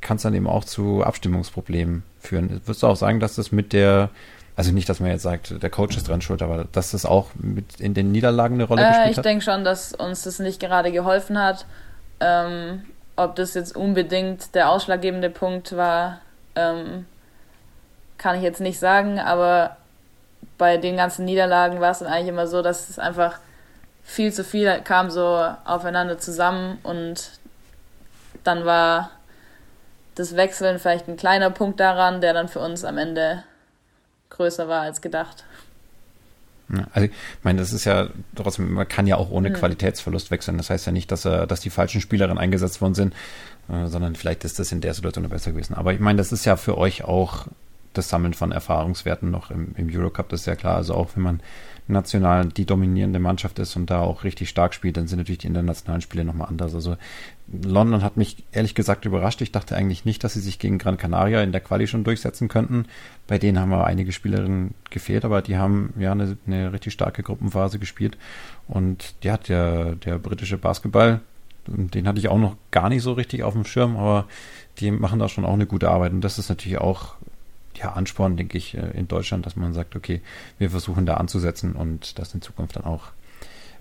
kann 0.00 0.16
es 0.16 0.22
dann 0.22 0.34
eben 0.34 0.46
auch 0.46 0.64
zu 0.64 1.02
Abstimmungsproblemen 1.02 2.02
führen. 2.20 2.60
Würdest 2.64 2.82
du 2.82 2.86
auch 2.86 2.96
sagen, 2.96 3.20
dass 3.20 3.34
das 3.34 3.50
mit 3.50 3.72
der, 3.72 4.10
also 4.56 4.72
nicht, 4.72 4.88
dass 4.88 5.00
man 5.00 5.10
jetzt 5.10 5.22
sagt, 5.22 5.62
der 5.62 5.70
Coach 5.70 5.96
ist 5.96 6.08
dran 6.08 6.20
schuld, 6.20 6.42
aber 6.42 6.66
dass 6.72 6.90
das 6.90 7.06
auch 7.06 7.30
mit 7.34 7.80
in 7.80 7.94
den 7.94 8.12
Niederlagen 8.12 8.54
eine 8.54 8.64
Rolle 8.64 8.82
äh, 8.82 8.86
gespielt 8.86 9.10
ich 9.10 9.18
hat? 9.18 9.24
Ich 9.24 9.30
denke 9.30 9.44
schon, 9.44 9.64
dass 9.64 9.94
uns 9.94 10.22
das 10.22 10.38
nicht 10.38 10.60
gerade 10.60 10.92
geholfen 10.92 11.38
hat. 11.38 11.66
Ähm, 12.20 12.82
ob 13.16 13.36
das 13.36 13.54
jetzt 13.54 13.76
unbedingt 13.76 14.54
der 14.54 14.70
ausschlaggebende 14.70 15.30
Punkt 15.30 15.76
war, 15.76 16.20
ähm, 16.54 17.06
kann 18.18 18.36
ich 18.36 18.42
jetzt 18.42 18.60
nicht 18.60 18.78
sagen, 18.78 19.18
aber 19.18 19.76
bei 20.58 20.76
den 20.76 20.96
ganzen 20.96 21.24
Niederlagen 21.24 21.80
war 21.80 21.90
es 21.90 22.00
dann 22.00 22.08
eigentlich 22.08 22.28
immer 22.28 22.46
so, 22.46 22.62
dass 22.62 22.90
es 22.90 22.98
einfach 22.98 23.38
viel 24.02 24.32
zu 24.32 24.44
viel 24.44 24.80
kam 24.82 25.10
so 25.10 25.54
aufeinander 25.64 26.18
zusammen 26.18 26.78
und 26.82 27.30
dann 28.44 28.64
war 28.64 29.10
das 30.14 30.36
Wechseln 30.36 30.78
vielleicht 30.78 31.08
ein 31.08 31.16
kleiner 31.16 31.50
Punkt 31.50 31.80
daran, 31.80 32.20
der 32.20 32.34
dann 32.34 32.48
für 32.48 32.60
uns 32.60 32.84
am 32.84 32.98
Ende 32.98 33.44
größer 34.30 34.68
war 34.68 34.82
als 34.82 35.00
gedacht. 35.00 35.44
Also 36.92 37.06
ich 37.06 37.12
meine, 37.42 37.58
das 37.58 37.72
ist 37.72 37.84
ja 37.84 38.08
trotzdem, 38.34 38.72
man 38.72 38.88
kann 38.88 39.06
ja 39.06 39.16
auch 39.16 39.30
ohne 39.30 39.50
mhm. 39.50 39.54
Qualitätsverlust 39.54 40.30
wechseln. 40.30 40.56
Das 40.56 40.70
heißt 40.70 40.86
ja 40.86 40.92
nicht, 40.92 41.10
dass, 41.10 41.24
er, 41.24 41.46
dass 41.46 41.60
die 41.60 41.70
falschen 41.70 42.00
Spielerinnen 42.00 42.38
eingesetzt 42.38 42.80
worden 42.80 42.94
sind, 42.94 43.14
äh, 43.68 43.86
sondern 43.86 44.14
vielleicht 44.14 44.44
ist 44.44 44.58
das 44.58 44.72
in 44.72 44.80
der 44.80 44.94
Situation 44.94 45.28
besser 45.28 45.52
gewesen. 45.52 45.74
Aber 45.74 45.92
ich 45.92 46.00
meine, 46.00 46.18
das 46.18 46.32
ist 46.32 46.44
ja 46.44 46.56
für 46.56 46.78
euch 46.78 47.04
auch 47.04 47.46
das 47.92 48.08
Sammeln 48.08 48.34
von 48.34 48.52
Erfahrungswerten 48.52 49.30
noch 49.30 49.50
im, 49.50 49.74
im 49.76 49.88
Eurocup, 49.92 50.28
das 50.28 50.40
ist 50.40 50.46
ja 50.46 50.54
klar. 50.54 50.76
Also 50.76 50.94
auch 50.94 51.10
wenn 51.16 51.22
man 51.22 51.40
national 51.88 52.46
die 52.46 52.64
dominierende 52.64 53.18
Mannschaft 53.18 53.58
ist 53.58 53.74
und 53.76 53.90
da 53.90 54.00
auch 54.00 54.22
richtig 54.22 54.48
stark 54.48 54.74
spielt, 54.74 54.96
dann 54.96 55.08
sind 55.08 55.18
natürlich 55.18 55.40
die 55.40 55.48
internationalen 55.48 56.00
Spiele 56.00 56.24
nochmal 56.24 56.48
anders. 56.48 56.74
Also 56.74 56.96
London 57.52 58.02
hat 58.02 58.16
mich 58.16 58.44
ehrlich 58.52 58.74
gesagt 58.74 59.04
überrascht. 59.04 59.40
Ich 59.40 59.50
dachte 59.50 59.74
eigentlich 59.74 60.04
nicht, 60.04 60.22
dass 60.22 60.34
sie 60.34 60.40
sich 60.40 60.58
gegen 60.58 60.78
Gran 60.78 60.96
Canaria 60.96 61.42
in 61.42 61.52
der 61.52 61.60
Quali 61.60 61.86
schon 61.86 62.04
durchsetzen 62.04 62.48
könnten. 62.48 62.86
Bei 63.26 63.38
denen 63.38 63.58
haben 63.58 63.72
aber 63.72 63.86
einige 63.86 64.12
Spielerinnen 64.12 64.74
gefehlt, 64.90 65.24
aber 65.24 65.42
die 65.42 65.56
haben 65.56 65.92
ja 65.98 66.12
eine, 66.12 66.36
eine 66.46 66.72
richtig 66.72 66.92
starke 66.92 67.22
Gruppenphase 67.22 67.78
gespielt. 67.78 68.16
Und 68.68 69.14
ja 69.22 69.36
der 69.36 70.18
britische 70.18 70.58
Basketball, 70.58 71.20
den 71.66 72.06
hatte 72.06 72.20
ich 72.20 72.28
auch 72.28 72.38
noch 72.38 72.56
gar 72.70 72.88
nicht 72.88 73.02
so 73.02 73.12
richtig 73.12 73.42
auf 73.42 73.54
dem 73.54 73.64
Schirm, 73.64 73.96
aber 73.96 74.26
die 74.78 74.90
machen 74.90 75.18
da 75.18 75.28
schon 75.28 75.44
auch 75.44 75.54
eine 75.54 75.66
gute 75.66 75.90
Arbeit. 75.90 76.12
Und 76.12 76.20
das 76.20 76.38
ist 76.38 76.48
natürlich 76.48 76.78
auch 76.78 77.14
ja, 77.74 77.92
Ansporn, 77.92 78.36
denke 78.36 78.58
ich, 78.58 78.76
äh, 78.76 78.90
in 78.94 79.08
Deutschland, 79.08 79.46
dass 79.46 79.56
man 79.56 79.72
sagt, 79.72 79.96
okay, 79.96 80.20
wir 80.58 80.70
versuchen 80.70 81.06
da 81.06 81.14
anzusetzen 81.14 81.74
und 81.74 82.18
das 82.18 82.34
in 82.34 82.42
Zukunft 82.42 82.76
dann 82.76 82.84
auch 82.84 83.08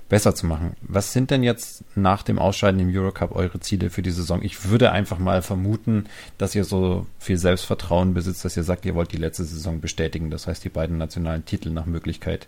besser 0.10 0.34
zu 0.34 0.48
machen. 0.48 0.76
Was 0.82 1.14
sind 1.14 1.32
denn 1.32 1.44
jetzt 1.44 1.84
nach 1.96 2.24
dem 2.24 2.40
Ausscheiden 2.40 2.80
im 2.80 2.94
Eurocup 2.94 3.36
eure 3.36 3.60
Ziele 3.60 3.90
für 3.92 4.02
die 4.02 4.12
Saison? 4.12 4.42
Ich 4.42 4.70
würde 4.70 4.92
einfach 4.92 5.20
mal 5.20 5.42
vermuten, 5.42 6.06
dass 6.38 6.56
ihr 6.56 6.64
so 6.64 7.06
viel 7.20 7.38
Selbstvertrauen 7.38 8.14
besitzt, 8.16 8.44
dass 8.44 8.58
ihr 8.58 8.64
sagt, 8.64 8.86
ihr 8.86 8.96
wollt 8.96 9.12
die 9.12 9.18
letzte 9.18 9.44
Saison 9.44 9.80
bestätigen. 9.80 10.32
Das 10.32 10.48
heißt, 10.48 10.64
die 10.64 10.70
beiden 10.70 10.98
nationalen 10.98 11.46
Titel 11.46 11.70
nach 11.70 11.86
Möglichkeit. 11.86 12.48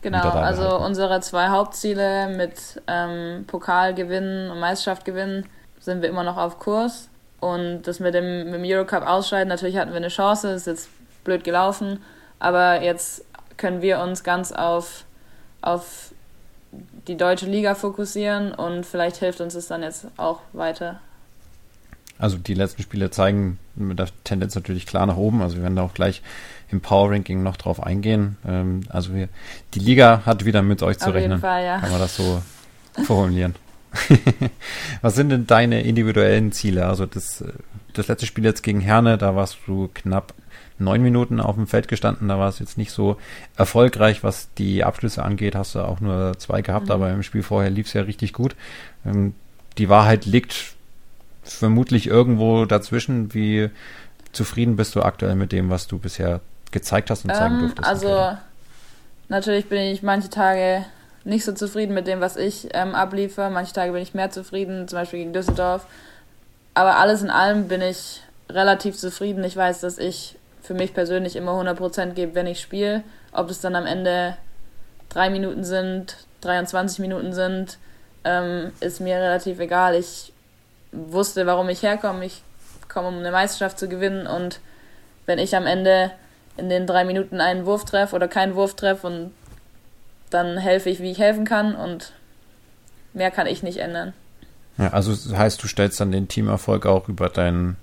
Genau, 0.00 0.30
also 0.30 0.78
unsere 0.78 1.20
zwei 1.20 1.48
Hauptziele 1.48 2.28
mit 2.36 2.82
ähm, 2.86 3.44
Pokal 3.46 3.94
gewinnen 3.94 4.50
und 4.50 4.60
Meisterschaft 4.60 5.04
gewinnen 5.04 5.46
sind 5.80 6.02
wir 6.02 6.08
immer 6.08 6.24
noch 6.24 6.36
auf 6.36 6.58
Kurs. 6.58 7.08
Und 7.40 7.82
das 7.82 8.00
mit 8.00 8.14
dem, 8.14 8.50
mit 8.50 8.54
dem 8.54 8.64
Eurocup 8.64 9.06
ausscheiden, 9.06 9.48
natürlich 9.48 9.76
hatten 9.76 9.90
wir 9.90 9.98
eine 9.98 10.08
Chance, 10.08 10.50
ist 10.50 10.66
jetzt 10.66 10.88
blöd 11.24 11.44
gelaufen, 11.44 12.02
aber 12.38 12.82
jetzt 12.82 13.24
können 13.56 13.82
wir 13.82 14.00
uns 14.00 14.24
ganz 14.24 14.50
auf, 14.52 15.04
auf 15.60 16.13
die 17.08 17.16
deutsche 17.16 17.46
Liga 17.46 17.74
fokussieren 17.74 18.52
und 18.52 18.84
vielleicht 18.86 19.16
hilft 19.16 19.40
uns 19.40 19.54
es 19.54 19.68
dann 19.68 19.82
jetzt 19.82 20.06
auch 20.16 20.40
weiter. 20.52 21.00
Also 22.18 22.36
die 22.38 22.54
letzten 22.54 22.82
Spiele 22.82 23.10
zeigen 23.10 23.58
mit 23.74 23.98
der 23.98 24.08
Tendenz 24.22 24.54
natürlich 24.54 24.86
klar 24.86 25.06
nach 25.06 25.16
oben. 25.16 25.42
Also 25.42 25.56
wir 25.56 25.62
werden 25.62 25.76
da 25.76 25.82
auch 25.82 25.94
gleich 25.94 26.22
im 26.70 26.80
Power 26.80 27.10
Ranking 27.10 27.42
noch 27.42 27.56
drauf 27.56 27.82
eingehen. 27.82 28.36
Ähm, 28.46 28.82
also 28.88 29.14
wir, 29.14 29.28
die 29.74 29.80
Liga 29.80 30.22
hat 30.24 30.44
wieder 30.44 30.62
mit 30.62 30.82
euch 30.82 30.98
zu 30.98 31.08
Auf 31.08 31.14
rechnen. 31.14 31.32
Jeden 31.32 31.40
Fall, 31.40 31.64
ja. 31.64 31.80
Kann 31.80 31.90
man 31.90 32.00
das 32.00 32.16
so 32.16 32.40
formulieren. 33.04 33.54
Was 35.02 35.14
sind 35.14 35.30
denn 35.30 35.46
deine 35.46 35.82
individuellen 35.82 36.52
Ziele? 36.52 36.86
Also 36.86 37.06
das, 37.06 37.44
das 37.92 38.08
letzte 38.08 38.26
Spiel 38.26 38.44
jetzt 38.44 38.62
gegen 38.62 38.80
Herne, 38.80 39.18
da 39.18 39.34
warst 39.34 39.58
du 39.66 39.88
knapp 39.92 40.34
neun 40.78 41.02
Minuten 41.02 41.40
auf 41.40 41.54
dem 41.54 41.66
Feld 41.66 41.88
gestanden. 41.88 42.28
Da 42.28 42.38
war 42.38 42.48
es 42.48 42.58
jetzt 42.58 42.78
nicht 42.78 42.90
so 42.90 43.16
erfolgreich, 43.56 44.24
was 44.24 44.52
die 44.54 44.84
Abschlüsse 44.84 45.22
angeht. 45.22 45.54
Hast 45.54 45.74
du 45.74 45.80
auch 45.80 46.00
nur 46.00 46.38
zwei 46.38 46.62
gehabt, 46.62 46.86
mhm. 46.86 46.92
aber 46.92 47.10
im 47.10 47.22
Spiel 47.22 47.42
vorher 47.42 47.70
lief 47.70 47.86
es 47.86 47.92
ja 47.92 48.02
richtig 48.02 48.32
gut. 48.32 48.56
Ähm, 49.06 49.34
die 49.78 49.88
Wahrheit 49.88 50.26
liegt 50.26 50.74
vermutlich 51.42 52.06
irgendwo 52.06 52.64
dazwischen. 52.64 53.34
Wie 53.34 53.70
zufrieden 54.32 54.76
bist 54.76 54.94
du 54.94 55.02
aktuell 55.02 55.36
mit 55.36 55.52
dem, 55.52 55.70
was 55.70 55.86
du 55.86 55.98
bisher 55.98 56.40
gezeigt 56.70 57.10
hast 57.10 57.24
und 57.24 57.34
zeigen 57.34 57.54
ähm, 57.54 57.60
durftest? 57.60 57.88
Also 57.88 58.36
natürlich 59.28 59.68
bin 59.68 59.80
ich 59.80 60.02
manche 60.02 60.30
Tage 60.30 60.84
nicht 61.24 61.44
so 61.44 61.52
zufrieden 61.52 61.94
mit 61.94 62.06
dem, 62.06 62.20
was 62.20 62.36
ich 62.36 62.68
ähm, 62.74 62.94
abliefere. 62.94 63.50
Manche 63.50 63.72
Tage 63.72 63.92
bin 63.92 64.02
ich 64.02 64.14
mehr 64.14 64.30
zufrieden, 64.30 64.88
zum 64.88 64.98
Beispiel 64.98 65.20
gegen 65.20 65.32
Düsseldorf. 65.32 65.86
Aber 66.74 66.96
alles 66.96 67.22
in 67.22 67.30
allem 67.30 67.68
bin 67.68 67.80
ich 67.80 68.22
relativ 68.50 68.96
zufrieden. 68.96 69.44
Ich 69.44 69.56
weiß, 69.56 69.80
dass 69.80 69.98
ich 69.98 70.36
für 70.64 70.74
mich 70.74 70.94
persönlich 70.94 71.36
immer 71.36 71.52
100% 71.52 72.14
gebe, 72.14 72.34
wenn 72.34 72.46
ich 72.46 72.60
spiele. 72.60 73.04
Ob 73.32 73.50
es 73.50 73.60
dann 73.60 73.76
am 73.76 73.86
Ende 73.86 74.36
drei 75.10 75.28
Minuten 75.28 75.62
sind, 75.62 76.16
23 76.40 76.98
Minuten 77.00 77.34
sind, 77.34 77.78
ähm, 78.24 78.72
ist 78.80 79.00
mir 79.00 79.16
relativ 79.16 79.60
egal. 79.60 79.94
Ich 79.94 80.32
wusste, 80.90 81.46
warum 81.46 81.68
ich 81.68 81.82
herkomme. 81.82 82.24
Ich 82.24 82.42
komme, 82.88 83.08
um 83.08 83.18
eine 83.18 83.30
Meisterschaft 83.30 83.78
zu 83.78 83.88
gewinnen. 83.88 84.26
Und 84.26 84.60
wenn 85.26 85.38
ich 85.38 85.54
am 85.54 85.66
Ende 85.66 86.12
in 86.56 86.70
den 86.70 86.86
drei 86.86 87.04
Minuten 87.04 87.42
einen 87.42 87.66
Wurf 87.66 87.84
treffe 87.84 88.16
oder 88.16 88.28
keinen 88.28 88.54
Wurf 88.54 88.74
treffe 88.74 89.06
und 89.06 89.34
dann 90.30 90.56
helfe 90.56 90.88
ich, 90.88 91.00
wie 91.00 91.10
ich 91.10 91.18
helfen 91.18 91.44
kann 91.44 91.74
und 91.74 92.12
mehr 93.12 93.30
kann 93.30 93.46
ich 93.46 93.62
nicht 93.62 93.78
ändern. 93.78 94.14
Ja, 94.78 94.88
also 94.92 95.12
das 95.12 95.36
heißt, 95.36 95.62
du 95.62 95.68
stellst 95.68 96.00
dann 96.00 96.10
den 96.10 96.26
Teamerfolg 96.26 96.86
auch 96.86 97.08
über 97.08 97.28
deinen 97.28 97.76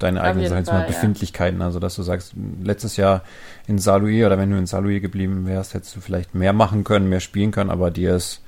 deine 0.00 0.22
eigenen 0.22 0.64
Fall, 0.64 0.80
mal, 0.80 0.86
Befindlichkeiten. 0.86 1.60
Ja. 1.60 1.66
Also 1.66 1.78
dass 1.78 1.94
du 1.94 2.02
sagst, 2.02 2.32
letztes 2.62 2.96
Jahr 2.96 3.22
in 3.68 3.78
Saarlouis 3.78 4.24
oder 4.24 4.38
wenn 4.38 4.50
du 4.50 4.56
in 4.56 4.66
Saarlouis 4.66 5.00
geblieben 5.00 5.46
wärst, 5.46 5.74
hättest 5.74 5.94
du 5.94 6.00
vielleicht 6.00 6.34
mehr 6.34 6.52
machen 6.52 6.82
können, 6.82 7.08
mehr 7.08 7.20
spielen 7.20 7.52
können, 7.52 7.70
aber 7.70 7.90
dir 7.90 8.16
ist 8.16 8.40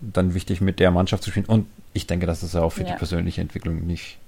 dann 0.00 0.34
wichtig, 0.34 0.60
mit 0.60 0.80
der 0.80 0.90
Mannschaft 0.90 1.22
zu 1.22 1.30
spielen. 1.30 1.46
Und 1.46 1.66
ich 1.92 2.06
denke, 2.06 2.26
dass 2.26 2.40
das 2.40 2.52
ja 2.52 2.62
auch 2.62 2.72
für 2.72 2.82
ja. 2.82 2.92
die 2.92 2.98
persönliche 2.98 3.40
Entwicklung 3.40 3.86
nicht 3.86 4.18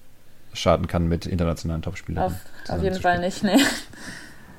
schaden 0.52 0.86
kann, 0.88 1.08
mit 1.08 1.26
internationalen 1.26 1.82
Topspielern. 1.82 2.24
Auf, 2.24 2.32
auf 2.68 2.82
jeden 2.82 3.00
Fall 3.00 3.20
nicht, 3.20 3.42
nee. 3.42 3.58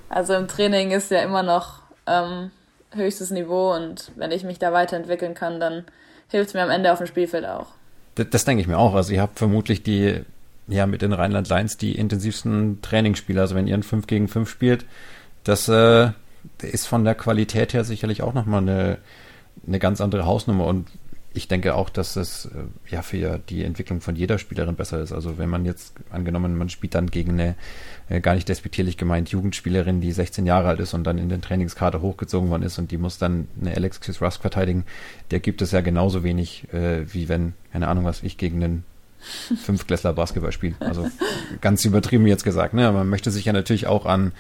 Also 0.08 0.34
im 0.34 0.48
Training 0.48 0.92
ist 0.92 1.12
ja 1.12 1.22
immer 1.22 1.44
noch 1.44 1.84
ähm, 2.08 2.52
höchstes 2.96 3.32
Niveau 3.32 3.76
und 3.76 4.12
wenn 4.16 4.32
ich 4.32 4.44
mich 4.44 4.58
da 4.58 4.74
weiterentwickeln 4.74 5.36
kann, 5.36 5.60
dann 5.60 5.86
hilft 6.30 6.50
es 6.50 6.54
mir 6.54 6.64
am 6.64 6.70
Ende 6.70 6.92
auf 6.92 6.98
dem 6.98 7.08
Spielfeld 7.08 7.46
auch. 7.46 7.68
Das, 8.16 8.28
das 8.32 8.46
denke 8.46 8.62
ich 8.62 8.68
mir 8.68 8.78
auch. 8.78 8.96
Also 8.96 9.14
ihr 9.14 9.22
habt 9.22 9.38
vermutlich 9.38 9.84
die, 9.84 10.24
ja, 10.70 10.86
mit 10.86 11.02
den 11.02 11.14
Rheinland 11.14 11.50
Lions 11.50 11.78
die 11.78 11.96
intensivsten 11.96 12.82
Trainingsspiele. 12.82 13.42
Also 13.42 13.56
wenn 13.56 13.68
ihr 13.68 13.76
ein 13.76 13.84
5 13.84 14.08
gegen 14.08 14.28
5 14.28 14.50
spielt, 14.50 14.86
das 15.44 15.68
äh, 15.68 16.12
ist 16.62 16.88
von 16.88 17.04
der 17.04 17.16
Qualität 17.16 17.74
her 17.74 17.84
sicherlich 17.84 18.22
auch 18.22 18.34
nochmal 18.34 18.62
eine, 18.62 18.98
eine 19.68 19.80
ganz 19.80 20.02
andere 20.02 20.26
Hausnummer 20.26 20.66
und 20.66 20.88
ich 21.32 21.48
denke 21.48 21.76
auch, 21.76 21.90
dass 21.90 22.16
es 22.16 22.46
äh, 22.46 22.50
ja 22.90 23.02
für 23.02 23.38
die 23.38 23.64
Entwicklung 23.64 24.02
von 24.02 24.16
jeder 24.16 24.40
Spielerin 24.40 24.76
besser 24.76 25.00
ist. 25.00 25.12
Also 25.12 25.38
wenn 25.38 25.50
man 25.50 25.64
jetzt 25.64 25.94
angenommen, 26.10 26.58
man 26.58 26.70
spielt 26.70 26.96
dann 26.96 27.12
gegen 27.12 27.34
eine 27.34 27.56
äh, 28.10 28.20
gar 28.20 28.34
nicht 28.34 28.50
despektierlich 28.50 28.98
gemeint 28.98 29.30
Jugendspielerin, 29.30 30.02
die 30.02 30.12
16 30.12 30.46
Jahre 30.46 30.70
alt 30.70 30.80
ist 30.80 30.94
und 30.94 31.04
dann 31.04 31.18
in 31.18 31.30
den 31.30 31.42
Trainingskader 31.42 32.02
hochgezogen 32.02 32.50
worden 32.50 32.64
ist 32.64 32.80
und 32.80 32.92
die 32.92 32.98
muss 32.98 33.20
dann 33.20 33.48
eine 33.62 33.76
Alexis 33.76 34.22
Rusk 34.22 34.42
verteidigen, 34.42 34.86
der 35.30 35.40
gibt 35.40 35.62
es 35.62 35.72
ja 35.72 35.82
genauso 35.82 36.24
wenig, 36.24 36.72
äh, 36.74 37.12
wie 37.14 37.30
wenn, 37.30 37.54
keine 37.72 37.88
Ahnung 37.88 38.06
was, 38.06 38.24
ich 38.24 38.38
gegen 38.38 38.64
einen 38.64 38.84
Fünfklässler 39.64 40.14
Basketball 40.14 40.52
spiele. 40.52 40.76
Also 40.80 41.10
ganz 41.62 41.86
übertrieben 41.86 42.28
jetzt 42.28 42.44
gesagt. 42.44 42.74
Ne? 42.74 42.92
Man 42.92 43.10
möchte 43.10 43.32
sich 43.32 43.46
ja 43.46 43.54
natürlich 43.54 43.88
auch 43.88 44.06
an 44.06 44.32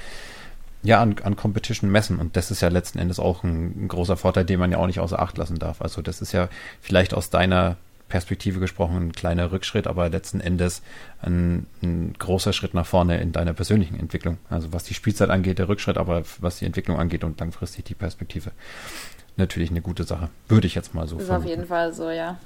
ja, 0.82 1.02
an, 1.02 1.15
an 1.24 1.36
Competition 1.36 1.89
messen. 1.89 2.20
Und 2.20 2.38
das 2.38 2.52
ist 2.52 2.62
ja 2.62 2.70
letzten 2.70 3.00
Endes 3.00 3.20
auch 3.20 3.44
ein, 3.44 3.84
ein, 3.84 3.88
großer 3.88 4.18
Vorteil, 4.18 4.46
den 4.46 4.60
man 4.60 4.72
ja 4.72 4.78
auch 4.78 4.88
nicht 4.88 5.00
außer 5.00 5.20
Acht 5.20 5.38
lassen 5.38 5.60
darf. 5.60 5.82
Also 5.82 6.02
das 6.02 6.22
ist 6.22 6.32
ja 6.32 6.48
vielleicht 6.82 7.13
aus 7.13 7.30
deiner 7.30 7.78
Perspektive 8.08 8.60
gesprochen 8.60 9.10
ein 9.10 9.12
kleiner 9.12 9.52
Rückschritt, 9.52 9.86
aber 9.86 10.10
letzten 10.10 10.42
Endes 10.42 10.82
ein, 11.22 11.68
ein 11.84 12.15
großer 12.18 12.54
Schritt 12.54 12.74
nach 12.74 12.86
vorne 12.86 13.22
in 13.22 13.32
deiner 13.32 13.54
persönlichen 13.54 14.00
Entwicklung. 14.00 14.38
Also 14.50 14.74
was 14.74 14.84
die 14.84 14.96
Spielzeit 14.96 15.30
angeht, 15.30 15.60
der 15.60 15.70
Rückschritt, 15.70 15.98
aber 15.98 16.24
was 16.39 16.58
die 16.58 16.65
Entwicklung 16.65 16.98
angeht 16.98 17.24
und 17.24 17.39
langfristig 17.39 17.86
die 17.86 17.94
Perspektive. 17.94 18.52
Natürlich 19.38 19.70
eine 19.70 19.82
gute 19.82 20.06
Sache. 20.06 20.30
Würde 20.48 20.68
ich 20.68 20.76
jetzt 20.76 20.94
mal 20.94 21.08
so. 21.08 21.18
Das 21.18 21.26
ist 21.26 21.32
auf 21.32 21.46
jeden 21.46 21.65
Fall 21.65 21.94
so, 21.94 22.10
ja 22.10 22.38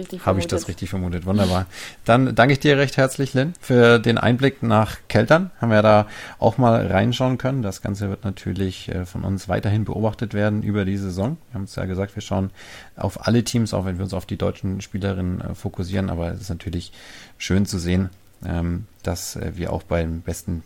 richtig 0.00 0.26
Habe 0.26 0.40
ich 0.40 0.46
das 0.46 0.68
richtig 0.68 0.90
vermutet. 0.90 1.26
Wunderbar. 1.26 1.66
Dann 2.04 2.34
danke 2.34 2.52
ich 2.52 2.60
dir 2.60 2.78
recht 2.78 2.96
herzlich, 2.96 3.34
Lynn, 3.34 3.54
für 3.60 3.98
den 3.98 4.18
Einblick 4.18 4.62
nach 4.62 4.96
Keltern. 5.08 5.50
Haben 5.60 5.70
wir 5.70 5.82
da 5.82 6.06
auch 6.38 6.58
mal 6.58 6.86
reinschauen 6.86 7.38
können. 7.38 7.62
Das 7.62 7.82
Ganze 7.82 8.08
wird 8.08 8.24
natürlich 8.24 8.88
äh, 8.88 9.06
von 9.06 9.22
uns 9.22 9.48
weiterhin 9.48 9.84
beobachtet 9.84 10.34
werden 10.34 10.62
über 10.62 10.84
die 10.84 10.96
Saison. 10.96 11.36
Wir 11.50 11.54
haben 11.54 11.64
es 11.64 11.76
ja 11.76 11.84
gesagt, 11.84 12.16
wir 12.16 12.22
schauen 12.22 12.50
auf 12.96 13.26
alle 13.26 13.44
Teams, 13.44 13.74
auch 13.74 13.84
wenn 13.84 13.98
wir 13.98 14.04
uns 14.04 14.14
auf 14.14 14.26
die 14.26 14.36
deutschen 14.36 14.80
Spielerinnen 14.80 15.40
äh, 15.40 15.54
fokussieren. 15.54 16.10
Aber 16.10 16.32
es 16.32 16.40
ist 16.40 16.50
natürlich 16.50 16.92
schön 17.38 17.66
zu 17.66 17.78
sehen, 17.78 18.10
ähm, 18.44 18.86
dass 19.02 19.36
äh, 19.36 19.52
wir 19.54 19.72
auch 19.72 19.82
beim 19.82 20.22
besten 20.22 20.62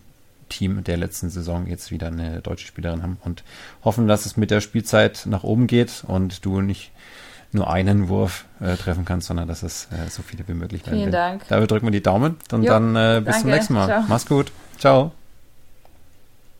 Team 0.48 0.84
der 0.84 0.96
letzten 0.96 1.30
Saison 1.30 1.66
jetzt 1.66 1.90
wieder 1.90 2.08
eine 2.08 2.40
deutsche 2.40 2.66
Spielerin 2.66 3.02
haben 3.02 3.18
und 3.24 3.42
hoffen, 3.82 4.06
dass 4.06 4.26
es 4.26 4.36
mit 4.36 4.50
der 4.50 4.60
Spielzeit 4.60 5.24
nach 5.26 5.42
oben 5.42 5.66
geht 5.66 6.04
und 6.06 6.44
du 6.44 6.60
nicht 6.60 6.92
nur 7.54 7.70
einen 7.70 8.08
Wurf 8.08 8.44
äh, 8.60 8.76
treffen 8.76 9.04
kannst, 9.04 9.28
sondern 9.28 9.48
dass 9.48 9.62
es 9.62 9.88
äh, 9.90 10.08
so 10.10 10.22
viele 10.22 10.46
wie 10.48 10.54
möglich 10.54 10.86
werden. 10.86 10.98
Vielen 10.98 11.12
Dank. 11.12 11.46
Dafür 11.48 11.66
drücken 11.66 11.86
wir 11.86 11.92
die 11.92 12.02
Daumen 12.02 12.36
und 12.52 12.62
jo, 12.62 12.70
dann 12.70 12.96
äh, 12.96 13.22
bis 13.24 13.34
danke. 13.34 13.40
zum 13.40 13.50
nächsten 13.50 13.74
Mal. 13.74 13.86
Ciao. 13.86 14.04
Mach's 14.08 14.26
gut. 14.26 14.52
Ciao. 14.78 15.12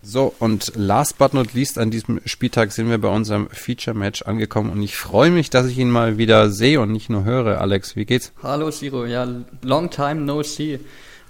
So, 0.07 0.35
und 0.39 0.73
last 0.77 1.17
but 1.17 1.33
not 1.33 1.55
least 1.55 1.79
an 1.79 1.91
diesem 1.91 2.21
Spieltag 2.27 2.73
sind 2.73 2.91
wir 2.91 2.99
bei 2.99 3.09
unserem 3.09 3.49
Feature-Match 3.49 4.23
angekommen 4.23 4.71
und 4.71 4.83
ich 4.83 4.97
freue 4.99 5.31
mich, 5.31 5.49
dass 5.49 5.67
ich 5.67 5.79
ihn 5.79 5.91
mal 5.91 6.19
wieder 6.19 6.51
sehe 6.51 6.79
und 6.83 6.93
nicht 6.93 7.09
nur 7.09 7.25
höre. 7.25 7.59
Alex, 7.59 7.97
wie 7.97 8.05
geht's? 8.05 8.31
Hallo 8.43 8.71
Siro, 8.71 9.07
ja, 9.07 9.27
long 9.63 9.89
time 9.89 10.17
no 10.17 10.43
see, 10.43 10.79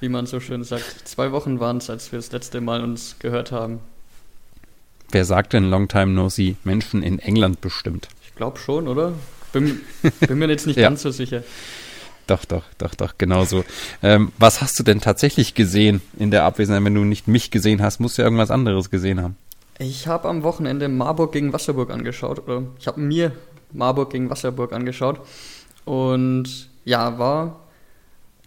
wie 0.01 0.09
man 0.09 0.27
so 0.27 0.41
schön 0.41 0.65
sagt. 0.65 1.07
Zwei 1.07 1.31
Wochen 1.31 1.61
waren 1.61 1.77
es, 1.77 1.89
als 1.89 2.11
wir 2.11 2.19
das 2.19 2.33
letzte 2.33 2.61
Mal 2.61 2.83
uns 2.83 3.15
gehört 3.21 3.53
haben. 3.53 3.79
Wer 5.13 5.25
sagt 5.25 5.53
denn 5.53 5.71
long 5.71 5.87
time 5.87 6.09
no 6.09 6.29
see? 6.29 6.57
Menschen 6.65 7.05
in 7.05 7.21
England 7.21 7.61
bestimmt. 7.61 8.09
Ich 8.25 8.35
glaube 8.35 8.59
schon, 8.59 8.89
oder? 8.89 9.13
Bin, 9.55 9.81
bin 10.21 10.39
mir 10.39 10.49
jetzt 10.49 10.67
nicht 10.67 10.77
ja. 10.79 10.89
ganz 10.89 11.03
so 11.03 11.11
sicher. 11.11 11.43
Doch, 12.27 12.45
doch, 12.45 12.65
doch, 12.79 12.95
doch, 12.95 13.15
genau 13.19 13.45
so. 13.45 13.65
Ähm, 14.03 14.33
was 14.39 14.61
hast 14.61 14.79
du 14.79 14.83
denn 14.83 15.01
tatsächlich 15.01 15.55
gesehen 15.55 16.01
in 16.19 16.31
der 16.31 16.45
Abwesenheit? 16.45 16.85
Wenn 16.85 16.95
du 16.95 17.05
nicht 17.05 17.29
mich 17.29 17.51
gesehen 17.51 17.83
hast, 17.83 18.01
musst 18.01 18.19
du 18.19 18.23
ja 18.23 18.27
irgendwas 18.27 18.51
anderes 18.51 18.91
gesehen 18.91 19.23
haben. 19.23 19.37
Ich 19.79 20.07
habe 20.07 20.29
am 20.29 20.43
Wochenende 20.43 20.89
Marburg 20.89 21.33
gegen 21.33 21.53
Wasserburg 21.53 21.91
angeschaut. 21.91 22.41
Oder 22.41 22.63
ich 22.79 22.87
habe 22.87 23.01
mir 23.01 23.33
Marburg 23.73 24.11
gegen 24.11 24.31
Wasserburg 24.31 24.73
angeschaut. 24.73 25.21
Und 25.85 26.69
ja, 26.85 27.19
war. 27.19 27.61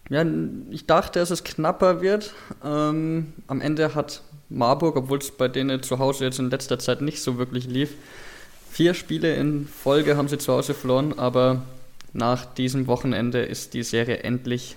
Ja, 0.10 0.26
ich 0.72 0.86
dachte, 0.86 1.20
dass 1.20 1.32
es 1.32 1.44
knapper 1.44 2.02
wird. 2.02 2.34
Ähm, 2.64 3.34
am 3.48 3.62
Ende 3.62 3.94
hat 3.94 4.22
Marburg, 4.50 4.96
obwohl 4.96 5.20
es 5.20 5.32
bei 5.32 5.48
denen 5.48 5.84
zu 5.84 6.00
Hause 6.00 6.26
jetzt 6.26 6.40
in 6.40 6.50
letzter 6.50 6.80
Zeit 6.80 7.02
nicht 7.02 7.22
so 7.22 7.38
wirklich 7.38 7.68
lief, 7.68 7.92
Vier 8.72 8.94
Spiele 8.94 9.36
in 9.36 9.68
Folge 9.68 10.18
haben 10.18 10.28
sie 10.28 10.38
zu 10.38 10.54
Hause 10.54 10.74
verloren, 10.74 11.18
aber 11.18 11.64
nach 12.14 12.46
diesem 12.46 12.88
Wochenende 12.88 13.40
ist 13.40 13.74
die 13.74 13.84
Serie 13.84 14.20
endlich 14.20 14.76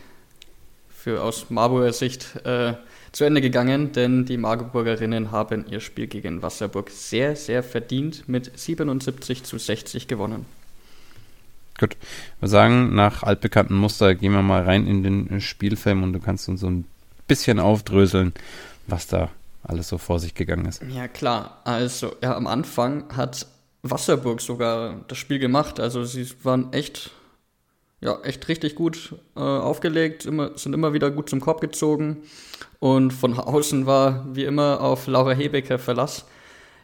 für 0.91 1.23
aus 1.23 1.51
Marburger 1.51 1.93
Sicht 1.93 2.37
äh, 2.45 2.75
zu 3.13 3.25
Ende 3.25 3.41
gegangen, 3.41 3.93
denn 3.93 4.27
die 4.27 4.37
Marburgerinnen 4.37 5.31
haben 5.31 5.65
ihr 5.69 5.81
Spiel 5.81 6.07
gegen 6.07 6.43
Wasserburg 6.43 6.91
sehr, 6.91 7.37
sehr 7.37 7.63
verdient 7.63 8.29
mit 8.29 8.59
77 8.59 9.43
zu 9.45 9.59
60 9.59 10.07
gewonnen. 10.07 10.47
Gut, 11.79 11.97
wir 12.41 12.49
sagen, 12.49 12.95
nach 12.95 13.23
altbekannten 13.23 13.77
Muster 13.77 14.15
gehen 14.15 14.33
wir 14.33 14.43
mal 14.43 14.63
rein 14.63 14.87
in 14.87 15.03
den 15.03 15.41
Spielfilm 15.41 16.03
und 16.03 16.13
du 16.13 16.21
kannst 16.21 16.49
uns 16.49 16.61
so 16.61 16.69
ein 16.69 16.85
bisschen 17.27 17.59
aufdröseln, 17.59 18.35
was 18.87 19.07
da 19.07 19.31
alles 19.63 19.89
so 19.89 19.97
vor 19.97 20.21
sich 20.21 20.35
gegangen 20.35 20.67
ist. 20.67 20.83
Ja, 20.95 21.09
klar. 21.09 21.63
Also, 21.65 22.15
ja, 22.23 22.37
am 22.37 22.47
Anfang 22.47 23.05
hat 23.17 23.47
Wasserburg 23.83 24.41
sogar 24.41 25.05
das 25.09 25.19
Spiel 25.19 25.39
gemacht. 25.39 25.81
Also 25.81 26.05
sie 26.05 26.29
waren 26.43 26.73
echt, 26.73 27.11
ja, 28.01 28.21
echt 28.23 28.49
richtig 28.49 28.75
gut 28.75 29.15
äh, 29.37 29.41
aufgelegt, 29.41 30.27
immer, 30.27 30.57
sind 30.57 30.75
immer 30.75 30.93
wieder 30.93 31.11
gut 31.11 31.31
zum 31.31 31.41
Korb 31.41 31.61
gezogen. 31.61 32.23
Und 32.79 33.13
von 33.13 33.39
außen 33.39 33.87
war 33.87 34.27
wie 34.35 34.45
immer 34.45 34.81
auf 34.81 35.07
Laura 35.07 35.33
Hebecker 35.33 35.79
Verlass. 35.79 36.27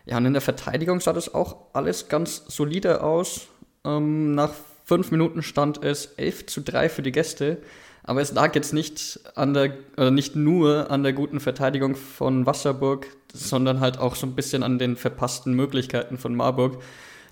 Ja, 0.05 0.18
und 0.18 0.27
in 0.27 0.35
der 0.35 0.43
Verteidigung 0.43 1.01
sah 1.01 1.12
das 1.12 1.35
auch 1.35 1.57
alles 1.73 2.09
ganz 2.09 2.45
solide 2.47 3.03
aus. 3.03 3.49
Ähm, 3.85 4.35
nach 4.35 4.53
fünf 4.85 5.11
Minuten 5.11 5.43
stand 5.43 5.83
es 5.83 6.07
11 6.16 6.47
zu 6.47 6.61
3 6.61 6.89
für 6.89 7.03
die 7.03 7.12
Gäste. 7.12 7.59
Aber 8.07 8.21
es 8.21 8.33
lag 8.33 8.55
jetzt 8.55 8.73
nicht 8.73 9.21
an 9.35 9.53
der, 9.53 9.77
oder 9.97 10.11
nicht 10.11 10.37
nur 10.37 10.91
an 10.91 11.03
der 11.03 11.13
guten 11.13 11.41
Verteidigung 11.41 11.97
von 11.97 12.47
Wasserburg, 12.47 13.09
sondern 13.33 13.81
halt 13.81 13.99
auch 13.99 14.15
so 14.15 14.27
ein 14.27 14.35
bisschen 14.35 14.63
an 14.63 14.79
den 14.79 14.97
verpassten 14.97 15.55
Möglichkeiten 15.55 16.17
von 16.17 16.35
Marburg. 16.35 16.81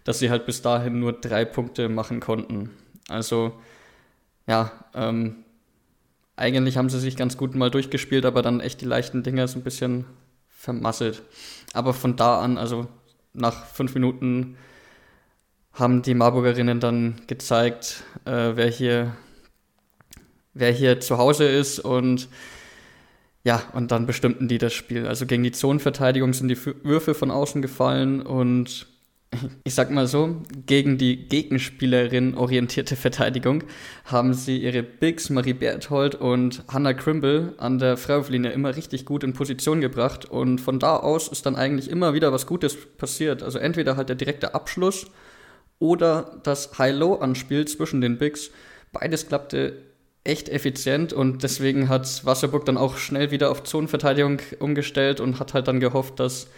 dass 0.05 0.19
sie 0.19 0.31
halt 0.31 0.47
bis 0.47 0.63
dahin 0.63 1.01
nur 1.01 1.13
drei 1.15 1.45
Punkte 1.45 1.89
machen 1.89 2.21
konnten. 2.21 2.71
Also 3.09 3.53
ja, 4.47 4.71
ähm, 4.95 5.37
eigentlich 6.37 6.77
haben 6.77 6.91
sie 6.91 7.01
sich 7.01 7.17
ganz 7.17 7.37
gut 7.37 7.55
mal 7.55 7.71
durchgespielt, 7.71 8.27
aber 8.27 8.43
dann 8.43 8.61
echt 8.61 8.81
die 8.81 8.87
leichten 8.87 9.23
Dinger 9.23 9.49
so 9.49 9.59
ein 9.59 9.65
bisschen 9.65 10.05
vermasselt. 10.49 11.23
Aber 11.73 11.95
von 11.95 12.17
da 12.17 12.41
an, 12.41 12.59
also 12.59 12.87
nach 13.33 13.65
fünf 13.67 13.95
Minuten, 13.95 14.57
haben 15.73 16.03
die 16.03 16.15
Marburgerinnen 16.15 16.79
dann 16.79 17.21
gezeigt, 17.27 18.05
äh, 18.27 18.53
wer 18.55 18.69
hier 18.69 19.17
wer 20.55 20.73
hier 20.73 21.01
zu 21.01 21.19
Hause 21.19 21.45
ist 21.45 21.81
und 21.81 22.29
ja, 23.45 23.63
und 23.75 23.93
dann 23.93 24.07
bestimmten 24.07 24.49
die 24.49 24.57
das 24.57 24.73
Spiel. 24.73 25.07
Also 25.07 25.27
gegen 25.27 25.43
die 25.43 25.53
Zonenverteidigung 25.53 26.33
sind 26.33 26.49
die 26.49 26.59
Würfe 26.83 27.15
von 27.15 27.31
außen 27.31 27.61
gefallen 27.61 28.23
und 28.23 28.87
ich 29.65 29.75
sag 29.75 29.91
mal 29.91 30.07
so, 30.07 30.43
gegen 30.67 30.97
die 30.97 31.29
Gegenspielerin 31.29 32.35
orientierte 32.37 32.97
Verteidigung 32.97 33.65
haben 34.05 34.33
sie 34.33 34.59
ihre 34.59 34.83
Bigs 34.83 35.29
Marie 35.29 35.53
Berthold 35.53 36.15
und 36.15 36.63
Hannah 36.69 36.95
Crimble 36.95 37.55
an 37.59 37.79
der 37.79 37.97
Freiwurflinie 37.97 38.51
immer 38.53 38.77
richtig 38.77 39.05
gut 39.05 39.25
in 39.25 39.35
Position 39.35 39.81
gebracht 39.81 40.25
und 40.25 40.61
von 40.61 40.79
da 40.79 40.97
aus 40.97 41.29
ist 41.29 41.45
dann 41.45 41.57
eigentlich 41.57 41.91
immer 41.91 42.15
wieder 42.15 42.33
was 42.33 42.47
Gutes 42.47 42.77
passiert. 42.97 43.43
Also 43.43 43.59
entweder 43.59 43.97
halt 43.97 44.09
der 44.09 44.17
direkte 44.17 44.55
Abschluss 44.55 45.07
oder 45.79 46.41
das 46.45 46.79
High-Low-Anspiel 46.79 47.67
zwischen 47.67 48.01
den 48.01 48.17
Bigs. 48.17 48.51
Beides 48.93 49.29
klappte 49.29 49.83
echt 50.25 50.49
effizient 50.49 51.13
und 51.13 51.43
deswegen 51.43 51.89
hat 51.89 52.25
Wasserburg 52.25 52.65
dann 52.65 52.79
auch 52.79 52.97
schnell 52.97 53.31
wieder 53.31 53.51
auf 53.51 53.63
Zonenverteidigung 53.63 54.41
umgestellt 54.59 55.21
und 55.21 55.39
hat 55.39 55.53
halt 55.53 55.69
dann 55.69 55.81
gehofft, 55.81 56.19
dass, 56.19 56.49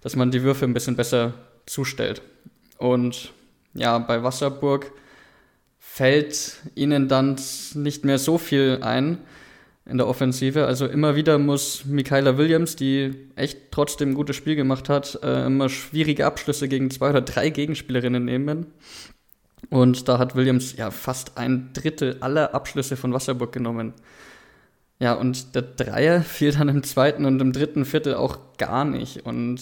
dass 0.00 0.14
man 0.14 0.30
die 0.30 0.42
Würfe 0.42 0.64
ein 0.64 0.74
bisschen 0.74 0.96
besser 0.96 1.34
zustellt. 1.66 2.22
Und 2.78 3.32
ja, 3.74 3.98
bei 3.98 4.22
Wasserburg 4.22 4.92
fällt 5.78 6.58
ihnen 6.76 7.08
dann 7.08 7.36
nicht 7.74 8.04
mehr 8.04 8.18
so 8.18 8.38
viel 8.38 8.78
ein 8.82 9.18
in 9.84 9.96
der 9.96 10.06
Offensive. 10.06 10.66
Also 10.66 10.86
immer 10.86 11.16
wieder 11.16 11.38
muss 11.38 11.84
Michaela 11.86 12.38
Williams, 12.38 12.76
die 12.76 13.14
echt 13.34 13.72
trotzdem 13.72 14.10
ein 14.10 14.14
gutes 14.14 14.36
Spiel 14.36 14.54
gemacht 14.54 14.88
hat, 14.88 15.18
äh, 15.22 15.46
immer 15.46 15.68
schwierige 15.68 16.26
Abschlüsse 16.26 16.68
gegen 16.68 16.90
zwei 16.90 17.10
oder 17.10 17.22
drei 17.22 17.50
Gegenspielerinnen 17.50 18.24
nehmen. 18.24 18.66
Und 19.70 20.08
da 20.08 20.18
hat 20.18 20.34
Williams 20.34 20.76
ja 20.76 20.90
fast 20.90 21.36
ein 21.36 21.70
Drittel 21.72 22.16
aller 22.20 22.54
Abschlüsse 22.54 22.96
von 22.96 23.12
Wasserburg 23.12 23.52
genommen. 23.52 23.94
Ja, 24.98 25.12
und 25.14 25.54
der 25.54 25.62
Dreier 25.62 26.22
fiel 26.22 26.52
dann 26.52 26.68
im 26.68 26.82
zweiten 26.82 27.24
und 27.24 27.40
im 27.40 27.52
dritten 27.52 27.84
Viertel 27.84 28.14
auch 28.14 28.38
gar 28.56 28.84
nicht. 28.84 29.24
Und 29.26 29.60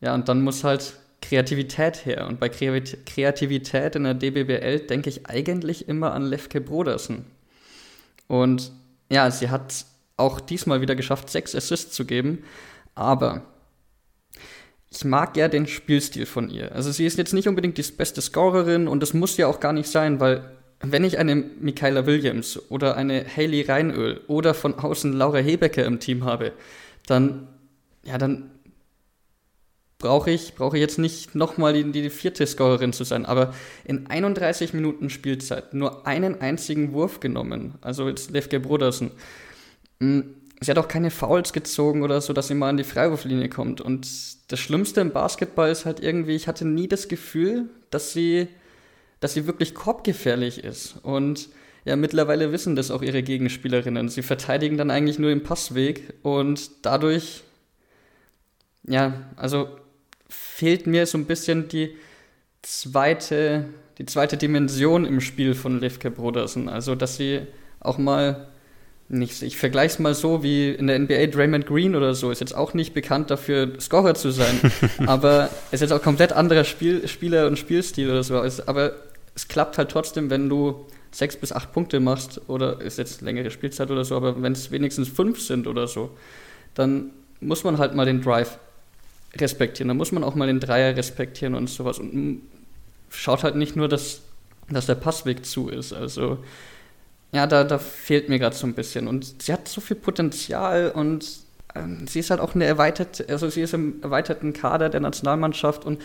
ja, 0.00 0.14
und 0.14 0.28
dann 0.28 0.42
muss 0.42 0.64
halt 0.64 0.94
Kreativität 1.20 2.04
her. 2.04 2.26
Und 2.26 2.40
bei 2.40 2.48
Kreativität 2.48 3.96
in 3.96 4.04
der 4.04 4.14
DBBL 4.14 4.80
denke 4.80 5.08
ich 5.08 5.26
eigentlich 5.26 5.88
immer 5.88 6.12
an 6.12 6.22
Levke 6.24 6.60
Brodersen. 6.60 7.24
Und 8.26 8.72
ja, 9.10 9.30
sie 9.30 9.50
hat 9.50 9.86
auch 10.16 10.40
diesmal 10.40 10.80
wieder 10.80 10.94
geschafft, 10.94 11.30
sechs 11.30 11.54
Assists 11.54 11.94
zu 11.94 12.04
geben. 12.04 12.44
Aber 12.94 13.42
ich 14.94 15.04
mag 15.04 15.36
ja 15.36 15.48
den 15.48 15.66
Spielstil 15.66 16.26
von 16.26 16.50
ihr. 16.50 16.72
Also 16.72 16.92
sie 16.92 17.06
ist 17.06 17.16
jetzt 17.16 17.32
nicht 17.32 17.48
unbedingt 17.48 17.78
die 17.78 17.92
beste 17.92 18.20
Scorerin 18.20 18.88
und 18.88 19.00
das 19.00 19.14
muss 19.14 19.36
ja 19.38 19.46
auch 19.46 19.58
gar 19.58 19.72
nicht 19.72 19.88
sein, 19.88 20.20
weil 20.20 20.50
wenn 20.80 21.04
ich 21.04 21.18
eine 21.18 21.36
Michaela 21.36 22.06
Williams 22.06 22.60
oder 22.70 22.96
eine 22.96 23.24
Hayley 23.24 23.62
Reinöl 23.62 24.20
oder 24.26 24.52
von 24.52 24.74
außen 24.74 25.12
Laura 25.12 25.38
Hebecker 25.38 25.84
im 25.84 25.98
Team 25.98 26.24
habe, 26.24 26.52
dann, 27.06 27.48
ja, 28.04 28.18
dann 28.18 28.50
brauche 29.98 30.30
ich, 30.30 30.54
brauche 30.54 30.76
ich 30.76 30.80
jetzt 30.80 30.98
nicht 30.98 31.34
nochmal 31.34 31.72
die, 31.72 31.90
die 31.90 32.10
vierte 32.10 32.46
Scorerin 32.46 32.92
zu 32.92 33.04
sein, 33.04 33.24
aber 33.24 33.54
in 33.84 34.08
31 34.08 34.74
Minuten 34.74 35.08
Spielzeit 35.08 35.72
nur 35.72 36.06
einen 36.06 36.40
einzigen 36.40 36.92
Wurf 36.92 37.20
genommen, 37.20 37.74
also 37.80 38.08
jetzt 38.08 38.30
Levke 38.30 38.60
Brodersen. 38.60 39.12
Hm, 40.00 40.34
sie 40.64 40.70
hat 40.70 40.78
auch 40.78 40.88
keine 40.88 41.10
Fouls 41.10 41.52
gezogen 41.52 42.02
oder 42.02 42.20
so, 42.20 42.32
dass 42.32 42.48
sie 42.48 42.54
mal 42.54 42.68
an 42.68 42.76
die 42.76 42.84
Freiwurflinie 42.84 43.48
kommt. 43.48 43.80
Und 43.80 44.06
das 44.50 44.60
Schlimmste 44.60 45.00
im 45.00 45.12
Basketball 45.12 45.70
ist 45.70 45.86
halt 45.86 46.00
irgendwie, 46.00 46.34
ich 46.34 46.48
hatte 46.48 46.66
nie 46.66 46.88
das 46.88 47.08
Gefühl, 47.08 47.70
dass 47.90 48.12
sie, 48.12 48.48
dass 49.20 49.34
sie 49.34 49.46
wirklich 49.46 49.74
korbgefährlich 49.74 50.62
ist. 50.62 50.96
Und 51.02 51.48
ja, 51.84 51.96
mittlerweile 51.96 52.52
wissen 52.52 52.76
das 52.76 52.90
auch 52.90 53.02
ihre 53.02 53.22
Gegenspielerinnen. 53.22 54.08
Sie 54.08 54.22
verteidigen 54.22 54.76
dann 54.76 54.90
eigentlich 54.90 55.18
nur 55.18 55.30
im 55.30 55.42
Passweg 55.42 56.14
und 56.22 56.70
dadurch, 56.82 57.42
ja, 58.84 59.14
also 59.36 59.68
fehlt 60.28 60.86
mir 60.86 61.06
so 61.06 61.18
ein 61.18 61.26
bisschen 61.26 61.68
die 61.68 61.96
zweite, 62.62 63.64
die 63.98 64.06
zweite 64.06 64.36
Dimension 64.36 65.04
im 65.04 65.20
Spiel 65.20 65.54
von 65.54 65.80
Levke 65.80 66.10
Brodersen. 66.10 66.68
Also, 66.68 66.94
dass 66.94 67.16
sie 67.16 67.46
auch 67.80 67.98
mal 67.98 68.51
nicht, 69.12 69.42
ich 69.42 69.58
vergleiche 69.58 69.94
es 69.94 69.98
mal 69.98 70.14
so 70.14 70.42
wie 70.42 70.70
in 70.70 70.86
der 70.86 70.98
NBA 70.98 71.26
Draymond 71.26 71.66
Green 71.66 71.94
oder 71.94 72.14
so, 72.14 72.30
ist 72.30 72.40
jetzt 72.40 72.54
auch 72.54 72.72
nicht 72.72 72.94
bekannt 72.94 73.30
dafür, 73.30 73.78
Scorer 73.78 74.14
zu 74.14 74.30
sein, 74.30 74.72
aber 75.06 75.50
ist 75.70 75.80
jetzt 75.80 75.92
auch 75.92 76.02
komplett 76.02 76.32
anderer 76.32 76.64
Spiel, 76.64 77.06
Spieler 77.06 77.46
und 77.46 77.58
Spielstil 77.58 78.10
oder 78.10 78.22
so. 78.22 78.42
aber 78.66 78.92
es 79.34 79.48
klappt 79.48 79.78
halt 79.78 79.90
trotzdem, 79.90 80.30
wenn 80.30 80.48
du 80.48 80.86
sechs 81.10 81.36
bis 81.36 81.52
acht 81.52 81.72
Punkte 81.72 82.00
machst 82.00 82.40
oder 82.48 82.80
ist 82.80 82.98
jetzt 82.98 83.20
längere 83.20 83.50
Spielzeit 83.50 83.90
oder 83.90 84.04
so, 84.04 84.16
aber 84.16 84.42
wenn 84.42 84.52
es 84.52 84.70
wenigstens 84.70 85.08
fünf 85.08 85.40
sind 85.40 85.66
oder 85.66 85.86
so, 85.86 86.10
dann 86.74 87.10
muss 87.40 87.64
man 87.64 87.78
halt 87.78 87.94
mal 87.94 88.06
den 88.06 88.22
Drive 88.22 88.58
respektieren, 89.36 89.88
dann 89.88 89.98
muss 89.98 90.12
man 90.12 90.24
auch 90.24 90.34
mal 90.34 90.46
den 90.46 90.60
Dreier 90.60 90.96
respektieren 90.96 91.54
und 91.54 91.68
sowas. 91.68 91.98
Und 91.98 92.42
schaut 93.10 93.44
halt 93.44 93.56
nicht 93.56 93.76
nur, 93.76 93.88
dass, 93.88 94.22
dass 94.70 94.86
der 94.86 94.94
Passweg 94.94 95.44
zu 95.44 95.68
ist, 95.68 95.92
also 95.92 96.38
ja, 97.32 97.46
da, 97.46 97.64
da 97.64 97.78
fehlt 97.78 98.28
mir 98.28 98.38
gerade 98.38 98.54
so 98.54 98.66
ein 98.66 98.74
bisschen. 98.74 99.08
Und 99.08 99.42
sie 99.42 99.52
hat 99.52 99.66
so 99.66 99.80
viel 99.80 99.96
Potenzial 99.96 100.90
und 100.90 101.26
ähm, 101.74 102.06
sie 102.06 102.20
ist 102.20 102.30
halt 102.30 102.40
auch 102.40 102.54
eine 102.54 102.66
erweiterte, 102.66 103.26
also 103.28 103.48
sie 103.48 103.62
ist 103.62 103.74
im 103.74 104.02
erweiterten 104.02 104.52
Kader 104.52 104.90
der 104.90 105.00
Nationalmannschaft 105.00 105.84
und 105.84 106.02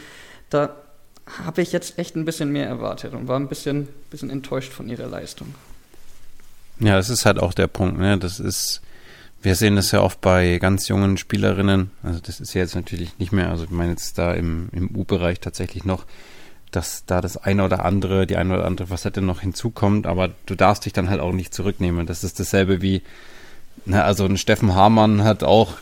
da 0.50 0.76
habe 1.44 1.62
ich 1.62 1.74
jetzt 1.74 2.00
echt 2.00 2.16
ein 2.16 2.24
bisschen 2.24 2.52
mehr 2.52 2.68
erwartet 2.68 3.14
und 3.14 3.28
war 3.28 3.38
ein 3.38 3.50
bisschen, 3.50 3.90
bisschen 4.10 4.30
enttäuscht 4.30 4.72
von 4.72 4.88
ihrer 4.88 5.08
Leistung. 5.08 5.54
Ja, 6.80 6.96
das 6.96 7.10
ist 7.10 7.26
halt 7.26 7.40
auch 7.40 7.54
der 7.54 7.68
Punkt, 7.68 8.00
ne? 8.00 8.18
Das 8.18 8.40
ist, 8.40 8.82
wir 9.42 9.56
sehen 9.56 9.76
das 9.76 9.92
ja 9.92 10.02
oft 10.02 10.22
bei 10.22 10.58
ganz 10.60 10.88
jungen 10.88 11.18
Spielerinnen, 11.18 11.92
also 12.04 12.22
das 12.22 12.40
ist 12.40 12.54
ja 12.54 12.62
jetzt 12.62 12.76
natürlich 12.76 13.20
nicht 13.20 13.34
mehr, 13.34 13.50
also 13.50 13.66
ich 13.66 13.70
meine 13.70 13.92
jetzt 13.92 14.18
da 14.18 14.34
im, 14.34 14.70
im 14.72 14.96
U-Bereich 14.96 15.42
tatsächlich 15.42 15.84
noch, 15.84 16.06
dass 16.78 17.06
da 17.08 17.22
das 17.22 17.38
eine 17.38 17.66
oder 17.66 17.84
andere, 17.84 18.28
die 18.28 18.36
eine 18.36 18.54
oder 18.54 18.66
andere 18.66 18.88
Facette 18.88 19.24
noch 19.24 19.42
hinzukommt, 19.42 20.06
aber 20.06 20.30
du 20.46 20.54
darfst 20.54 20.86
dich 20.86 20.94
dann 20.94 21.10
halt 21.10 21.20
auch 21.20 21.32
nicht 21.32 21.52
zurücknehmen. 21.52 22.06
Das 22.06 22.24
ist 22.24 22.40
dasselbe 22.40 22.84
wie, 22.84 23.02
na, 23.86 24.04
also 24.04 24.26
ein 24.26 24.38
Steffen 24.38 24.76
Hamann 24.76 25.24
hat 25.24 25.44
auch, 25.44 25.74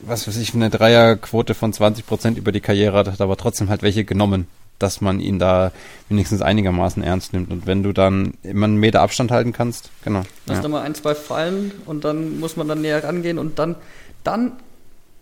was 0.00 0.26
weiß 0.26 0.38
ich, 0.38 0.54
eine 0.54 0.70
Dreierquote 0.70 1.52
von 1.52 1.74
20 1.74 2.06
Prozent 2.06 2.38
über 2.38 2.50
die 2.50 2.62
Karriere, 2.62 2.96
hat 2.96 3.20
aber 3.20 3.36
trotzdem 3.36 3.68
halt 3.68 3.82
welche 3.82 4.04
genommen, 4.04 4.46
dass 4.78 5.02
man 5.02 5.20
ihn 5.20 5.38
da 5.38 5.70
wenigstens 6.08 6.40
einigermaßen 6.40 7.02
ernst 7.02 7.34
nimmt. 7.34 7.50
Und 7.50 7.66
wenn 7.66 7.82
du 7.82 7.92
dann 7.92 8.32
immer 8.42 8.64
einen 8.64 8.76
Meter 8.76 9.02
Abstand 9.02 9.30
halten 9.30 9.52
kannst, 9.52 9.90
genau. 10.02 10.22
Lass 10.46 10.56
ja. 10.56 10.62
da 10.62 10.68
mal 10.68 10.80
ein, 10.80 10.94
zwei 10.94 11.14
fallen 11.14 11.72
und 11.84 12.04
dann 12.04 12.40
muss 12.40 12.56
man 12.56 12.68
dann 12.68 12.80
näher 12.80 13.04
rangehen 13.04 13.38
und 13.38 13.58
dann, 13.58 13.76
dann 14.24 14.52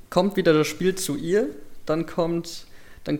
kommt 0.08 0.36
wieder 0.36 0.52
das 0.52 0.68
Spiel 0.68 0.94
zu 0.94 1.16
ihr, 1.16 1.48
dann 1.84 2.06
kommt, 2.06 2.66
dann 3.02 3.18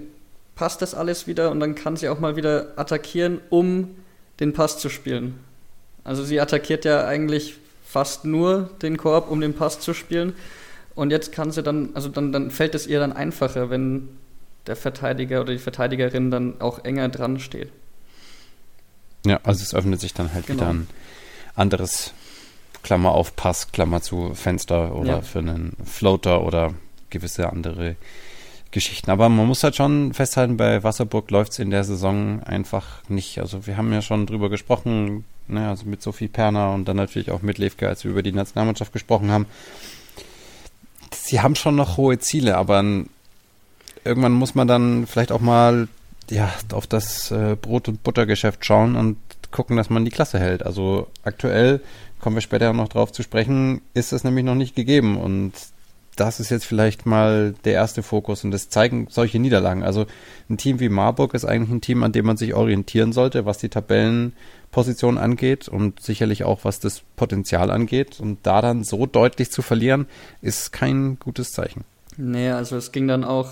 passt 0.59 0.83
das 0.83 0.93
alles 0.93 1.29
wieder 1.29 1.53
und 1.53 1.61
dann 1.61 1.77
kann 1.77 1.97
sie 1.97 2.09
auch 2.09 2.19
mal 2.19 2.35
wieder 2.35 2.73
attackieren, 2.75 3.41
um 3.49 3.95
den 4.41 4.53
Pass 4.53 4.79
zu 4.79 4.89
spielen. 4.89 5.39
Also 6.03 6.25
sie 6.25 6.41
attackiert 6.41 6.85
ja 6.85 7.07
eigentlich 7.07 7.55
fast 7.87 8.25
nur 8.25 8.69
den 8.83 8.97
Korb, 8.97 9.31
um 9.31 9.41
den 9.41 9.55
Pass 9.55 9.79
zu 9.79 9.95
spielen. 9.95 10.35
Und 10.97 11.13
jetzt 11.13 11.31
kann 11.31 11.53
sie 11.53 11.63
dann, 11.63 11.91
also 11.95 12.09
dann, 12.09 12.33
dann 12.33 12.51
fällt 12.51 12.75
es 12.75 12.89
ihr 12.89 12.99
dann 12.99 13.13
einfacher, 13.13 13.71
wenn 13.71 14.09
der 14.67 14.75
Verteidiger 14.75 15.43
oder 15.43 15.53
die 15.53 15.61
Verteidigerin 15.61 16.33
dann 16.33 16.61
auch 16.61 16.85
enger 16.85 17.09
dran 17.09 17.39
steht. 17.39 17.71
Ja, 19.25 19.39
also 19.45 19.63
es 19.63 19.75
öffnet 19.75 20.01
sich 20.01 20.13
dann 20.13 20.35
halt 20.35 20.49
genau. 20.49 20.61
wieder 20.61 20.71
ein 20.71 20.89
anderes 21.55 22.13
Klammer 22.83 23.13
auf 23.13 23.37
Pass, 23.37 23.71
Klammer 23.71 24.03
zu 24.03 24.35
Fenster 24.35 24.97
oder 24.97 25.09
ja. 25.09 25.21
für 25.21 25.39
einen 25.39 25.77
Floater 25.85 26.43
oder 26.43 26.75
gewisse 27.11 27.49
andere 27.49 27.95
Geschichten. 28.71 29.11
Aber 29.11 29.29
man 29.29 29.47
muss 29.47 29.65
halt 29.65 29.77
schon 29.77 30.13
festhalten, 30.13 30.57
bei 30.57 30.83
Wasserburg 30.83 31.31
läuft 31.31 31.53
es 31.53 31.59
in 31.59 31.71
der 31.71 31.85
Saison 31.85 32.43
einfach 32.43 33.03
nicht. 33.09 33.39
Also 33.39 33.67
wir 33.67 33.77
haben 33.77 33.93
ja 33.93 34.03
schon 34.03 34.27
drüber 34.27 34.51
gesprochen, 34.51 35.25
ne, 35.47 35.69
also 35.69 35.87
mit 35.87 36.03
Sophie 36.03 36.29
Perner 36.29 36.73
und 36.73 36.87
dann 36.87 36.97
natürlich 36.97 37.31
auch 37.31 37.43
mit 37.43 37.59
Levke, 37.59 37.89
als 37.89 38.05
wir 38.05 38.11
über 38.11 38.23
die 38.23 38.33
Nationalmannschaft 38.33 38.93
gesprochen 38.93 39.31
haben. 39.31 39.47
Sie 41.15 41.41
haben 41.41 41.55
schon 41.55 41.77
noch 41.77 41.97
hohe 41.97 42.19
Ziele, 42.19 42.57
aber 42.57 42.85
irgendwann 44.05 44.33
muss 44.33 44.55
man 44.55 44.69
dann 44.69 45.07
vielleicht 45.07 45.33
auch 45.33 45.41
mal 45.41 45.89
ja, 46.31 46.53
auf 46.73 46.87
das 46.87 47.31
äh, 47.31 47.57
Brot- 47.61 47.89
und 47.89 48.03
Buttergeschäft 48.03 48.65
schauen 48.65 48.97
und 48.97 49.17
gucken, 49.51 49.77
dass 49.77 49.89
man 49.89 50.05
die 50.05 50.11
Klasse 50.11 50.39
hält. 50.39 50.65
Also 50.65 51.09
aktuell, 51.23 51.81
kommen 52.21 52.37
wir 52.37 52.43
später 52.43 52.73
noch 52.73 52.89
drauf 52.89 53.13
zu 53.13 53.23
sprechen, 53.23 53.81
ist 53.95 54.13
das 54.13 54.25
nämlich 54.25 54.45
noch 54.45 54.55
nicht 54.55 54.75
gegeben 54.75 55.17
und 55.17 55.53
das 56.19 56.41
ist 56.41 56.51
jetzt 56.51 56.67
vielleicht 56.67 57.07
mal 57.07 57.55
der 57.65 57.75
erste 57.75 58.03
Fokus 58.03 58.43
und 58.43 58.51
das 58.51 58.69
zeigen 58.69 59.07
solche 59.09 59.39
Niederlagen. 59.39 59.85
Also 59.85 60.07
ein 60.51 60.59
Team 60.59 60.81
wie 60.81 60.89
Marburg 60.89 61.33
ist 61.33 61.45
eigentlich 61.45 61.71
ein 61.71 61.81
Team, 61.81 62.03
an 62.03 62.13
dem 62.13 62.27
man 62.27 62.37
sich 62.37 62.55
orientieren 62.55 63.13
sollte, 63.13 63.47
was 63.47 63.59
die 63.59 63.69
Tabellenposition 63.69 65.17
angeht 65.17 65.69
und 65.69 66.03
sicherlich 66.03 66.43
auch 66.43 66.65
was 66.65 66.81
das 66.81 67.03
Potenzial 67.17 67.71
angeht. 67.71 68.19
Und 68.19 68.39
da 68.43 68.61
dann 68.61 68.83
so 68.83 69.07
deutlich 69.07 69.53
zu 69.53 69.63
verlieren, 69.63 70.07
ist 70.43 70.73
kein 70.73 71.19
gutes 71.21 71.53
Zeichen. 71.53 71.85
Nee, 72.17 72.51
also 72.51 72.77
es 72.77 72.91
ging 72.91 73.07
dann 73.07 73.23
auch 73.23 73.51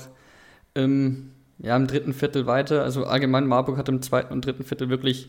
im, 0.75 1.31
ja, 1.59 1.77
im 1.77 1.87
dritten 1.87 2.14
Viertel 2.14 2.47
weiter. 2.47 2.83
Also 2.83 3.05
allgemein 3.05 3.47
Marburg 3.47 3.79
hat 3.79 3.89
im 3.89 4.03
zweiten 4.03 4.33
und 4.33 4.45
dritten 4.45 4.64
Viertel 4.64 4.89
wirklich 4.89 5.29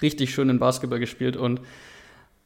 richtig 0.00 0.32
schön 0.32 0.50
in 0.50 0.60
Basketball 0.60 1.00
gespielt 1.00 1.36
und 1.36 1.60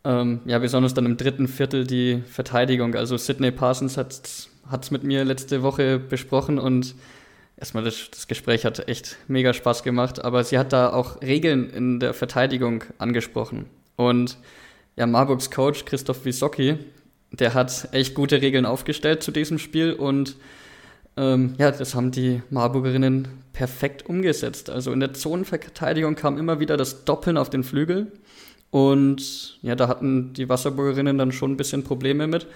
ähm, 0.04 0.40
ja, 0.46 0.58
besonders 0.58 0.94
dann 0.94 1.06
im 1.06 1.16
dritten 1.16 1.48
Viertel 1.48 1.86
die 1.86 2.22
Verteidigung. 2.26 2.94
Also 2.94 3.16
Sidney 3.16 3.50
Parsons 3.50 3.96
hat 3.96 4.48
es 4.80 4.90
mit 4.90 5.04
mir 5.04 5.24
letzte 5.24 5.62
Woche 5.62 5.98
besprochen 5.98 6.58
und 6.58 6.94
erstmal 7.56 7.84
das, 7.84 8.10
das, 8.10 8.26
Gespräch 8.26 8.64
hat 8.64 8.88
echt 8.88 9.18
mega 9.28 9.52
Spaß 9.52 9.82
gemacht, 9.82 10.24
aber 10.24 10.42
sie 10.44 10.58
hat 10.58 10.72
da 10.72 10.92
auch 10.92 11.20
Regeln 11.20 11.68
in 11.68 12.00
der 12.00 12.14
Verteidigung 12.14 12.84
angesprochen. 12.98 13.66
Und 13.96 14.38
ja, 14.96 15.06
Marburgs 15.06 15.50
Coach 15.50 15.84
Christoph 15.84 16.24
Wisocki, 16.24 16.78
der 17.32 17.54
hat 17.54 17.88
echt 17.92 18.14
gute 18.14 18.40
Regeln 18.40 18.66
aufgestellt 18.66 19.22
zu 19.22 19.30
diesem 19.30 19.58
Spiel 19.58 19.92
und 19.92 20.36
ähm, 21.16 21.54
ja, 21.58 21.70
das 21.70 21.94
haben 21.94 22.10
die 22.10 22.40
Marburgerinnen 22.50 23.28
perfekt 23.52 24.06
umgesetzt. 24.06 24.70
Also 24.70 24.92
in 24.92 25.00
der 25.00 25.12
Zonenverteidigung 25.12 26.14
kam 26.14 26.38
immer 26.38 26.60
wieder 26.60 26.76
das 26.76 27.04
Doppeln 27.04 27.36
auf 27.36 27.50
den 27.50 27.62
Flügel 27.62 28.10
und 28.70 29.58
ja, 29.62 29.74
da 29.74 29.88
hatten 29.88 30.32
die 30.32 30.48
Wasserburgerinnen 30.48 31.18
dann 31.18 31.32
schon 31.32 31.52
ein 31.52 31.56
bisschen 31.56 31.82
Probleme 31.84 32.26
mit. 32.26 32.46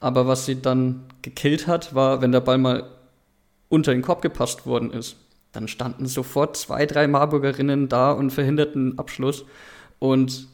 Aber 0.00 0.26
was 0.26 0.46
sie 0.46 0.62
dann 0.62 1.04
gekillt 1.22 1.66
hat, 1.66 1.94
war, 1.94 2.22
wenn 2.22 2.32
der 2.32 2.40
Ball 2.40 2.58
mal 2.58 2.84
unter 3.68 3.92
den 3.92 4.02
Korb 4.02 4.22
gepasst 4.22 4.66
worden 4.66 4.92
ist. 4.92 5.16
Dann 5.52 5.68
standen 5.68 6.06
sofort 6.06 6.56
zwei, 6.56 6.86
drei 6.86 7.06
Marburgerinnen 7.06 7.88
da 7.88 8.12
und 8.12 8.30
verhinderten 8.30 8.98
Abschluss 8.98 9.44
und 9.98 10.48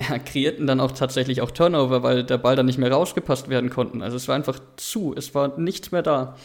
ja, 0.00 0.18
kreierten 0.18 0.66
dann 0.66 0.80
auch 0.80 0.92
tatsächlich 0.92 1.40
auch 1.40 1.50
Turnover, 1.50 2.02
weil 2.02 2.24
der 2.24 2.38
Ball 2.38 2.56
dann 2.56 2.66
nicht 2.66 2.78
mehr 2.78 2.92
rausgepasst 2.92 3.48
werden 3.48 3.70
konnten. 3.70 4.02
Also 4.02 4.16
es 4.16 4.28
war 4.28 4.34
einfach 4.34 4.58
zu, 4.76 5.14
es 5.16 5.34
war 5.34 5.58
nichts 5.58 5.92
mehr 5.92 6.02
da. 6.02 6.36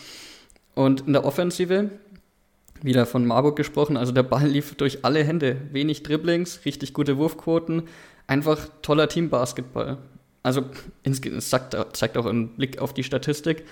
Und 0.75 1.07
in 1.07 1.13
der 1.13 1.25
Offensive, 1.25 1.89
wieder 2.81 3.05
von 3.05 3.25
Marburg 3.25 3.55
gesprochen, 3.55 3.97
also 3.97 4.11
der 4.11 4.23
Ball 4.23 4.47
lief 4.47 4.75
durch 4.75 5.03
alle 5.03 5.23
Hände. 5.23 5.57
Wenig 5.71 6.03
Dribblings, 6.03 6.65
richtig 6.65 6.93
gute 6.93 7.17
Wurfquoten, 7.17 7.83
einfach 8.27 8.69
toller 8.81 9.09
Teambasketball. 9.09 9.97
Also 10.43 10.63
es 11.03 11.49
zeigt 11.93 12.17
auch 12.17 12.25
ein 12.25 12.49
Blick 12.55 12.79
auf 12.79 12.93
die 12.93 13.03
Statistik. 13.03 13.65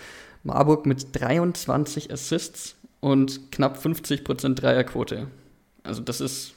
Marburg 0.43 0.85
mit 0.85 1.19
23 1.19 2.11
Assists 2.11 2.75
und 2.99 3.51
knapp 3.51 3.77
50% 3.77 4.55
Dreierquote. 4.55 5.27
Also 5.83 6.01
das 6.01 6.21
ist, 6.21 6.53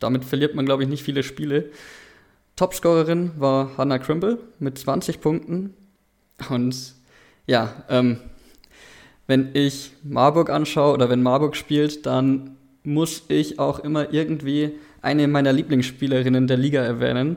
damit 0.00 0.24
verliert 0.24 0.54
man, 0.54 0.66
glaube 0.66 0.82
ich, 0.82 0.88
nicht 0.88 1.02
viele 1.02 1.22
Spiele. 1.22 1.70
Topscorerin 2.56 3.32
war 3.38 3.76
Hannah 3.76 3.98
Crimble 3.98 4.38
mit 4.58 4.78
20 4.78 5.20
Punkten. 5.20 5.74
Und 6.48 6.94
ja, 7.46 7.84
ähm, 7.88 8.18
wenn 9.26 9.50
ich 9.54 9.92
Marburg 10.02 10.50
anschaue 10.50 10.94
oder 10.94 11.08
wenn 11.08 11.22
Marburg 11.22 11.56
spielt, 11.56 12.06
dann 12.06 12.56
muss 12.84 13.22
ich 13.28 13.58
auch 13.58 13.78
immer 13.78 14.12
irgendwie 14.12 14.72
eine 15.00 15.28
meiner 15.28 15.52
Lieblingsspielerinnen 15.52 16.46
der 16.46 16.56
Liga 16.56 16.82
erwähnen. 16.82 17.36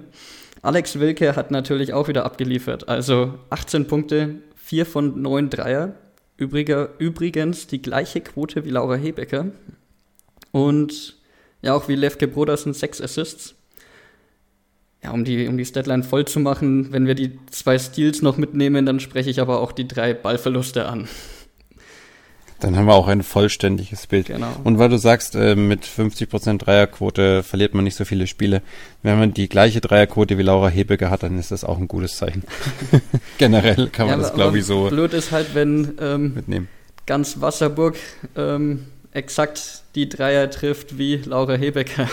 Alex 0.62 1.00
Wilke 1.00 1.36
hat 1.36 1.52
natürlich 1.52 1.94
auch 1.94 2.08
wieder 2.08 2.26
abgeliefert. 2.26 2.90
Also 2.90 3.36
18 3.50 3.88
Punkte, 3.88 4.36
4 4.56 4.86
von 4.86 5.22
9 5.22 5.50
Dreier. 5.50 5.94
Übriger, 6.38 6.90
übrigens 6.98 7.68
die 7.68 7.82
gleiche 7.82 8.22
Quote 8.22 8.66
wie 8.66 8.72
Laura 8.72 8.96
Hebecker. 8.96 9.48
Und 10.52 11.16
ja, 11.62 11.74
auch 11.74 11.88
wie 11.88 11.96
Levke 11.96 12.28
Brodersen 12.28 12.74
6 12.74 13.02
Assists. 13.02 13.56
Ja, 15.04 15.12
um 15.12 15.24
die, 15.24 15.48
um 15.48 15.58
die 15.58 15.66
Statline 15.66 16.04
voll 16.04 16.26
zu 16.26 16.40
machen, 16.40 16.92
wenn 16.92 17.06
wir 17.06 17.14
die 17.14 17.38
zwei 17.52 17.78
Steals 17.78 18.24
noch 18.24 18.38
mitnehmen, 18.38 18.88
dann 18.88 19.00
spreche 19.00 19.30
ich 19.30 19.40
aber 19.40 19.62
auch 19.62 19.72
die 19.72 19.88
drei 19.88 20.16
Ballverluste 20.16 20.88
an. 20.88 21.08
Dann 22.60 22.78
haben 22.78 22.86
wir 22.86 22.94
auch 22.94 23.08
ein 23.08 23.22
vollständiges 23.22 24.08
Bild. 24.08 24.28
Genau. 24.28 24.56
Und 24.64 24.80
weil 24.80 24.90
du 24.90 24.98
sagst, 24.98 25.36
äh, 25.36 25.56
mit 25.56 25.84
50% 25.86 26.58
Dreierquote 26.58 27.44
verliert 27.44 27.74
man 27.74 27.84
nicht 27.84 27.96
so 27.96 28.06
viele 28.06 28.28
Spiele. 28.28 28.62
Wenn 29.04 29.20
man 29.20 29.34
die 29.34 29.50
gleiche 29.50 29.82
Dreierquote 29.82 30.38
wie 30.38 30.44
Laura 30.44 30.70
Hebecker 30.70 31.10
hat, 31.10 31.24
dann 31.24 31.38
ist 31.38 31.52
das 31.52 31.64
auch 31.64 31.78
ein 31.78 31.88
gutes 31.88 32.18
Zeichen. 32.18 32.44
Generell 33.38 33.88
kann 33.90 34.08
man 34.08 34.20
ja, 34.20 34.24
das, 34.24 34.34
glaube 34.34 34.60
ich, 34.60 34.66
so. 34.66 34.88
Blöd 34.88 35.14
ist 35.14 35.32
halt, 35.32 35.54
wenn 35.54 35.96
ähm, 36.00 36.34
mitnehmen. 36.36 36.70
ganz 37.06 37.42
Wasserburg 37.42 37.98
ähm, 38.38 38.86
exakt 39.12 39.84
die 39.96 40.08
Dreier 40.08 40.50
trifft 40.50 40.98
wie 40.98 41.18
Laura 41.18 41.56
Hebecker. 41.56 42.10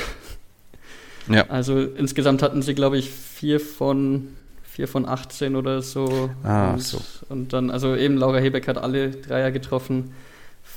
Ja. 1.28 1.46
Also 1.48 1.80
insgesamt 1.80 2.42
hatten 2.42 2.62
sie, 2.62 2.74
glaube 2.74 2.98
ich, 2.98 3.10
vier 3.10 3.60
von 3.60 4.28
vier 4.64 4.88
von 4.88 5.06
18 5.06 5.54
oder 5.54 5.82
so. 5.82 6.30
Ah, 6.42 6.72
und, 6.72 6.82
so. 6.82 7.00
Und 7.28 7.52
dann, 7.52 7.70
also 7.70 7.94
eben 7.94 8.16
Laura 8.16 8.38
Hebeck 8.38 8.66
hat 8.68 8.78
alle 8.78 9.10
Dreier 9.10 9.50
getroffen 9.50 10.12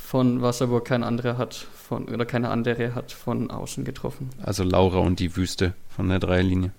von 0.06 0.40
Wasserburg 0.40 0.84
kein 0.84 1.02
anderer 1.02 1.36
hat 1.36 1.54
von 1.54 2.04
oder 2.04 2.24
keine 2.24 2.50
andere 2.50 2.94
hat 2.94 3.10
von 3.10 3.50
außen 3.50 3.84
getroffen. 3.84 4.30
Also 4.40 4.62
Laura 4.62 4.98
und 4.98 5.18
die 5.18 5.34
Wüste 5.34 5.74
von 5.88 6.08
der 6.08 6.20
Dreierlinie. 6.20 6.70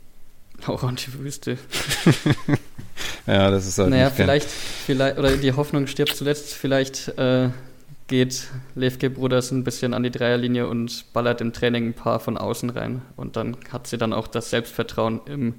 Laura 0.65 0.88
und 0.88 1.05
die 1.05 1.13
Wüste. 1.19 1.57
ja, 3.28 3.51
das 3.51 3.67
ist 3.67 3.80
halt. 3.80 3.89
Naja, 3.89 4.11
vielleicht, 4.11 4.49
vielleicht, 4.49 5.17
oder 5.17 5.36
die 5.36 5.51
Hoffnung 5.51 5.88
stirbt 5.88 6.15
zuletzt, 6.15 6.53
vielleicht 6.53 7.09
äh, 7.17 7.49
geht 8.07 8.47
Levke 8.75 9.09
Bruders 9.09 9.51
ein 9.51 9.65
bisschen 9.65 9.93
an 9.93 10.03
die 10.03 10.11
Dreierlinie 10.11 10.65
und 10.69 11.11
ballert 11.11 11.41
im 11.41 11.51
Training 11.51 11.89
ein 11.89 11.93
paar 11.93 12.21
von 12.21 12.38
außen 12.38 12.69
rein. 12.69 13.01
Und 13.17 13.36
dann 13.36 13.57
hat 13.73 13.88
sie 13.88 13.97
dann 13.97 14.13
auch 14.13 14.28
das 14.28 14.51
Selbstvertrauen 14.51 15.19
im 15.25 15.53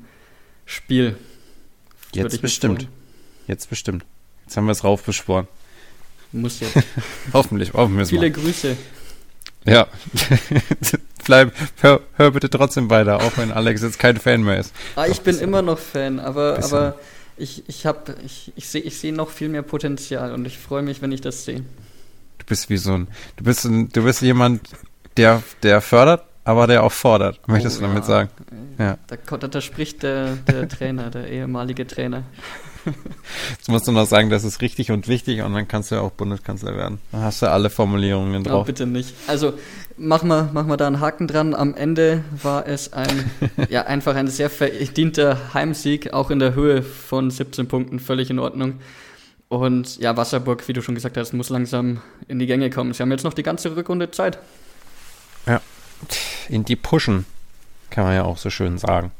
Spiel. 0.64 1.18
Jetzt 2.14 2.40
bestimmt. 2.40 2.88
Jetzt 3.46 3.68
bestimmt. 3.68 4.06
Jetzt 4.46 4.56
haben 4.56 4.64
wir 4.64 4.72
es 4.72 4.84
raufbeschworen. 4.84 5.48
Muss 6.32 6.60
jetzt. 6.60 6.76
hoffentlich, 7.32 7.72
hoffen 7.72 7.96
wir 7.96 8.02
es 8.02 8.10
Viele 8.10 8.22
mal. 8.22 8.30
Grüße. 8.30 8.76
Ja. 9.64 9.86
Bleib, 11.24 11.52
hör, 11.80 12.00
hör, 12.14 12.30
bitte 12.30 12.48
trotzdem 12.48 12.88
weiter, 12.90 13.16
auch 13.22 13.36
wenn 13.36 13.52
Alex 13.52 13.82
jetzt 13.82 13.98
kein 13.98 14.16
Fan 14.16 14.42
mehr 14.42 14.58
ist. 14.58 14.72
Ah, 14.96 15.06
ich 15.06 15.18
Doch, 15.18 15.24
bin 15.24 15.38
immer 15.38 15.60
noch 15.62 15.78
Fan, 15.78 16.20
aber, 16.20 16.58
aber 16.62 16.98
ich, 17.36 17.68
ich, 17.68 17.84
hab, 17.84 18.14
ich, 18.24 18.52
ich 18.56 18.68
sehe 18.68 18.80
ich 18.80 18.98
seh 18.98 19.12
noch 19.12 19.30
viel 19.30 19.48
mehr 19.48 19.62
Potenzial 19.62 20.32
und 20.32 20.46
ich 20.46 20.58
freue 20.58 20.82
mich, 20.82 21.02
wenn 21.02 21.12
ich 21.12 21.20
das 21.20 21.44
sehe. 21.44 21.60
Du 22.38 22.46
bist 22.46 22.70
wie 22.70 22.78
so 22.78 22.94
ein, 22.94 23.08
du 23.36 23.44
bist, 23.44 23.64
ein, 23.64 23.90
du 23.90 24.04
bist 24.04 24.22
jemand, 24.22 24.62
der, 25.16 25.42
der 25.62 25.82
fördert, 25.82 26.24
aber 26.44 26.66
der 26.66 26.82
auch 26.82 26.92
fordert, 26.92 27.46
möchtest 27.46 27.76
oh, 27.76 27.80
du 27.80 27.86
damit 27.88 28.04
ja. 28.04 28.06
sagen? 28.06 28.30
Ja. 28.78 28.98
Da, 29.06 29.36
da 29.36 29.60
spricht 29.60 30.02
der, 30.02 30.36
der 30.36 30.66
Trainer, 30.68 31.10
der 31.10 31.28
ehemalige 31.28 31.86
Trainer. 31.86 32.22
Jetzt 33.50 33.68
musst 33.68 33.86
du 33.86 33.92
noch 33.92 34.06
sagen, 34.06 34.30
das 34.30 34.44
ist 34.44 34.60
richtig 34.60 34.90
und 34.90 35.08
wichtig 35.08 35.42
und 35.42 35.52
dann 35.54 35.68
kannst 35.68 35.90
du 35.90 35.96
ja 35.96 36.00
auch 36.00 36.10
Bundeskanzler 36.10 36.76
werden. 36.76 36.98
Dann 37.12 37.22
hast 37.22 37.42
du 37.42 37.50
alle 37.50 37.70
Formulierungen 37.70 38.44
drauf. 38.44 38.62
Oh, 38.62 38.64
bitte 38.64 38.86
nicht. 38.86 39.14
Also 39.26 39.54
machen 39.96 40.28
wir, 40.28 40.50
machen 40.52 40.68
wir 40.68 40.76
da 40.76 40.86
einen 40.86 41.00
Haken 41.00 41.26
dran. 41.26 41.54
Am 41.54 41.74
Ende 41.74 42.24
war 42.42 42.66
es 42.66 42.92
ein, 42.92 43.30
ja, 43.68 43.82
einfach 43.82 44.14
ein 44.14 44.28
sehr 44.28 44.50
verdienter 44.50 45.54
Heimsieg, 45.54 46.12
auch 46.12 46.30
in 46.30 46.38
der 46.38 46.54
Höhe 46.54 46.82
von 46.82 47.30
17 47.30 47.68
Punkten, 47.68 47.98
völlig 47.98 48.30
in 48.30 48.38
Ordnung. 48.38 48.80
Und 49.48 49.98
ja, 49.98 50.16
Wasserburg, 50.16 50.66
wie 50.68 50.74
du 50.74 50.82
schon 50.82 50.94
gesagt 50.94 51.16
hast, 51.16 51.32
muss 51.32 51.48
langsam 51.48 52.02
in 52.28 52.38
die 52.38 52.46
Gänge 52.46 52.70
kommen. 52.70 52.92
Sie 52.92 53.02
haben 53.02 53.10
jetzt 53.10 53.24
noch 53.24 53.34
die 53.34 53.42
ganze 53.42 53.74
Rückrunde 53.74 54.10
Zeit. 54.10 54.38
Ja, 55.46 55.60
in 56.48 56.64
die 56.64 56.76
pushen, 56.76 57.24
kann 57.90 58.04
man 58.04 58.14
ja 58.14 58.24
auch 58.24 58.36
so 58.36 58.50
schön 58.50 58.76
sagen. 58.78 59.10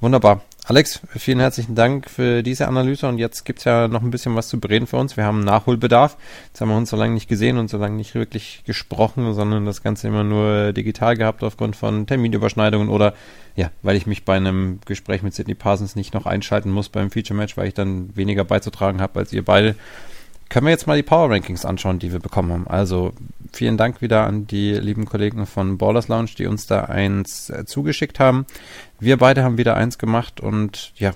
Wunderbar. 0.00 0.42
Alex, 0.68 1.00
vielen 1.16 1.40
herzlichen 1.40 1.74
Dank 1.74 2.10
für 2.10 2.42
diese 2.42 2.68
Analyse 2.68 3.08
und 3.08 3.16
jetzt 3.16 3.46
gibt 3.46 3.60
es 3.60 3.64
ja 3.64 3.88
noch 3.88 4.02
ein 4.02 4.10
bisschen 4.10 4.36
was 4.36 4.48
zu 4.48 4.60
bereden 4.60 4.86
für 4.86 4.98
uns. 4.98 5.16
Wir 5.16 5.24
haben 5.24 5.40
Nachholbedarf. 5.40 6.18
Jetzt 6.48 6.60
haben 6.60 6.68
wir 6.68 6.76
uns 6.76 6.90
so 6.90 6.96
lange 6.98 7.14
nicht 7.14 7.26
gesehen 7.26 7.56
und 7.56 7.70
so 7.70 7.78
lange 7.78 7.96
nicht 7.96 8.14
wirklich 8.14 8.64
gesprochen, 8.66 9.32
sondern 9.32 9.64
das 9.64 9.82
Ganze 9.82 10.08
immer 10.08 10.24
nur 10.24 10.74
digital 10.74 11.16
gehabt 11.16 11.42
aufgrund 11.42 11.74
von 11.74 12.06
Terminüberschneidungen 12.06 12.90
oder 12.90 13.14
ja, 13.56 13.70
weil 13.80 13.96
ich 13.96 14.06
mich 14.06 14.26
bei 14.26 14.36
einem 14.36 14.80
Gespräch 14.84 15.22
mit 15.22 15.32
Sidney 15.32 15.54
Parsons 15.54 15.96
nicht 15.96 16.12
noch 16.12 16.26
einschalten 16.26 16.68
muss 16.68 16.90
beim 16.90 17.10
Feature 17.10 17.38
Match, 17.38 17.56
weil 17.56 17.68
ich 17.68 17.74
dann 17.74 18.14
weniger 18.14 18.44
beizutragen 18.44 19.00
habe 19.00 19.20
als 19.20 19.32
ihr 19.32 19.46
beide 19.46 19.74
können 20.48 20.66
wir 20.66 20.70
jetzt 20.70 20.86
mal 20.86 20.96
die 20.96 21.02
Power 21.02 21.30
Rankings 21.30 21.64
anschauen, 21.64 21.98
die 21.98 22.12
wir 22.12 22.20
bekommen 22.20 22.52
haben. 22.52 22.66
Also 22.68 23.12
vielen 23.52 23.76
Dank 23.76 24.00
wieder 24.00 24.26
an 24.26 24.46
die 24.46 24.72
lieben 24.72 25.04
Kollegen 25.04 25.46
von 25.46 25.78
Ballers 25.78 26.08
Lounge, 26.08 26.30
die 26.38 26.46
uns 26.46 26.66
da 26.66 26.84
eins 26.84 27.50
äh, 27.50 27.64
zugeschickt 27.66 28.18
haben. 28.18 28.46
Wir 28.98 29.16
beide 29.18 29.42
haben 29.42 29.58
wieder 29.58 29.76
eins 29.76 29.98
gemacht 29.98 30.40
und 30.40 30.92
ja, 30.96 31.12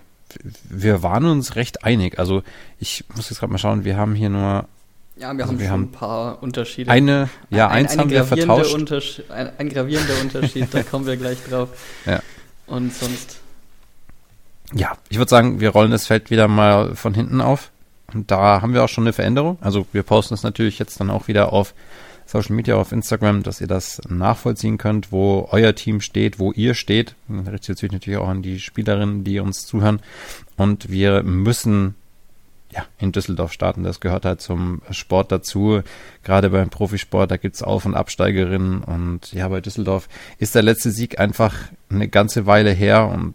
wir 0.68 1.02
waren 1.02 1.26
uns 1.26 1.56
recht 1.56 1.84
einig. 1.84 2.18
Also 2.18 2.42
ich 2.78 3.04
muss 3.14 3.30
jetzt 3.30 3.40
gerade 3.40 3.52
mal 3.52 3.58
schauen, 3.58 3.84
wir 3.84 3.96
haben 3.96 4.14
hier 4.14 4.30
nur 4.30 4.66
ja, 5.16 5.32
wir 5.36 5.44
also 5.44 5.52
haben 5.52 5.60
wir 5.60 5.70
haben 5.70 5.82
ein 5.84 5.92
paar 5.92 6.42
Unterschiede. 6.42 6.90
Eine, 6.90 7.28
ja, 7.50 7.68
ein, 7.68 7.86
eins 7.86 7.98
haben 7.98 8.10
wir 8.10 8.24
vertauscht. 8.24 8.74
Ein, 9.30 9.50
ein, 9.58 9.68
gravierender 9.68 10.14
Unterschied, 10.20 10.68
da 10.72 10.82
kommen 10.90 11.06
wir 11.06 11.16
gleich 11.16 11.38
drauf. 11.44 11.68
Ja. 12.06 12.20
Und 12.66 12.94
sonst. 12.94 13.40
Ja, 14.74 14.96
ich 15.10 15.18
würde 15.18 15.28
sagen, 15.28 15.60
wir 15.60 15.70
rollen 15.70 15.90
das 15.90 16.06
Feld 16.06 16.30
wieder 16.30 16.48
mal 16.48 16.96
von 16.96 17.12
hinten 17.12 17.42
auf. 17.42 17.71
Da 18.14 18.62
haben 18.62 18.74
wir 18.74 18.84
auch 18.84 18.88
schon 18.88 19.04
eine 19.04 19.12
Veränderung. 19.12 19.58
Also 19.60 19.86
wir 19.92 20.02
posten 20.02 20.34
es 20.34 20.42
natürlich 20.42 20.78
jetzt 20.78 21.00
dann 21.00 21.10
auch 21.10 21.28
wieder 21.28 21.52
auf 21.52 21.74
Social 22.26 22.54
Media, 22.54 22.76
auf 22.76 22.92
Instagram, 22.92 23.42
dass 23.42 23.60
ihr 23.60 23.66
das 23.66 24.00
nachvollziehen 24.08 24.78
könnt, 24.78 25.12
wo 25.12 25.48
euer 25.50 25.74
Team 25.74 26.00
steht, 26.00 26.38
wo 26.38 26.52
ihr 26.52 26.74
steht. 26.74 27.14
Das 27.28 27.52
richtet 27.52 27.78
sich 27.78 27.92
natürlich 27.92 28.18
auch 28.18 28.28
an 28.28 28.42
die 28.42 28.60
Spielerinnen, 28.60 29.24
die 29.24 29.40
uns 29.40 29.66
zuhören. 29.66 30.00
Und 30.56 30.90
wir 30.90 31.22
müssen 31.22 31.94
ja, 32.72 32.86
in 32.98 33.12
Düsseldorf 33.12 33.52
starten. 33.52 33.82
Das 33.82 34.00
gehört 34.00 34.24
halt 34.24 34.40
zum 34.40 34.80
Sport 34.90 35.30
dazu. 35.30 35.82
Gerade 36.22 36.50
beim 36.50 36.70
Profisport, 36.70 37.30
da 37.30 37.36
gibt's 37.36 37.62
Auf- 37.62 37.84
und 37.84 37.94
Absteigerinnen. 37.94 38.82
Und 38.82 39.32
ja, 39.32 39.48
bei 39.48 39.60
Düsseldorf 39.60 40.08
ist 40.38 40.54
der 40.54 40.62
letzte 40.62 40.90
Sieg 40.90 41.18
einfach 41.18 41.54
eine 41.90 42.08
ganze 42.08 42.46
Weile 42.46 42.70
her 42.70 43.08
und 43.08 43.34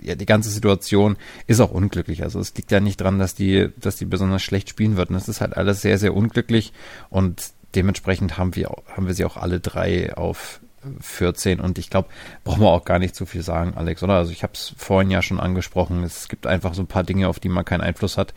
ja, 0.00 0.14
die 0.14 0.26
ganze 0.26 0.50
Situation 0.50 1.16
ist 1.46 1.60
auch 1.60 1.70
unglücklich. 1.70 2.22
Also 2.22 2.40
es 2.40 2.54
liegt 2.54 2.70
ja 2.70 2.80
nicht 2.80 3.00
dran, 3.00 3.18
dass 3.18 3.34
die, 3.34 3.70
dass 3.80 3.96
die 3.96 4.04
besonders 4.04 4.42
schlecht 4.42 4.68
spielen 4.68 4.96
würden. 4.96 5.16
Es 5.16 5.28
ist 5.28 5.40
halt 5.40 5.56
alles 5.56 5.82
sehr, 5.82 5.98
sehr 5.98 6.14
unglücklich 6.14 6.72
und 7.10 7.50
dementsprechend 7.74 8.38
haben 8.38 8.56
wir, 8.56 8.70
haben 8.88 9.06
wir 9.06 9.14
sie 9.14 9.24
auch 9.24 9.36
alle 9.36 9.60
drei 9.60 10.14
auf 10.16 10.60
14 11.00 11.60
und 11.60 11.78
ich 11.78 11.90
glaube, 11.90 12.08
brauchen 12.44 12.62
wir 12.62 12.68
auch 12.68 12.84
gar 12.84 12.98
nicht 12.98 13.14
zu 13.14 13.26
viel 13.26 13.42
sagen, 13.42 13.74
Alex, 13.76 14.02
oder? 14.02 14.14
Also 14.14 14.30
ich 14.30 14.42
habe 14.42 14.52
es 14.54 14.74
vorhin 14.76 15.10
ja 15.10 15.22
schon 15.22 15.40
angesprochen, 15.40 16.04
es 16.04 16.28
gibt 16.28 16.46
einfach 16.46 16.74
so 16.74 16.82
ein 16.82 16.86
paar 16.86 17.02
Dinge, 17.02 17.28
auf 17.28 17.40
die 17.40 17.48
man 17.48 17.64
keinen 17.64 17.80
Einfluss 17.80 18.16
hat 18.16 18.32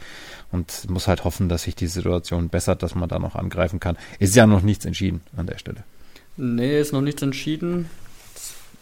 und 0.52 0.90
muss 0.90 1.08
halt 1.08 1.24
hoffen, 1.24 1.50
dass 1.50 1.64
sich 1.64 1.76
die 1.76 1.88
Situation 1.88 2.50
bessert, 2.50 2.84
dass 2.84 2.96
man 2.96 3.10
da 3.10 3.20
noch 3.20 3.36
angreifen 3.36 3.80
kann. 3.80 3.98
Ist 4.20 4.36
ja 4.36 4.48
noch 4.48 4.62
nichts 4.62 4.86
entschieden 4.86 5.22
an 5.38 5.46
der 5.46 5.60
Stelle. 5.60 5.84
Nee, 6.38 6.80
ist 6.80 6.94
noch 6.94 7.02
nichts 7.02 7.22
entschieden. 7.22 7.90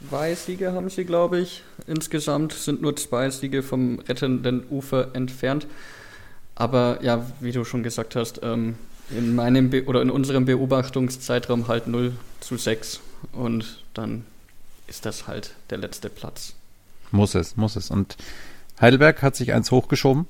Zwei 0.07 0.33
Siege 0.33 0.71
haben 0.71 0.89
sie, 0.89 1.03
glaube 1.03 1.39
ich. 1.39 1.63
Insgesamt 1.85 2.53
sind 2.53 2.81
nur 2.81 2.95
zwei 2.95 3.29
Siege 3.29 3.63
vom 3.63 3.99
rettenden 3.99 4.63
Ufer 4.69 5.09
entfernt. 5.13 5.67
Aber 6.55 6.99
ja, 7.01 7.25
wie 7.39 7.51
du 7.51 7.65
schon 7.65 7.83
gesagt 7.83 8.15
hast, 8.15 8.41
ähm, 8.43 8.75
in 9.11 9.35
meinem 9.35 9.69
Be 9.69 9.85
oder 9.85 10.01
in 10.01 10.09
unserem 10.09 10.45
Beobachtungszeitraum 10.45 11.67
halt 11.67 11.87
0 11.87 12.13
zu 12.39 12.57
6 12.57 13.01
und 13.33 13.83
dann 13.93 14.23
ist 14.87 15.05
das 15.05 15.27
halt 15.27 15.55
der 15.69 15.77
letzte 15.77 16.09
Platz. 16.09 16.53
Muss 17.11 17.35
es, 17.35 17.57
muss 17.57 17.75
es. 17.75 17.89
Und 17.89 18.17
Heidelberg 18.79 19.21
hat 19.21 19.35
sich 19.35 19.53
eins 19.53 19.71
hochgeschoben. 19.71 20.27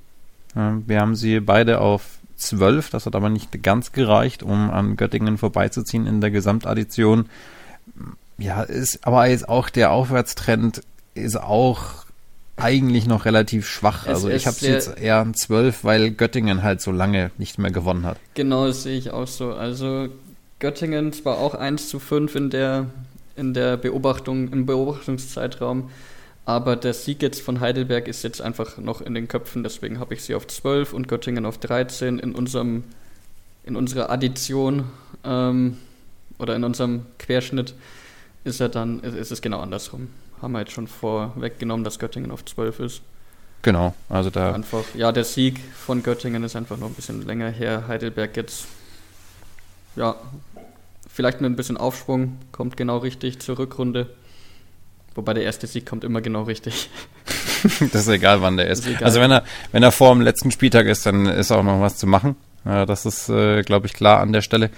Wir 0.55 0.99
haben 0.99 1.15
sie 1.15 1.39
beide 1.39 1.79
auf 1.79 2.19
12, 2.37 2.89
das 2.89 3.05
hat 3.05 3.15
aber 3.15 3.29
nicht 3.29 3.61
ganz 3.61 3.91
gereicht, 3.91 4.43
um 4.43 4.71
an 4.71 4.95
Göttingen 4.95 5.37
vorbeizuziehen 5.37 6.07
in 6.07 6.21
der 6.21 6.31
Gesamtaddition. 6.31 7.29
Ja, 8.39 8.63
ist 8.63 9.05
aber 9.05 9.27
jetzt 9.27 9.47
auch 9.49 9.69
der 9.69 9.91
Aufwärtstrend 9.91 10.81
ist 11.13 11.39
auch 11.39 12.05
eigentlich 12.55 13.07
noch 13.07 13.25
relativ 13.25 13.67
schwach. 13.67 14.03
Es 14.03 14.09
also 14.09 14.29
ich 14.29 14.47
habe 14.47 14.57
jetzt 14.61 14.97
eher 14.97 15.21
ein 15.21 15.33
12, 15.33 15.83
weil 15.83 16.11
Göttingen 16.11 16.63
halt 16.63 16.81
so 16.81 16.91
lange 16.91 17.31
nicht 17.37 17.57
mehr 17.57 17.71
gewonnen 17.71 18.05
hat. 18.05 18.17
Genau, 18.33 18.67
das 18.67 18.83
sehe 18.83 18.97
ich 18.97 19.11
auch 19.11 19.27
so. 19.27 19.53
Also 19.53 20.09
Göttingen 20.59 21.13
zwar 21.13 21.37
auch 21.37 21.55
1 21.55 21.89
zu 21.89 21.99
5 21.99 22.35
in 22.35 22.49
der, 22.49 22.87
in 23.35 23.53
der 23.53 23.77
Beobachtung, 23.77 24.51
im 24.51 24.65
Beobachtungszeitraum, 24.65 25.89
aber 26.45 26.75
der 26.75 26.93
Sieg 26.93 27.21
jetzt 27.21 27.41
von 27.41 27.59
Heidelberg 27.59 28.07
ist 28.07 28.23
jetzt 28.23 28.41
einfach 28.41 28.77
noch 28.77 29.01
in 29.01 29.13
den 29.13 29.27
Köpfen, 29.27 29.63
deswegen 29.63 29.99
habe 29.99 30.13
ich 30.13 30.23
sie 30.23 30.35
auf 30.35 30.47
12 30.47 30.93
und 30.93 31.07
Göttingen 31.07 31.45
auf 31.45 31.57
13 31.59 32.19
in 32.19 32.35
unserem 32.35 32.83
in 33.63 33.75
unserer 33.75 34.09
Addition 34.09 34.85
ähm, 35.23 35.77
oder 36.39 36.55
in 36.55 36.63
unserem 36.63 37.05
Querschnitt 37.19 37.75
ist 38.49 38.59
er 38.59 38.69
dann, 38.69 38.99
ist 39.01 39.31
es 39.31 39.41
genau 39.41 39.59
andersrum 39.59 40.09
haben 40.41 40.53
wir 40.53 40.59
jetzt 40.59 40.71
schon 40.71 40.87
vorweggenommen, 40.87 41.83
dass 41.83 41.99
Göttingen 41.99 42.31
auf 42.31 42.45
12 42.45 42.79
ist. 42.79 43.01
Genau, 43.61 43.93
also 44.07 44.29
da. 44.29 44.53
Einfach, 44.53 44.83
ja, 44.95 45.11
der 45.11 45.25
Sieg 45.25 45.59
von 45.75 46.01
Göttingen 46.01 46.43
ist 46.43 46.55
einfach 46.55 46.77
noch 46.77 46.87
ein 46.87 46.93
bisschen 46.93 47.25
länger 47.25 47.49
her. 47.49 47.85
Heidelberg 47.87 48.37
jetzt, 48.37 48.67
ja, 49.95 50.15
vielleicht 51.13 51.41
mit 51.41 51.51
ein 51.51 51.55
bisschen 51.57 51.75
Aufschwung, 51.75 52.37
kommt 52.51 52.77
genau 52.77 52.99
richtig 52.99 53.39
zur 53.39 53.59
Rückrunde. 53.59 54.07
Wobei 55.15 55.33
der 55.33 55.43
erste 55.43 55.67
Sieg 55.67 55.85
kommt 55.85 56.05
immer 56.05 56.21
genau 56.21 56.43
richtig. 56.43 56.89
das 57.91 58.01
ist 58.01 58.07
egal, 58.07 58.41
wann 58.41 58.55
der 58.55 58.69
ist. 58.69 58.87
ist 58.87 59.03
also 59.03 59.19
wenn 59.19 59.31
er, 59.31 59.43
wenn 59.73 59.83
er 59.83 59.91
vor 59.91 60.13
dem 60.13 60.21
letzten 60.21 60.51
Spieltag 60.51 60.85
ist, 60.85 61.05
dann 61.05 61.25
ist 61.25 61.51
auch 61.51 61.63
noch 61.63 61.81
was 61.81 61.97
zu 61.97 62.07
machen. 62.07 62.37
das 62.63 63.05
ist, 63.05 63.27
äh, 63.27 63.63
glaube 63.63 63.87
ich, 63.87 63.93
klar 63.93 64.21
an 64.21 64.31
der 64.31 64.41
Stelle. 64.41 64.69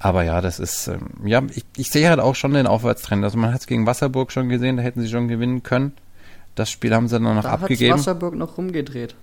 Aber 0.00 0.22
ja, 0.22 0.40
das 0.40 0.58
ist, 0.60 0.88
ähm, 0.88 1.10
ja, 1.24 1.42
ich, 1.54 1.64
ich, 1.76 1.90
sehe 1.90 2.08
halt 2.08 2.20
auch 2.20 2.34
schon 2.34 2.54
den 2.54 2.66
Aufwärtstrend. 2.66 3.24
Also 3.24 3.36
man 3.38 3.52
hat 3.52 3.60
es 3.60 3.66
gegen 3.66 3.86
Wasserburg 3.86 4.30
schon 4.30 4.48
gesehen, 4.48 4.76
da 4.76 4.82
hätten 4.82 5.00
sie 5.00 5.08
schon 5.08 5.28
gewinnen 5.28 5.62
können. 5.62 5.92
Das 6.54 6.70
Spiel 6.70 6.94
haben 6.94 7.08
sie 7.08 7.16
dann 7.18 7.34
noch 7.34 7.42
da 7.42 7.50
abgegeben. 7.50 7.92
Da 7.92 7.98
Wasserburg 7.98 8.34
noch 8.34 8.58
rumgedreht. 8.58 9.14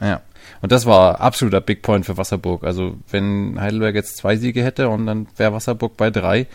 Ja, 0.00 0.20
und 0.60 0.72
das 0.72 0.84
war 0.84 1.20
absoluter 1.20 1.60
Big 1.60 1.82
Point 1.82 2.06
für 2.06 2.16
Wasserburg. 2.16 2.64
Also 2.64 2.96
wenn 3.10 3.60
Heidelberg 3.60 3.94
jetzt 3.94 4.16
zwei 4.16 4.36
Siege 4.36 4.62
hätte 4.62 4.88
und 4.88 5.06
dann 5.06 5.26
wäre 5.36 5.52
Wasserburg 5.52 5.96
bei 5.96 6.10
drei, 6.10 6.46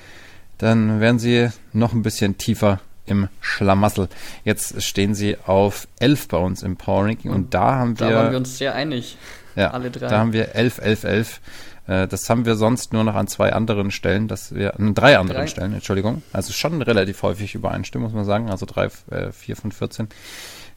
dann 0.57 0.99
wären 0.99 1.17
sie 1.17 1.49
noch 1.74 1.93
ein 1.93 2.03
bisschen 2.03 2.38
tiefer 2.38 2.80
im 3.05 3.30
Schlamassel. 3.39 4.09
Jetzt 4.43 4.82
stehen 4.84 5.15
sie 5.15 5.38
auf 5.45 5.88
elf 5.99 6.28
bei 6.28 6.38
uns 6.38 6.61
im 6.61 6.78
Power 6.78 7.05
Ranking 7.05 7.32
und, 7.32 7.38
und 7.38 7.53
da 7.53 7.76
haben 7.76 7.99
wir. 7.99 8.09
Da 8.09 8.15
waren 8.15 8.32
wir 8.32 8.38
uns 8.38 8.57
sehr 8.57 8.76
einig. 8.76 9.17
Ja, 9.55 9.72
alle 9.72 9.91
drei. 9.91 10.07
Da 10.07 10.19
haben 10.19 10.34
wir 10.34 10.55
11, 10.55 10.78
11, 10.80 11.03
11 11.03 11.41
das 11.88 12.29
haben 12.29 12.45
wir 12.45 12.55
sonst 12.55 12.93
nur 12.93 13.03
noch 13.03 13.15
an 13.15 13.27
zwei 13.27 13.53
anderen 13.53 13.91
Stellen, 13.91 14.27
dass 14.27 14.53
wir, 14.53 14.79
an 14.79 14.93
drei 14.93 15.17
anderen 15.17 15.41
drei. 15.41 15.47
Stellen, 15.47 15.73
Entschuldigung. 15.73 16.21
Also 16.32 16.53
schon 16.53 16.82
relativ 16.82 17.23
häufig 17.23 17.55
übereinstimmen, 17.55 18.05
muss 18.05 18.15
man 18.15 18.25
sagen. 18.25 18.49
Also 18.49 18.65
drei, 18.65 18.89
äh, 19.09 19.32
vier 19.32 19.55
von 19.55 19.71
14 19.71 20.07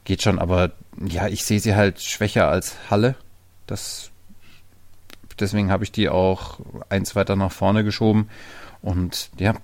geht 0.04 0.22
schon, 0.22 0.38
aber 0.38 0.72
ja, 1.06 1.28
ich 1.28 1.44
sehe 1.44 1.60
sie 1.60 1.74
halt 1.74 2.00
schwächer 2.00 2.48
als 2.48 2.76
Halle. 2.90 3.16
Das, 3.66 4.10
deswegen 5.38 5.70
habe 5.70 5.84
ich 5.84 5.92
die 5.92 6.08
auch 6.08 6.60
eins 6.88 7.14
weiter 7.16 7.36
nach 7.36 7.52
vorne 7.52 7.84
geschoben. 7.84 8.28
Und 8.82 9.30
ja, 9.38 9.54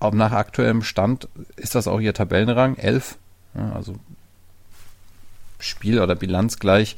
auch 0.00 0.12
nach 0.12 0.32
aktuellem 0.32 0.82
Stand 0.82 1.28
ist 1.56 1.74
das 1.74 1.88
auch 1.88 2.00
ihr 2.00 2.14
Tabellenrang, 2.14 2.76
11. 2.76 3.18
Ja, 3.54 3.72
also 3.72 3.96
Spiel 5.58 6.00
oder 6.00 6.14
Bilanz 6.14 6.58
gleich 6.58 6.96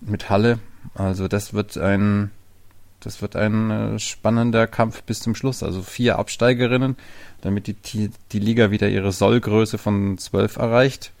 mit 0.00 0.28
Halle. 0.28 0.58
Also 0.94 1.28
das 1.28 1.54
wird 1.54 1.78
ein 1.78 2.30
das 3.04 3.22
wird 3.22 3.36
ein 3.36 3.70
äh, 3.70 3.98
spannender 3.98 4.66
Kampf 4.66 5.02
bis 5.02 5.20
zum 5.20 5.34
Schluss. 5.34 5.62
Also 5.62 5.82
vier 5.82 6.18
Absteigerinnen, 6.18 6.96
damit 7.42 7.66
die, 7.66 7.74
die, 7.74 8.10
die 8.32 8.38
Liga 8.38 8.70
wieder 8.70 8.88
ihre 8.88 9.12
Sollgröße 9.12 9.78
von 9.78 10.18
zwölf 10.18 10.56
erreicht. 10.56 11.12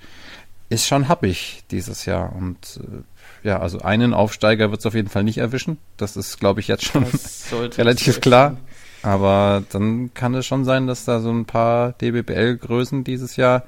Ist 0.70 0.86
schon 0.86 1.08
happig 1.08 1.64
dieses 1.70 2.06
Jahr. 2.06 2.34
Und 2.34 2.80
äh, 2.82 3.48
ja, 3.48 3.60
also 3.60 3.80
einen 3.80 4.14
Aufsteiger 4.14 4.70
wird 4.70 4.80
es 4.80 4.86
auf 4.86 4.94
jeden 4.94 5.10
Fall 5.10 5.24
nicht 5.24 5.38
erwischen. 5.38 5.78
Das 5.96 6.16
ist, 6.16 6.40
glaube 6.40 6.60
ich, 6.60 6.68
jetzt 6.68 6.84
schon 6.84 7.06
relativ 7.76 8.20
klar. 8.20 8.56
Aber 9.02 9.62
dann 9.70 10.14
kann 10.14 10.34
es 10.34 10.46
schon 10.46 10.64
sein, 10.64 10.86
dass 10.86 11.04
da 11.04 11.20
so 11.20 11.30
ein 11.30 11.44
paar 11.44 11.92
DBBL-Größen 11.92 13.04
dieses 13.04 13.36
Jahr 13.36 13.64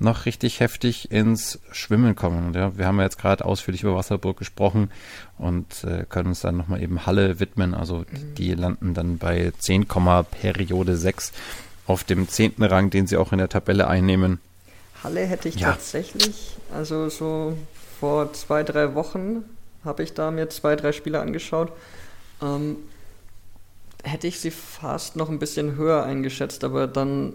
noch 0.00 0.24
richtig 0.24 0.60
heftig 0.60 1.10
ins 1.10 1.60
Schwimmen 1.72 2.16
kommen. 2.16 2.54
Ja, 2.54 2.76
wir 2.76 2.86
haben 2.86 2.98
ja 2.98 3.04
jetzt 3.04 3.18
gerade 3.18 3.44
ausführlich 3.44 3.82
über 3.82 3.94
Wasserburg 3.94 4.38
gesprochen 4.38 4.90
und 5.38 5.84
äh, 5.84 6.04
können 6.08 6.28
uns 6.28 6.40
dann 6.40 6.56
nochmal 6.56 6.82
eben 6.82 7.04
Halle 7.06 7.38
widmen. 7.38 7.74
Also 7.74 7.98
mhm. 7.98 8.34
die 8.36 8.54
landen 8.54 8.94
dann 8.94 9.18
bei 9.18 9.52
10, 9.58 9.86
Periode 10.30 10.96
6 10.96 11.32
auf 11.86 12.04
dem 12.04 12.28
zehnten 12.28 12.62
Rang, 12.62 12.90
den 12.90 13.06
sie 13.06 13.16
auch 13.16 13.32
in 13.32 13.38
der 13.38 13.48
Tabelle 13.48 13.88
einnehmen. 13.88 14.40
Halle 15.04 15.20
hätte 15.26 15.48
ich 15.48 15.56
ja. 15.56 15.72
tatsächlich, 15.72 16.56
also 16.74 17.08
so 17.08 17.56
vor 17.98 18.32
zwei, 18.32 18.62
drei 18.62 18.94
Wochen 18.94 19.44
habe 19.84 20.02
ich 20.02 20.14
da 20.14 20.30
mir 20.30 20.48
zwei, 20.48 20.76
drei 20.76 20.92
Spiele 20.92 21.20
angeschaut. 21.20 21.72
Ähm, 22.42 22.76
hätte 24.02 24.26
ich 24.26 24.40
sie 24.40 24.50
fast 24.50 25.16
noch 25.16 25.28
ein 25.28 25.38
bisschen 25.38 25.76
höher 25.76 26.04
eingeschätzt, 26.04 26.64
aber 26.64 26.86
dann 26.86 27.34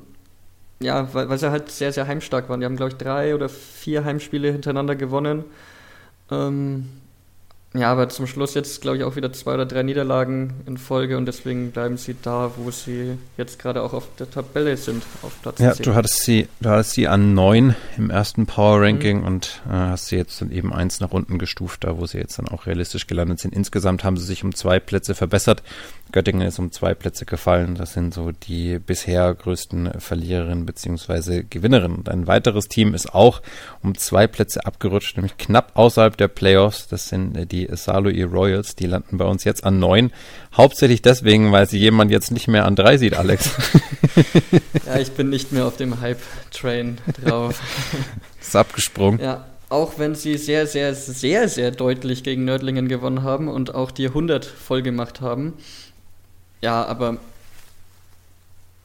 ja, 0.80 1.14
weil, 1.14 1.30
weil 1.30 1.38
sie 1.38 1.52
halt 1.52 1.72
sehr, 1.72 1.92
sehr 1.92 2.08
heimstark 2.08 2.50
waren. 2.50 2.60
Die 2.60 2.66
haben, 2.66 2.76
glaube 2.76 2.92
ich, 2.92 2.98
drei 2.98 3.36
oder 3.36 3.50
vier 3.50 4.04
Heimspiele 4.04 4.52
hintereinander 4.52 4.96
gewonnen. 4.96 5.46
Ähm, 6.32 6.90
ja, 7.76 7.92
aber 7.92 8.08
zum 8.08 8.26
Schluss 8.26 8.54
jetzt, 8.54 8.82
glaube 8.82 8.98
ich, 8.98 9.04
auch 9.04 9.18
wieder 9.18 9.34
zwei 9.34 9.54
oder 9.54 9.66
drei 9.66 9.84
Niederlagen 9.84 10.54
in 10.66 10.78
Folge 10.78 11.18
und 11.18 11.26
deswegen 11.26 11.72
bleiben 11.72 11.98
sie 11.98 12.16
da, 12.22 12.52
wo 12.56 12.72
sie 12.72 13.18
jetzt 13.36 13.60
gerade 13.60 13.82
auch 13.82 13.92
auf 13.92 14.08
der 14.18 14.32
Tabelle 14.32 14.78
sind, 14.78 15.04
auf 15.24 15.34
Platz 15.42 15.60
Ja, 15.60 15.74
10. 15.74 15.84
du 15.84 15.94
hattest 15.94 16.24
sie, 16.24 16.48
du 16.62 16.70
hattest 16.70 16.92
sie 16.92 17.10
an 17.10 17.34
neun 17.34 17.76
im 17.98 18.10
ersten 18.10 18.46
Power 18.46 18.82
Ranking 18.82 19.20
mhm. 19.20 19.26
und 19.26 19.62
äh, 19.68 19.74
hast 19.74 20.08
sie 20.08 20.16
jetzt 20.16 20.40
dann 20.40 20.52
eben 20.52 20.74
eins 20.74 21.02
nach 21.02 21.12
unten 21.12 21.38
gestuft, 21.38 21.84
da 21.84 21.98
wo 21.98 22.06
sie 22.06 22.18
jetzt 22.18 22.40
dann 22.40 22.48
auch 22.48 22.66
realistisch 22.66 23.08
gelandet 23.08 23.40
sind. 23.40 23.54
Insgesamt 23.54 24.06
haben 24.06 24.16
sie 24.16 24.26
sich 24.26 24.46
um 24.46 24.56
zwei 24.56 24.80
Plätze 24.80 25.14
verbessert. 25.14 25.62
Göttingen 26.16 26.48
ist 26.48 26.60
um 26.60 26.72
zwei 26.72 26.94
Plätze 26.94 27.26
gefallen. 27.26 27.76
Das 27.76 27.92
sind 27.92 28.14
so 28.14 28.32
die 28.32 28.80
bisher 28.80 29.34
größten 29.34 30.00
Verliererinnen 30.00 30.66
bzw. 30.66 31.44
Gewinnerinnen. 31.50 31.98
Und 31.98 32.08
ein 32.08 32.26
weiteres 32.26 32.70
Team 32.70 32.94
ist 32.94 33.14
auch 33.14 33.42
um 33.84 33.98
zwei 33.98 34.26
Plätze 34.26 34.66
abgerutscht, 34.66 35.18
nämlich 35.18 35.36
knapp 35.36 35.74
außerhalb 35.74 36.16
der 36.16 36.30
Playoffs. 36.30 36.88
Das 36.88 37.10
sind 37.10 37.36
äh, 37.36 37.46
die 37.46 37.68
Saloy 37.70 38.24
Royals. 38.24 38.78
Die 38.78 38.86
landen 38.86 39.18
bei 39.18 39.26
uns 39.26 39.44
jetzt 39.44 39.66
an 39.66 39.78
neun. 39.78 40.14
Hauptsächlich 40.56 41.02
deswegen, 41.02 41.52
weil 41.52 41.68
sie 41.68 41.80
jemand 41.80 42.12
jetzt 42.12 42.32
nicht 42.32 42.48
mehr 42.48 42.64
an 42.64 42.78
drei 42.78 42.98
sieht, 42.98 43.18
Alex. 43.18 43.50
ja, 44.86 44.98
ich 44.98 45.12
bin 45.12 45.30
nicht 45.30 45.52
mehr 45.52 45.66
auf 45.66 45.76
dem 45.76 46.00
Hype-Train 46.00 46.98
drauf. 47.26 47.60
ist 48.40 48.56
abgesprungen. 48.56 49.20
Ja, 49.20 49.44
auch 49.68 50.00
wenn 50.00 50.16
sie 50.16 50.38
sehr, 50.38 50.66
sehr, 50.66 50.96
sehr, 50.96 51.50
sehr 51.50 51.72
deutlich 51.72 52.24
gegen 52.24 52.46
Nördlingen 52.46 52.88
gewonnen 52.88 53.24
haben 53.24 53.50
und 53.50 53.76
auch 53.76 53.92
die 53.92 54.08
100 54.08 54.46
voll 54.46 54.82
gemacht 54.82 55.20
haben. 55.20 55.56
Ja, 56.66 56.84
aber 56.84 57.18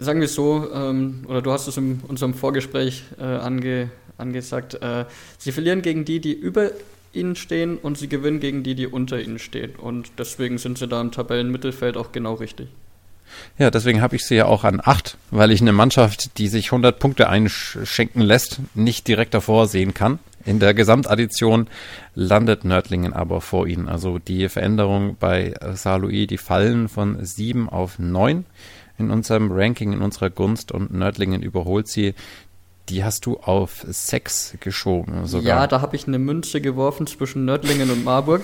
sagen 0.00 0.20
wir 0.20 0.28
so, 0.28 0.70
ähm, 0.70 1.24
oder 1.26 1.40
du 1.40 1.50
hast 1.50 1.66
es 1.66 1.78
in 1.78 2.02
unserem 2.06 2.34
Vorgespräch 2.34 3.04
äh, 3.18 3.22
ange, 3.24 3.90
angesagt, 4.18 4.74
äh, 4.74 5.06
sie 5.38 5.50
verlieren 5.50 5.80
gegen 5.80 6.04
die, 6.04 6.20
die 6.20 6.34
über 6.34 6.72
ihnen 7.14 7.36
stehen 7.36 7.78
und 7.78 7.96
sie 7.96 8.10
gewinnen 8.10 8.38
gegen 8.38 8.62
die, 8.64 8.74
die 8.74 8.86
unter 8.86 9.18
ihnen 9.18 9.38
stehen. 9.38 9.76
Und 9.76 10.10
deswegen 10.18 10.58
sind 10.58 10.76
sie 10.76 10.88
da 10.88 11.00
im 11.00 11.10
Tabellenmittelfeld 11.10 11.96
auch 11.96 12.12
genau 12.12 12.34
richtig. 12.34 12.68
Ja, 13.56 13.70
deswegen 13.70 14.02
habe 14.02 14.14
ich 14.14 14.26
sie 14.26 14.34
ja 14.34 14.44
auch 14.44 14.64
an 14.64 14.82
8, 14.84 15.16
weil 15.30 15.50
ich 15.50 15.62
eine 15.62 15.72
Mannschaft, 15.72 16.36
die 16.36 16.48
sich 16.48 16.66
100 16.66 16.98
Punkte 16.98 17.30
einschenken 17.30 18.20
lässt, 18.20 18.60
nicht 18.74 19.08
direkt 19.08 19.32
davor 19.32 19.68
sehen 19.68 19.94
kann. 19.94 20.18
In 20.44 20.58
der 20.58 20.74
Gesamtaddition 20.74 21.68
landet 22.14 22.64
Nördlingen 22.64 23.12
aber 23.12 23.40
vor 23.40 23.66
ihnen. 23.66 23.88
Also 23.88 24.18
die 24.18 24.48
Veränderung 24.48 25.16
bei 25.20 25.54
Saarlouis, 25.74 26.26
die 26.26 26.38
fallen 26.38 26.88
von 26.88 27.22
7 27.24 27.68
auf 27.68 27.98
9 27.98 28.46
in 28.98 29.10
unserem 29.10 29.50
Ranking, 29.52 29.92
in 29.92 30.02
unserer 30.02 30.30
Gunst 30.30 30.72
und 30.72 30.92
Nördlingen 30.92 31.42
überholt 31.42 31.88
sie. 31.88 32.14
Die 32.88 33.04
hast 33.04 33.26
du 33.26 33.38
auf 33.38 33.84
6 33.86 34.56
geschoben 34.60 35.26
sogar. 35.26 35.60
Ja, 35.60 35.66
da 35.66 35.80
habe 35.80 35.94
ich 35.94 36.08
eine 36.08 36.18
Münze 36.18 36.60
geworfen 36.60 37.06
zwischen 37.06 37.44
Nördlingen 37.44 37.90
und 37.90 38.04
Marburg. 38.04 38.42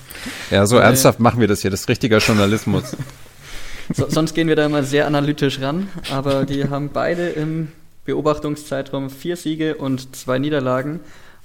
ja, 0.50 0.66
so 0.66 0.78
ernsthaft 0.78 1.20
machen 1.20 1.40
wir 1.40 1.48
das 1.48 1.60
hier. 1.62 1.70
Das 1.70 1.82
ist 1.82 1.88
richtiger 1.88 2.18
Journalismus. 2.18 2.96
So, 3.92 4.08
sonst 4.08 4.32
gehen 4.32 4.48
wir 4.48 4.56
da 4.56 4.64
immer 4.64 4.82
sehr 4.82 5.06
analytisch 5.06 5.60
ran, 5.60 5.88
aber 6.10 6.46
die 6.46 6.70
haben 6.70 6.88
beide 6.90 7.28
im 7.28 7.68
Beobachtungszeitraum 8.06 9.10
vier 9.10 9.36
Siege 9.36 9.74
und 9.74 10.16
zwei 10.16 10.38
Niederlagen 10.38 11.00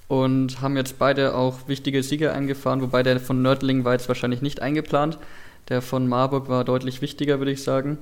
und 0.10 0.60
haben 0.60 0.76
jetzt 0.76 0.98
beide 1.00 1.36
auch 1.36 1.68
wichtige 1.68 2.04
Siege 2.04 2.34
eingefahren, 2.34 2.82
wobei 2.82 3.04
der 3.04 3.20
von 3.20 3.42
Nördling 3.42 3.86
war 3.86 3.94
jetzt 3.94 4.10
wahrscheinlich 4.10 4.42
nicht 4.42 4.60
eingeplant. 4.62 5.20
Der 5.70 5.84
von 5.84 6.08
Marburg 6.08 6.50
war 6.50 6.66
deutlich 6.66 7.02
wichtiger, 7.02 7.38
würde 7.38 7.52
ich 7.52 7.64
sagen. 7.64 8.00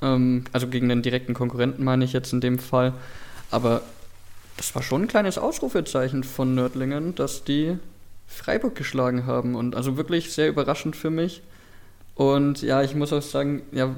Ähm, 0.00 0.44
also 0.52 0.68
gegen 0.68 0.88
den 0.88 1.02
direkten 1.02 1.34
Konkurrenten 1.34 1.82
meine 1.82 2.04
ich 2.04 2.12
jetzt 2.12 2.32
in 2.32 2.40
dem 2.40 2.60
Fall. 2.60 2.94
Aber 3.50 3.82
das 4.56 4.74
war 4.76 4.82
schon 4.82 5.02
ein 5.02 5.08
kleines 5.08 5.38
Ausrufezeichen 5.38 6.22
von 6.22 6.54
Nördlingen, 6.54 7.16
dass 7.16 7.42
die 7.42 7.76
Freiburg 8.28 8.76
geschlagen 8.76 9.26
haben. 9.26 9.56
Und 9.56 9.74
also 9.74 9.96
wirklich 9.96 10.32
sehr 10.32 10.48
überraschend 10.48 10.94
für 10.94 11.10
mich. 11.10 11.42
Und 12.14 12.62
ja, 12.62 12.80
ich 12.82 12.94
muss 12.94 13.12
auch 13.12 13.22
sagen, 13.22 13.62
ja, 13.72 13.96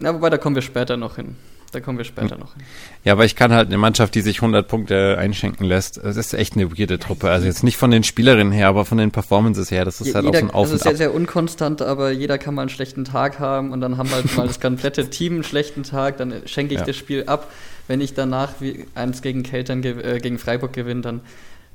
ja 0.00 0.14
wobei 0.14 0.30
da 0.30 0.38
kommen 0.38 0.54
wir 0.54 0.62
später 0.62 0.96
noch 0.96 1.16
hin. 1.16 1.36
Da 1.74 1.80
kommen 1.80 1.98
wir 1.98 2.04
später 2.04 2.38
noch 2.38 2.54
hin. 2.54 2.62
Ja, 3.02 3.14
aber 3.14 3.24
ich 3.24 3.34
kann 3.34 3.52
halt 3.52 3.66
eine 3.66 3.78
Mannschaft, 3.78 4.14
die 4.14 4.20
sich 4.20 4.36
100 4.36 4.68
Punkte 4.68 5.18
einschenken 5.18 5.66
lässt, 5.66 5.96
das 5.96 6.16
ist 6.16 6.32
echt 6.32 6.54
eine 6.54 6.70
weirde 6.70 7.00
Truppe. 7.00 7.30
Also 7.30 7.46
jetzt 7.46 7.64
nicht 7.64 7.76
von 7.76 7.90
den 7.90 8.04
Spielerinnen 8.04 8.52
her, 8.52 8.68
aber 8.68 8.84
von 8.84 8.96
den 8.96 9.10
Performances 9.10 9.72
her. 9.72 9.84
Das 9.84 10.00
ist 10.00 10.08
ja, 10.08 10.14
halt 10.14 10.26
jeder, 10.26 10.38
auch 10.38 10.40
so 10.40 10.46
ein 10.46 10.54
Auf 10.54 10.66
Das 10.68 10.74
ist 10.76 10.82
sehr, 10.84 10.96
sehr 10.96 11.14
unkonstant, 11.14 11.82
aber 11.82 12.12
jeder 12.12 12.38
kann 12.38 12.54
mal 12.54 12.62
einen 12.62 12.68
schlechten 12.68 13.04
Tag 13.04 13.40
haben 13.40 13.72
und 13.72 13.80
dann 13.80 13.98
haben 13.98 14.08
halt 14.12 14.36
mal 14.36 14.46
das 14.46 14.60
komplette 14.60 15.10
Team 15.10 15.34
einen 15.34 15.42
schlechten 15.42 15.82
Tag, 15.82 16.16
dann 16.18 16.42
schenke 16.46 16.74
ich 16.74 16.80
ja. 16.80 16.86
das 16.86 16.96
Spiel 16.96 17.24
ab. 17.24 17.50
Wenn 17.88 18.00
ich 18.00 18.14
danach 18.14 18.60
wie 18.60 18.86
eins 18.94 19.20
gegen 19.20 19.42
Keltern, 19.42 19.82
äh, 19.82 20.20
gegen 20.22 20.38
Freiburg 20.38 20.72
gewinne, 20.72 21.00
dann, 21.00 21.20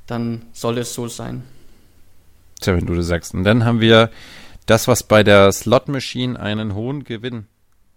dann 0.08 0.44
soll 0.54 0.78
es 0.78 0.94
so 0.94 1.10
sein. 1.10 1.44
Tja, 2.62 2.74
wenn 2.74 2.86
du 2.86 2.96
das 2.96 3.08
sagst. 3.08 3.34
Und 3.34 3.44
dann 3.44 3.66
haben 3.66 3.82
wir 3.82 4.10
das, 4.66 4.88
was 4.88 5.04
bei 5.04 5.24
der 5.24 5.52
Slot 5.52 5.90
Machine 5.90 6.40
einen 6.40 6.74
hohen 6.74 7.04
Gewinn 7.04 7.48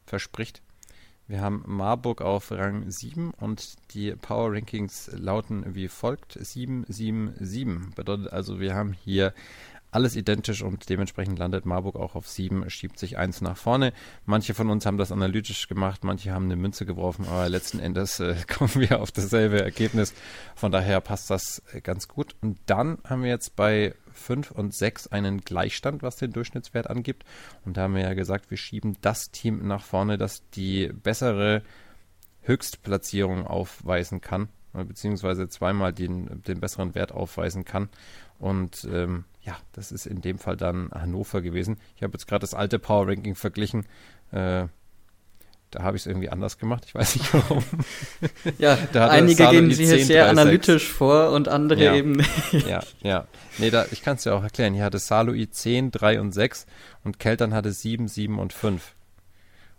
verspricht. 0.05 0.62
Wir 1.33 1.41
haben 1.41 1.64
Marburg 1.66 2.20
auf 2.20 2.51
Rang 2.51 2.91
7 2.91 3.33
und 3.41 3.76
die 3.95 4.12
Power 4.12 4.53
Rankings 4.53 5.11
lauten 5.14 5.74
wie 5.74 5.89
folgt: 5.89 6.37
7, 6.39 6.85
7, 6.87 7.33
7. 7.41 7.93
Bedeutet 7.97 8.30
also, 8.30 8.61
wir 8.61 8.74
haben 8.74 8.93
hier 8.93 9.33
alles 9.91 10.14
identisch 10.14 10.61
und 10.61 10.91
dementsprechend 10.91 11.39
landet 11.39 11.64
Marburg 11.64 11.97
auch 11.97 12.16
auf 12.16 12.28
7, 12.28 12.68
schiebt 12.68 12.99
sich 12.99 13.16
eins 13.16 13.41
nach 13.41 13.57
vorne. 13.57 13.95
Manche 14.26 14.53
von 14.53 14.68
uns 14.68 14.85
haben 14.85 14.99
das 14.99 15.11
analytisch 15.11 15.68
gemacht, 15.68 16.05
manche 16.05 16.33
haben 16.33 16.45
eine 16.45 16.57
Münze 16.57 16.85
geworfen, 16.85 17.24
aber 17.26 17.49
letzten 17.49 17.78
Endes 17.78 18.20
äh, 18.20 18.35
kommen 18.47 18.74
wir 18.74 19.01
auf 19.01 19.11
dasselbe 19.11 19.62
Ergebnis. 19.62 20.12
Von 20.55 20.70
daher 20.70 21.01
passt 21.01 21.30
das 21.30 21.62
äh, 21.72 21.80
ganz 21.80 22.09
gut. 22.09 22.37
Und 22.43 22.59
dann 22.66 22.99
haben 23.09 23.22
wir 23.22 23.30
jetzt 23.30 23.57
bei 23.57 23.95
5 24.12 24.50
und 24.50 24.74
6 24.74 25.08
einen 25.08 25.40
Gleichstand, 25.40 26.02
was 26.02 26.16
den 26.16 26.32
Durchschnittswert 26.32 26.88
angibt. 26.88 27.24
Und 27.64 27.76
da 27.76 27.82
haben 27.82 27.94
wir 27.94 28.02
ja 28.02 28.14
gesagt, 28.14 28.50
wir 28.50 28.58
schieben 28.58 28.96
das 29.00 29.30
Team 29.30 29.66
nach 29.66 29.84
vorne, 29.84 30.18
das 30.18 30.48
die 30.50 30.88
bessere 30.88 31.62
Höchstplatzierung 32.42 33.46
aufweisen 33.46 34.20
kann, 34.20 34.48
beziehungsweise 34.72 35.48
zweimal 35.48 35.92
den, 35.92 36.42
den 36.42 36.60
besseren 36.60 36.94
Wert 36.94 37.12
aufweisen 37.12 37.64
kann. 37.64 37.88
Und 38.38 38.88
ähm, 38.90 39.24
ja, 39.42 39.56
das 39.72 39.92
ist 39.92 40.06
in 40.06 40.20
dem 40.20 40.38
Fall 40.38 40.56
dann 40.56 40.90
Hannover 40.90 41.42
gewesen. 41.42 41.78
Ich 41.96 42.02
habe 42.02 42.12
jetzt 42.14 42.26
gerade 42.26 42.40
das 42.40 42.54
alte 42.54 42.78
Power 42.78 43.08
Ranking 43.08 43.34
verglichen. 43.34 43.86
Äh, 44.30 44.66
da 45.72 45.82
habe 45.82 45.96
ich 45.96 46.02
es 46.02 46.06
irgendwie 46.06 46.28
anders 46.28 46.58
gemacht. 46.58 46.84
Ich 46.86 46.94
weiß 46.94 47.16
nicht 47.16 47.34
warum. 47.34 47.64
ja, 48.58 48.78
einige 48.92 49.48
gehen 49.48 49.72
sie 49.72 49.86
hier 49.86 50.04
sehr 50.04 50.28
analytisch 50.28 50.88
vor 50.88 51.30
und 51.30 51.48
andere 51.48 51.82
ja. 51.82 51.94
eben 51.94 52.12
nicht. 52.12 52.52
Ja, 52.68 52.82
ja. 53.00 53.26
Nee, 53.58 53.70
da, 53.70 53.86
ich 53.90 54.02
kann 54.02 54.16
es 54.16 54.24
ja 54.24 54.34
auch 54.34 54.42
erklären. 54.42 54.74
Hier 54.74 54.84
hatte 54.84 54.98
Salui 54.98 55.50
10, 55.50 55.90
3 55.90 56.20
und 56.20 56.32
6 56.32 56.66
und 57.04 57.18
Keltern 57.18 57.54
hatte 57.54 57.72
7, 57.72 58.06
7 58.06 58.38
und 58.38 58.52
5. 58.52 58.94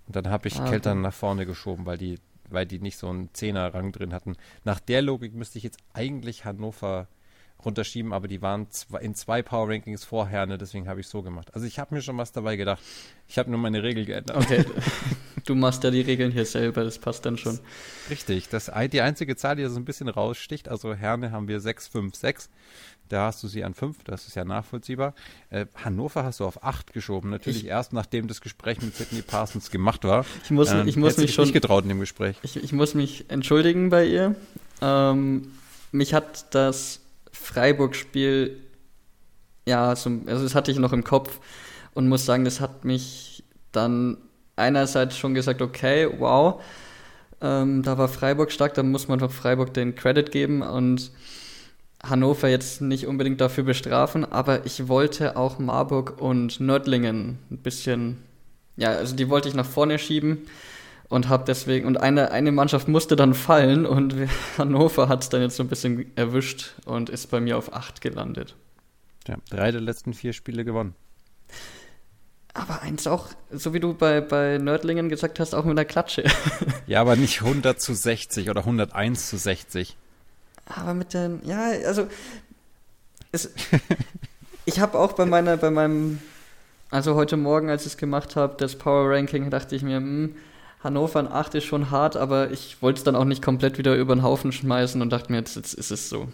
Und 0.07 0.15
dann 0.15 0.29
habe 0.29 0.47
ich 0.47 0.59
ah, 0.59 0.67
Keltern 0.67 1.01
nach 1.01 1.13
vorne 1.13 1.45
geschoben, 1.45 1.85
weil 1.85 1.99
die, 1.99 2.19
weil 2.49 2.65
die 2.65 2.79
nicht 2.79 2.97
so 2.97 3.07
einen 3.07 3.29
Zehner-Rang 3.33 3.91
drin 3.91 4.13
hatten. 4.13 4.35
Nach 4.65 4.79
der 4.79 5.03
Logik 5.03 5.35
müsste 5.35 5.59
ich 5.59 5.63
jetzt 5.63 5.79
eigentlich 5.93 6.43
Hannover 6.43 7.07
runterschieben, 7.63 8.13
aber 8.13 8.27
die 8.27 8.41
waren 8.41 8.67
in 8.99 9.15
zwei 9.15 9.41
Power 9.41 9.69
Rankings 9.69 10.03
vorher, 10.03 10.45
ne, 10.45 10.57
deswegen 10.57 10.87
habe 10.87 10.99
ich 10.99 11.07
so 11.07 11.21
gemacht. 11.21 11.53
Also 11.53 11.65
ich 11.65 11.79
habe 11.79 11.95
mir 11.95 12.01
schon 12.01 12.17
was 12.17 12.31
dabei 12.31 12.55
gedacht. 12.55 12.81
Ich 13.27 13.37
habe 13.37 13.49
nur 13.49 13.59
meine 13.59 13.83
Regel 13.83 14.05
geändert. 14.05 14.35
Okay. 14.37 14.65
Du 15.45 15.55
machst 15.55 15.83
ja 15.83 15.91
die 15.91 16.01
Regeln 16.01 16.31
hier 16.31 16.45
selber, 16.45 16.83
das 16.83 16.99
passt 16.99 17.25
dann 17.25 17.37
schon. 17.37 17.59
Richtig. 18.09 18.47
Das, 18.49 18.71
die 18.91 19.01
einzige 19.01 19.35
Zahl, 19.35 19.57
die 19.57 19.65
so 19.65 19.75
ein 19.75 19.85
bisschen 19.85 20.07
raussticht, 20.07 20.69
also 20.69 20.93
Herne 20.93 21.31
haben 21.31 21.47
wir 21.47 21.59
6, 21.59 21.87
5, 21.87 22.15
6. 22.15 22.49
Da 23.09 23.27
hast 23.27 23.43
du 23.43 23.47
sie 23.47 23.63
an 23.63 23.73
5, 23.73 24.05
das 24.05 24.27
ist 24.27 24.35
ja 24.35 24.45
nachvollziehbar. 24.45 25.13
Äh, 25.49 25.65
Hannover 25.75 26.23
hast 26.23 26.39
du 26.39 26.45
auf 26.45 26.63
8 26.63 26.93
geschoben, 26.93 27.29
natürlich 27.29 27.63
ich, 27.63 27.69
erst 27.69 27.91
nachdem 27.91 28.27
das 28.27 28.39
Gespräch 28.39 28.81
mit 28.81 28.95
Sidney 28.95 29.21
Parsons 29.21 29.69
gemacht 29.69 30.05
war. 30.05 30.25
Ich 30.43 30.51
muss, 30.51 30.71
ähm, 30.71 30.87
ich 30.87 30.95
muss 30.95 31.17
mich 31.17 31.33
schon. 31.33 31.43
nicht 31.43 31.53
getraut 31.53 31.83
in 31.83 31.89
dem 31.89 31.99
Gespräch. 31.99 32.37
Ich, 32.43 32.55
ich 32.55 32.71
muss 32.71 32.95
mich 32.95 33.29
entschuldigen 33.29 33.89
bei 33.89 34.05
ihr. 34.05 34.35
Ähm, 34.81 35.51
mich 35.91 36.13
hat 36.13 36.55
das 36.55 37.01
Freiburg-Spiel, 37.31 38.57
ja, 39.67 39.95
so, 39.95 40.09
also 40.25 40.43
das 40.43 40.55
hatte 40.55 40.71
ich 40.71 40.79
noch 40.79 40.93
im 40.93 41.03
Kopf 41.03 41.39
und 41.93 42.07
muss 42.07 42.25
sagen, 42.25 42.45
das 42.45 42.61
hat 42.61 42.85
mich 42.85 43.43
dann 43.71 44.17
einerseits 44.55 45.17
schon 45.17 45.33
gesagt, 45.33 45.61
okay, 45.61 46.07
wow, 46.17 46.61
ähm, 47.41 47.83
da 47.83 47.97
war 47.97 48.07
Freiburg 48.07 48.51
stark, 48.51 48.73
da 48.73 48.83
muss 48.83 49.07
man 49.07 49.19
doch 49.19 49.31
Freiburg 49.31 49.73
den 49.73 49.95
Credit 49.95 50.31
geben 50.31 50.61
und 50.61 51.11
Hannover 52.03 52.49
jetzt 52.49 52.81
nicht 52.81 53.07
unbedingt 53.07 53.39
dafür 53.39 53.63
bestrafen, 53.63 54.25
aber 54.25 54.65
ich 54.65 54.87
wollte 54.87 55.37
auch 55.37 55.59
Marburg 55.59 56.21
und 56.21 56.59
Nördlingen 56.59 57.39
ein 57.49 57.57
bisschen, 57.57 58.17
ja, 58.75 58.89
also 58.89 59.15
die 59.15 59.29
wollte 59.29 59.47
ich 59.47 59.55
nach 59.55 59.65
vorne 59.65 59.97
schieben 59.99 60.39
und 61.07 61.29
habe 61.29 61.45
deswegen 61.45 61.87
und 61.87 61.97
eine, 61.97 62.31
eine 62.31 62.51
Mannschaft 62.51 62.87
musste 62.87 63.15
dann 63.15 63.33
fallen 63.33 63.85
und 63.85 64.15
Hannover 64.57 65.07
hat 65.07 65.23
es 65.23 65.29
dann 65.29 65.41
jetzt 65.41 65.55
so 65.55 65.63
ein 65.63 65.69
bisschen 65.69 66.11
erwischt 66.17 66.73
und 66.85 67.09
ist 67.09 67.27
bei 67.27 67.39
mir 67.39 67.57
auf 67.57 67.73
8 67.73 68.01
gelandet. 68.01 68.55
Ja, 69.27 69.37
drei 69.49 69.71
der 69.71 69.79
letzten 69.79 70.13
vier 70.13 70.33
Spiele 70.33 70.65
gewonnen. 70.65 70.95
Aber 72.53 72.83
eins 72.83 73.07
auch, 73.07 73.29
so 73.51 73.73
wie 73.73 73.79
du 73.79 73.93
bei, 73.95 74.21
bei 74.21 74.59
Nördlingen 74.59 75.09
gesagt 75.09 75.39
hast, 75.39 75.55
auch 75.55 75.65
mit 75.65 75.71
einer 75.71 75.85
Klatsche. 75.85 76.23
ja, 76.87 77.01
aber 77.01 77.15
nicht 77.15 77.41
100 77.41 77.81
zu 77.81 77.95
60 77.95 78.49
oder 78.49 78.61
101 78.61 79.29
zu 79.29 79.37
60. 79.37 79.97
Aber 80.65 80.93
mit 80.93 81.13
den, 81.13 81.41
ja, 81.43 81.71
also 81.85 82.07
es, 83.31 83.51
ich 84.65 84.79
habe 84.79 84.99
auch 84.99 85.13
bei 85.13 85.25
meiner, 85.25 85.57
bei 85.57 85.71
meinem, 85.71 86.19
also 86.91 87.15
heute 87.15 87.37
Morgen, 87.37 87.69
als 87.69 87.87
ich 87.87 87.93
es 87.93 87.97
gemacht 87.97 88.35
habe, 88.35 88.55
das 88.57 88.75
Power 88.75 89.09
Ranking, 89.09 89.49
dachte 89.49 89.75
ich 89.75 89.81
mir, 89.81 89.99
mh, 89.99 90.05
hm, 90.05 90.35
Hannover 90.83 91.21
in 91.21 91.27
8 91.27 91.55
ist 91.55 91.63
schon 91.63 91.91
hart, 91.91 92.17
aber 92.17 92.51
ich 92.51 92.81
wollte 92.81 92.97
es 92.97 93.03
dann 93.03 93.15
auch 93.15 93.23
nicht 93.23 93.41
komplett 93.41 93.77
wieder 93.77 93.95
über 93.95 94.15
den 94.15 94.21
Haufen 94.21 94.51
schmeißen 94.51 95.01
und 95.01 95.09
dachte 95.11 95.31
mir, 95.31 95.39
jetzt, 95.39 95.55
jetzt 95.55 95.73
ist 95.73 95.91
es 95.91 96.09
so. 96.09 96.27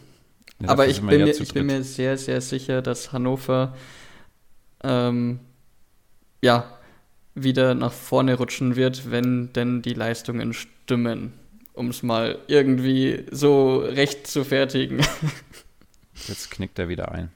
Ja, 0.59 0.69
aber 0.69 0.87
ich 0.87 1.01
bin, 1.01 1.23
mir, 1.23 1.27
ich 1.27 1.53
bin 1.53 1.67
mir 1.67 1.83
sehr, 1.83 2.17
sehr 2.17 2.41
sicher, 2.41 2.81
dass 2.81 3.13
Hannover 3.13 3.75
ähm, 4.83 5.39
ja, 6.41 6.77
wieder 7.35 7.75
nach 7.75 7.93
vorne 7.93 8.35
rutschen 8.35 8.75
wird, 8.75 9.11
wenn 9.11 9.53
denn 9.53 9.81
die 9.81 9.93
Leistungen 9.93 10.53
stimmen. 10.53 11.33
Um 11.73 11.89
es 11.89 12.03
mal 12.03 12.39
irgendwie 12.47 13.25
so 13.31 13.77
recht 13.77 14.27
zu 14.27 14.43
fertigen. 14.43 14.99
Jetzt 16.27 16.51
knickt 16.51 16.77
er 16.77 16.89
wieder 16.89 17.11
ein. 17.11 17.31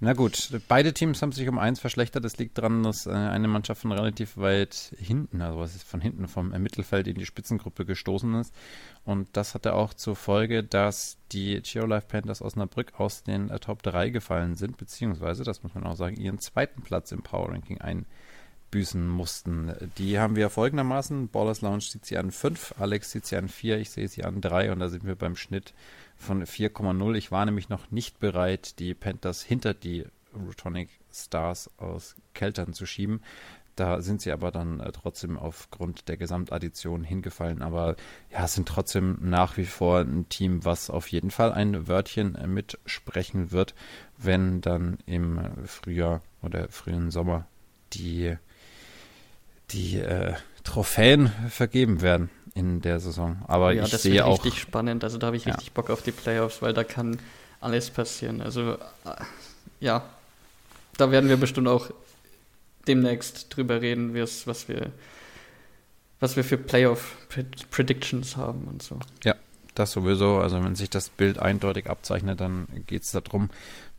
Na 0.00 0.12
gut, 0.12 0.50
beide 0.68 0.94
Teams 0.94 1.22
haben 1.22 1.32
sich 1.32 1.48
um 1.48 1.58
eins 1.58 1.80
verschlechtert. 1.80 2.24
Das 2.24 2.38
liegt 2.38 2.56
daran, 2.56 2.84
dass 2.84 3.06
äh, 3.06 3.10
eine 3.10 3.48
Mannschaft 3.48 3.82
von 3.82 3.90
relativ 3.90 4.36
weit 4.36 4.94
hinten, 4.96 5.42
also 5.42 5.58
was 5.58 5.74
ist 5.74 5.82
von 5.82 6.00
hinten 6.00 6.28
vom 6.28 6.50
Mittelfeld 6.50 7.08
in 7.08 7.16
die 7.16 7.26
Spitzengruppe 7.26 7.84
gestoßen 7.84 8.32
ist. 8.36 8.54
Und 9.04 9.28
das 9.32 9.54
hatte 9.54 9.74
auch 9.74 9.92
zur 9.94 10.14
Folge, 10.14 10.62
dass 10.62 11.16
die 11.32 11.60
Giro 11.62 11.86
Life 11.86 12.06
Panthers 12.06 12.42
Osnabrück 12.42 12.92
aus 13.00 13.24
den 13.24 13.50
äh, 13.50 13.58
Top 13.58 13.82
3 13.82 14.10
gefallen 14.10 14.54
sind, 14.54 14.76
beziehungsweise, 14.76 15.42
das 15.42 15.64
muss 15.64 15.74
man 15.74 15.84
auch 15.84 15.96
sagen, 15.96 16.16
ihren 16.16 16.38
zweiten 16.38 16.82
Platz 16.82 17.10
im 17.10 17.22
Power 17.22 17.50
Ranking 17.50 17.80
einbüßen 18.68 19.08
mussten. 19.08 19.72
Die 19.98 20.18
haben 20.18 20.36
wir 20.36 20.50
folgendermaßen: 20.50 21.28
Ballers 21.28 21.60
Lounge 21.60 21.80
sieht 21.80 22.04
sie 22.04 22.18
an 22.18 22.30
5, 22.30 22.74
Alex 22.78 23.10
sieht 23.10 23.26
sie 23.26 23.36
an 23.36 23.48
4, 23.48 23.78
ich 23.78 23.90
sehe 23.90 24.08
sie 24.08 24.24
an 24.24 24.40
3 24.40 24.72
und 24.72 24.80
da 24.80 24.88
sind 24.88 25.04
wir 25.04 25.16
beim 25.16 25.36
Schnitt 25.36 25.74
von 26.16 26.44
4,0. 26.44 27.14
Ich 27.14 27.30
war 27.30 27.44
nämlich 27.44 27.68
noch 27.68 27.90
nicht 27.90 28.20
bereit, 28.20 28.78
die 28.78 28.94
Panthers 28.94 29.42
hinter 29.42 29.74
die 29.74 30.04
Rotonic 30.34 30.90
Stars 31.12 31.70
aus 31.78 32.16
Keltern 32.34 32.72
zu 32.74 32.86
schieben. 32.86 33.20
Da 33.76 34.02
sind 34.02 34.20
sie 34.20 34.32
aber 34.32 34.50
dann 34.50 34.80
äh, 34.80 34.90
trotzdem 34.90 35.38
aufgrund 35.38 36.08
der 36.08 36.16
Gesamtaddition 36.16 37.04
hingefallen. 37.04 37.62
Aber 37.62 37.94
ja, 38.28 38.44
es 38.44 38.54
sind 38.54 38.66
trotzdem 38.66 39.18
nach 39.20 39.56
wie 39.56 39.66
vor 39.66 40.00
ein 40.00 40.28
Team, 40.28 40.64
was 40.64 40.90
auf 40.90 41.06
jeden 41.12 41.30
Fall 41.30 41.52
ein 41.52 41.86
Wörtchen 41.86 42.34
äh, 42.34 42.48
mitsprechen 42.48 43.52
wird, 43.52 43.76
wenn 44.16 44.60
dann 44.60 44.98
im 45.06 45.40
Frühjahr 45.64 46.22
oder 46.42 46.68
frühen 46.70 47.12
Sommer 47.12 47.46
die, 47.92 48.36
die 49.70 49.98
äh, 49.98 50.34
Trophäen 50.64 51.32
vergeben 51.50 52.00
werden 52.02 52.30
in 52.54 52.80
der 52.80 53.00
Saison. 53.00 53.42
Aber 53.46 53.72
ja, 53.72 53.84
ich 53.84 53.90
das 53.90 54.02
sehe 54.02 54.24
auch 54.24 54.44
richtig 54.44 54.60
spannend. 54.60 55.04
Also 55.04 55.18
da 55.18 55.28
habe 55.28 55.36
ich 55.36 55.44
ja. 55.44 55.52
richtig 55.52 55.72
Bock 55.72 55.90
auf 55.90 56.02
die 56.02 56.12
Playoffs, 56.12 56.62
weil 56.62 56.74
da 56.74 56.84
kann 56.84 57.18
alles 57.60 57.90
passieren. 57.90 58.40
Also 58.40 58.72
äh, 58.72 58.76
ja, 59.80 60.04
da 60.96 61.10
werden 61.10 61.28
wir 61.28 61.36
bestimmt 61.36 61.68
auch 61.68 61.90
demnächst 62.86 63.54
drüber 63.54 63.80
reden, 63.80 64.14
was 64.14 64.68
wir 64.68 64.92
was 66.20 66.36
wir 66.36 66.44
für 66.44 66.58
Playoff 66.58 67.16
Predictions 67.70 68.36
haben 68.36 68.64
und 68.64 68.82
so. 68.82 68.98
Ja, 69.24 69.36
das 69.74 69.92
sowieso. 69.92 70.38
Also 70.38 70.62
wenn 70.62 70.74
sich 70.74 70.90
das 70.90 71.08
Bild 71.08 71.38
eindeutig 71.38 71.88
abzeichnet, 71.88 72.40
dann 72.40 72.66
geht 72.86 73.04
es 73.04 73.12
darum, 73.12 73.50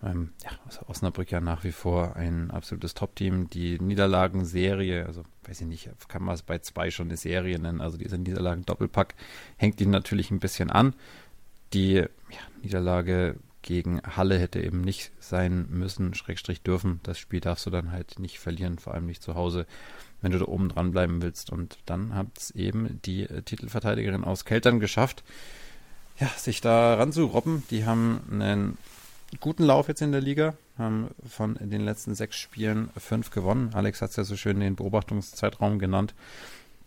ähm, 0.04 0.32
ja, 0.44 0.52
Osnabrück 0.88 1.32
ja 1.32 1.42
nach 1.42 1.64
wie 1.64 1.72
vor 1.72 2.16
ein 2.16 2.52
absolutes 2.52 2.94
Top-Team. 2.94 3.50
Die 3.50 3.80
Niederlagenserie, 3.80 5.06
also 5.06 5.24
weiß 5.46 5.62
ich 5.62 5.68
nicht, 5.68 5.90
kann 6.08 6.24
man 6.24 6.36
es 6.36 6.42
bei 6.42 6.60
zwei 6.60 6.92
schon 6.92 7.08
eine 7.08 7.18
Serie 7.18 7.60
nennen, 7.60 7.82
also 7.82 7.98
diese 7.98 8.18
Niederlagen-Doppelpack 8.18 9.16
hängt 9.58 9.80
die 9.80 9.86
natürlich 9.86 10.32
ein 10.32 10.40
bisschen 10.40 10.70
an. 10.70 10.94
Die 11.74 11.96
ja, 11.96 12.08
Niederlage 12.62 13.36
gegen 13.62 14.02
Halle 14.04 14.40
hätte 14.40 14.62
eben 14.62 14.82
nicht 14.82 15.12
sein 15.20 15.68
müssen, 15.70 16.14
Schrägstrich 16.14 16.62
dürfen. 16.62 17.00
Das 17.04 17.20
Spiel 17.20 17.42
darfst 17.42 17.66
du 17.66 17.70
dann 17.70 17.92
halt 17.92 18.18
nicht 18.20 18.40
verlieren, 18.40 18.80
vor 18.80 18.94
allem 18.94 19.06
nicht 19.06 19.22
zu 19.22 19.36
Hause, 19.36 19.66
wenn 20.22 20.32
du 20.32 20.40
da 20.40 20.46
oben 20.46 20.70
dran 20.70 20.92
bleiben 20.92 21.22
willst. 21.22 21.52
Und 21.52 21.78
dann 21.86 22.16
hat 22.16 22.28
es 22.38 22.52
eben 22.52 23.02
die 23.06 23.28
Titelverteidigerin 23.28 24.24
aus 24.24 24.46
Keltern 24.46 24.80
geschafft, 24.80 25.24
ja, 26.20 26.28
sich 26.28 26.62
da 26.62 26.96
ranzurobben. 26.96 27.64
Die 27.70 27.86
haben 27.86 28.22
einen 28.32 28.78
guten 29.40 29.64
Lauf 29.64 29.88
jetzt 29.88 30.02
in 30.02 30.12
der 30.12 30.22
Liga, 30.22 30.56
haben 30.78 31.10
von 31.28 31.56
den 31.56 31.82
letzten 31.82 32.16
sechs 32.16 32.38
Spielen 32.38 32.90
fünf 32.98 33.32
gewonnen. 33.32 33.72
Alex 33.74 34.02
hat 34.02 34.12
es 34.12 34.16
ja 34.16 34.24
so 34.24 34.36
schön 34.36 34.60
den 34.60 34.76
Beobachtungszeitraum 34.76 35.80
genannt. 35.80 36.16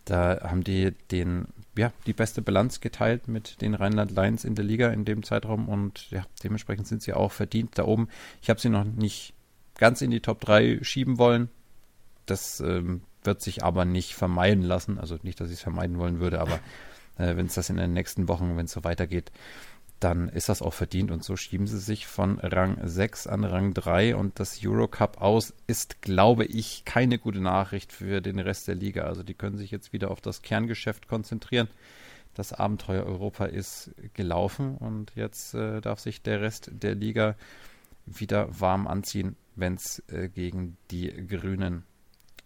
Da 0.05 0.41
haben 0.41 0.63
die 0.63 0.91
den, 1.11 1.47
ja, 1.77 1.93
die 2.05 2.13
beste 2.13 2.41
Bilanz 2.41 2.81
geteilt 2.81 3.27
mit 3.29 3.61
den 3.61 3.73
Rheinland 3.73 4.11
Lions 4.11 4.43
in 4.43 4.55
der 4.55 4.65
Liga 4.65 4.89
in 4.89 5.05
dem 5.05 5.23
Zeitraum 5.23 5.69
und 5.69 6.11
ja, 6.11 6.25
dementsprechend 6.43 6.87
sind 6.87 7.01
sie 7.01 7.13
auch 7.13 7.31
verdient 7.31 7.77
da 7.77 7.85
oben. 7.85 8.09
Ich 8.41 8.49
habe 8.49 8.59
sie 8.59 8.69
noch 8.69 8.83
nicht 8.83 9.33
ganz 9.77 10.01
in 10.01 10.11
die 10.11 10.19
Top 10.19 10.41
3 10.41 10.79
schieben 10.81 11.17
wollen. 11.17 11.49
Das 12.25 12.59
ähm, 12.59 13.01
wird 13.23 13.41
sich 13.41 13.63
aber 13.63 13.85
nicht 13.85 14.15
vermeiden 14.15 14.63
lassen. 14.63 14.99
Also 14.99 15.17
nicht, 15.23 15.39
dass 15.39 15.49
ich 15.49 15.55
es 15.55 15.61
vermeiden 15.61 15.97
wollen 15.97 16.19
würde, 16.19 16.41
aber 16.41 16.59
äh, 17.17 17.37
wenn 17.37 17.45
es 17.45 17.53
das 17.53 17.69
in 17.69 17.77
den 17.77 17.93
nächsten 17.93 18.27
Wochen, 18.27 18.57
wenn 18.57 18.65
es 18.65 18.73
so 18.73 18.83
weitergeht, 18.83 19.31
dann 20.03 20.27
ist 20.27 20.49
das 20.49 20.61
auch 20.61 20.73
verdient 20.73 21.11
und 21.11 21.23
so 21.23 21.37
schieben 21.37 21.65
sie 21.65 21.79
sich 21.79 22.07
von 22.07 22.37
Rang 22.39 22.77
6 22.83 23.27
an 23.27 23.45
Rang 23.45 23.73
3 23.73 24.15
und 24.15 24.39
das 24.39 24.59
Eurocup 24.63 25.21
aus 25.21 25.53
ist, 25.67 26.01
glaube 26.01 26.45
ich, 26.45 26.83
keine 26.83 27.17
gute 27.17 27.39
Nachricht 27.39 27.93
für 27.93 28.19
den 28.19 28.39
Rest 28.39 28.67
der 28.67 28.75
Liga. 28.75 29.03
Also 29.03 29.23
die 29.23 29.33
können 29.33 29.57
sich 29.57 29.71
jetzt 29.71 29.93
wieder 29.93 30.11
auf 30.11 30.19
das 30.19 30.41
Kerngeschäft 30.41 31.07
konzentrieren. 31.07 31.69
Das 32.33 32.51
Abenteuer 32.51 33.05
Europa 33.05 33.45
ist 33.45 33.91
gelaufen 34.13 34.75
und 34.77 35.13
jetzt 35.15 35.53
äh, 35.53 35.79
darf 35.79 35.99
sich 35.99 36.21
der 36.21 36.41
Rest 36.41 36.69
der 36.73 36.95
Liga 36.95 37.35
wieder 38.05 38.47
warm 38.59 38.87
anziehen, 38.87 39.37
wenn 39.55 39.75
es 39.75 40.03
äh, 40.09 40.27
gegen 40.27 40.75
die 40.91 41.11
Grünen 41.27 41.83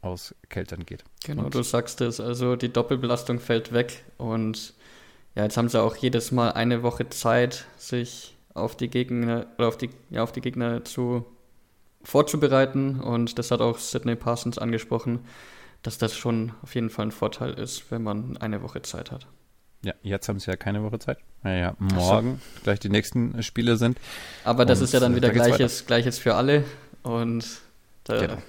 aus 0.01 0.35
Keltern 0.49 0.85
geht. 0.85 1.03
Genau, 1.25 1.45
und 1.45 1.55
du 1.55 1.63
sagst 1.63 2.01
es, 2.01 2.19
also 2.19 2.55
die 2.55 2.71
Doppelbelastung 2.71 3.39
fällt 3.39 3.73
weg 3.73 4.03
und 4.17 4.73
ja, 5.37 5.43
jetzt 5.43 5.55
haben 5.55 5.69
sie 5.69 5.79
auch 5.79 5.95
jedes 5.95 6.31
Mal 6.31 6.53
eine 6.53 6.81
Woche 6.81 7.09
Zeit, 7.09 7.65
sich 7.77 8.35
auf 8.55 8.75
die 8.75 8.87
Gegner 8.87 9.45
oder 9.59 9.67
auf 9.67 9.77
die, 9.77 9.91
ja, 10.09 10.23
auf 10.23 10.31
die 10.31 10.41
Gegner 10.41 10.83
zu 10.83 11.27
vorzubereiten. 12.01 12.99
Und 12.99 13.37
das 13.37 13.51
hat 13.51 13.61
auch 13.61 13.77
Sidney 13.77 14.15
Parsons 14.15 14.57
angesprochen, 14.57 15.19
dass 15.83 15.99
das 15.99 16.17
schon 16.17 16.53
auf 16.63 16.73
jeden 16.73 16.89
Fall 16.89 17.05
ein 17.05 17.11
Vorteil 17.11 17.53
ist, 17.53 17.91
wenn 17.91 18.01
man 18.01 18.37
eine 18.37 18.63
Woche 18.63 18.81
Zeit 18.81 19.11
hat. 19.11 19.27
Ja, 19.83 19.93
jetzt 20.01 20.27
haben 20.27 20.39
sie 20.39 20.49
ja 20.49 20.57
keine 20.57 20.81
Woche 20.81 20.97
Zeit, 20.97 21.19
weil 21.43 21.59
ja 21.59 21.75
morgen 21.77 22.41
so. 22.55 22.61
gleich 22.63 22.79
die 22.79 22.89
nächsten 22.89 23.43
Spiele 23.43 23.77
sind. 23.77 23.99
Aber 24.43 24.65
das 24.65 24.81
ist 24.81 24.91
ja 24.91 24.99
dann 24.99 25.15
wieder 25.15 25.27
da 25.27 25.35
gleiches, 25.35 25.85
gleiches 25.85 26.17
für 26.17 26.33
alle. 26.33 26.63
Und 27.03 27.45
da 28.05 28.19
genau. 28.19 28.41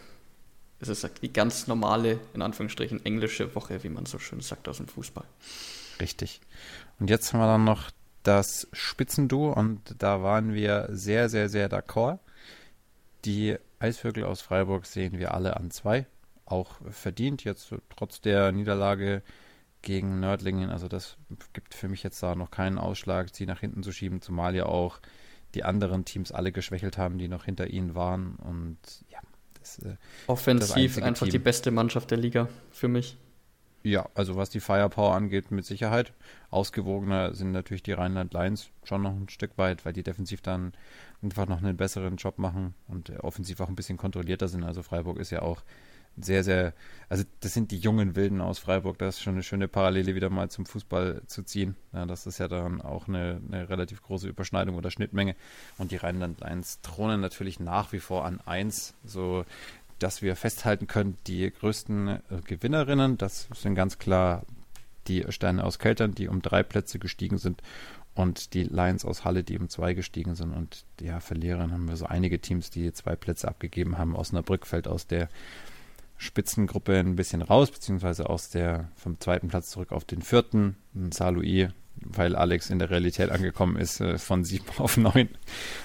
ist 0.81 0.89
es 0.89 1.07
die 1.21 1.35
ganz 1.35 1.67
normale, 1.67 2.19
in 2.33 2.41
Anführungsstrichen, 2.41 3.05
englische 3.05 3.55
Woche, 3.55 3.83
wie 3.85 3.91
man 3.91 4.07
so 4.07 4.19
schön 4.19 4.41
sagt 4.41 4.69
aus 4.69 4.79
dem 4.79 4.89
Fußball. 4.89 5.27
Richtig. 6.01 6.41
Und 6.99 7.11
jetzt 7.11 7.33
haben 7.33 7.41
wir 7.41 7.47
dann 7.47 7.65
noch 7.65 7.91
das 8.23 8.69
Spitzenduo 8.73 9.53
und 9.53 9.95
da 9.99 10.23
waren 10.23 10.53
wir 10.53 10.89
sehr, 10.91 11.29
sehr, 11.29 11.49
sehr 11.49 11.71
d'accord. 11.71 12.19
Die 13.25 13.57
Eisvögel 13.79 14.25
aus 14.25 14.41
Freiburg 14.41 14.87
sehen 14.87 15.19
wir 15.19 15.35
alle 15.35 15.57
an 15.57 15.71
zwei. 15.71 16.07
Auch 16.45 16.77
verdient, 16.91 17.45
jetzt 17.45 17.73
trotz 17.97 18.21
der 18.21 18.53
Niederlage 18.53 19.23
gegen 19.83 20.21
Nördlingen. 20.21 20.71
Also 20.71 20.89
das 20.89 21.17
gibt 21.53 21.75
für 21.75 21.89
mich 21.89 22.03
jetzt 22.03 22.23
da 22.23 22.35
noch 22.35 22.51
keinen 22.51 22.79
Ausschlag, 22.79 23.35
sie 23.35 23.47
nach 23.47 23.61
hinten 23.61 23.83
zu 23.83 23.93
schieben, 23.93 24.21
zumal 24.21 24.55
ja 24.55 24.67
auch 24.67 25.01
die 25.55 25.65
anderen 25.65 26.05
Teams 26.05 26.33
alle 26.33 26.53
geschwächelt 26.53 26.99
haben, 26.99 27.19
die 27.19 27.29
noch 27.29 27.45
hinter 27.45 27.69
ihnen 27.69 27.95
waren. 27.95 28.37
Und 28.37 28.79
ja, 29.11 29.19
das, 29.59 29.79
äh, 29.79 29.97
Offensiv 30.27 30.99
einfach 30.99 31.27
Team. 31.27 31.33
die 31.33 31.39
beste 31.39 31.71
Mannschaft 31.71 32.11
der 32.11 32.19
Liga 32.19 32.49
für 32.71 32.89
mich. 32.89 33.17
Ja, 33.83 34.09
also 34.15 34.37
was 34.37 34.51
die 34.51 34.61
Firepower 34.61 35.15
angeht, 35.15 35.51
mit 35.51 35.65
Sicherheit. 35.65 36.13
Ausgewogener 36.51 37.35
sind 37.35 37.53
natürlich 37.53 37.83
die 37.83 37.93
Rheinland 37.93 38.35
Lions 38.35 38.71
schon 38.83 39.03
noch 39.03 39.13
ein 39.13 39.29
Stück 39.29 39.57
weit, 39.57 39.85
weil 39.85 39.93
die 39.93 40.03
defensiv 40.03 40.43
dann 40.43 40.73
einfach 41.23 41.47
noch 41.47 41.59
einen 41.59 41.77
besseren 41.77 42.17
Job 42.17 42.39
machen 42.39 42.75
und 42.89 43.11
offensiv 43.21 43.61
auch 43.61 43.69
ein 43.69 43.77
bisschen 43.77 43.97
kontrollierter 43.97 44.49
sind. 44.49 44.65
Also 44.65 44.83
Freiburg 44.83 45.19
ist 45.19 45.31
ja 45.31 45.43
auch 45.43 45.63
sehr, 46.21 46.43
sehr, 46.45 46.75
also 47.09 47.25
das 47.41 47.55
sind 47.55 47.71
die 47.71 47.79
jungen 47.79 48.17
Wilden 48.17 48.41
aus 48.41 48.59
Freiburg. 48.59 48.99
Das 48.99 49.17
ist 49.17 49.23
schon 49.23 49.35
eine 49.35 49.43
schöne 49.43 49.69
Parallele 49.69 50.15
wieder 50.15 50.31
mal 50.31 50.51
zum 50.51 50.67
Fußball 50.67 51.23
zu 51.27 51.43
ziehen. 51.43 51.77
Ja, 51.93 52.07
das 52.07 52.27
ist 52.27 52.39
ja 52.39 52.49
dann 52.49 52.81
auch 52.81 53.09
eine, 53.09 53.41
eine 53.47 53.69
relativ 53.69 54.03
große 54.03 54.29
Überschneidung 54.29 54.77
oder 54.77 54.91
Schnittmenge. 54.91 55.37
Und 55.79 55.93
die 55.93 55.97
Rheinland 55.97 56.41
Lions 56.41 56.81
thronen 56.81 57.21
natürlich 57.21 57.61
nach 57.61 57.93
wie 57.93 58.01
vor 58.01 58.25
an 58.25 58.41
eins. 58.41 58.95
So 59.05 59.45
dass 59.99 60.23
wir 60.23 60.37
festhalten 60.37 60.87
können, 60.87 61.17
die 61.27 61.51
größten 61.51 62.09
äh, 62.09 62.21
Gewinnerinnen, 62.45 63.19
das 63.19 63.49
sind 63.55 63.75
ganz 63.75 63.99
klar 63.99 64.45
die 65.07 65.25
Sterne 65.31 65.65
aus 65.65 65.79
Keltern, 65.79 66.15
die 66.15 66.29
um 66.29 66.43
drei 66.43 66.63
Plätze 66.63 66.99
gestiegen 66.99 67.39
sind 67.39 67.63
und 68.15 68.55
die 68.55 68.65
Lions 68.65 69.05
aus 69.05 69.25
Halle, 69.25 69.45
die 69.45 69.59
um 69.59 69.69
zwei 69.69 69.95
gestiegen 69.95 70.35
sind. 70.35 70.53
Und 70.53 70.85
ja, 71.01 71.21
Verliererinnen 71.21 71.73
haben 71.73 71.89
wir 71.89 71.97
so 71.97 72.07
einige 72.07 72.41
Teams, 72.41 72.71
die 72.71 72.93
zwei 72.93 73.17
Plätze 73.17 73.49
abgegeben 73.49 73.97
haben. 73.97 74.17
Osnabrück 74.17 74.67
fällt 74.67 74.89
aus 74.89 75.07
der 75.07 75.29
Spitzengruppe 76.17 76.99
ein 76.99 77.15
bisschen 77.15 77.43
raus, 77.43 77.71
beziehungsweise 77.71 78.29
aus 78.29 78.51
der 78.51 78.89
vom 78.97 79.21
zweiten 79.21 79.49
Platz 79.49 79.71
zurück 79.71 79.93
auf 79.93 80.05
den 80.05 80.23
vierten. 80.23 80.77
Saarlouis, 81.13 81.69
weil 82.01 82.35
Alex 82.35 82.71
in 82.71 82.81
der 82.81 82.91
Realität 82.91 83.31
angekommen 83.31 83.77
ist, 83.77 84.01
äh, 84.01 84.19
von 84.19 84.45
sieben 84.45 84.67
auf 84.79 84.97
neun. 84.97 85.29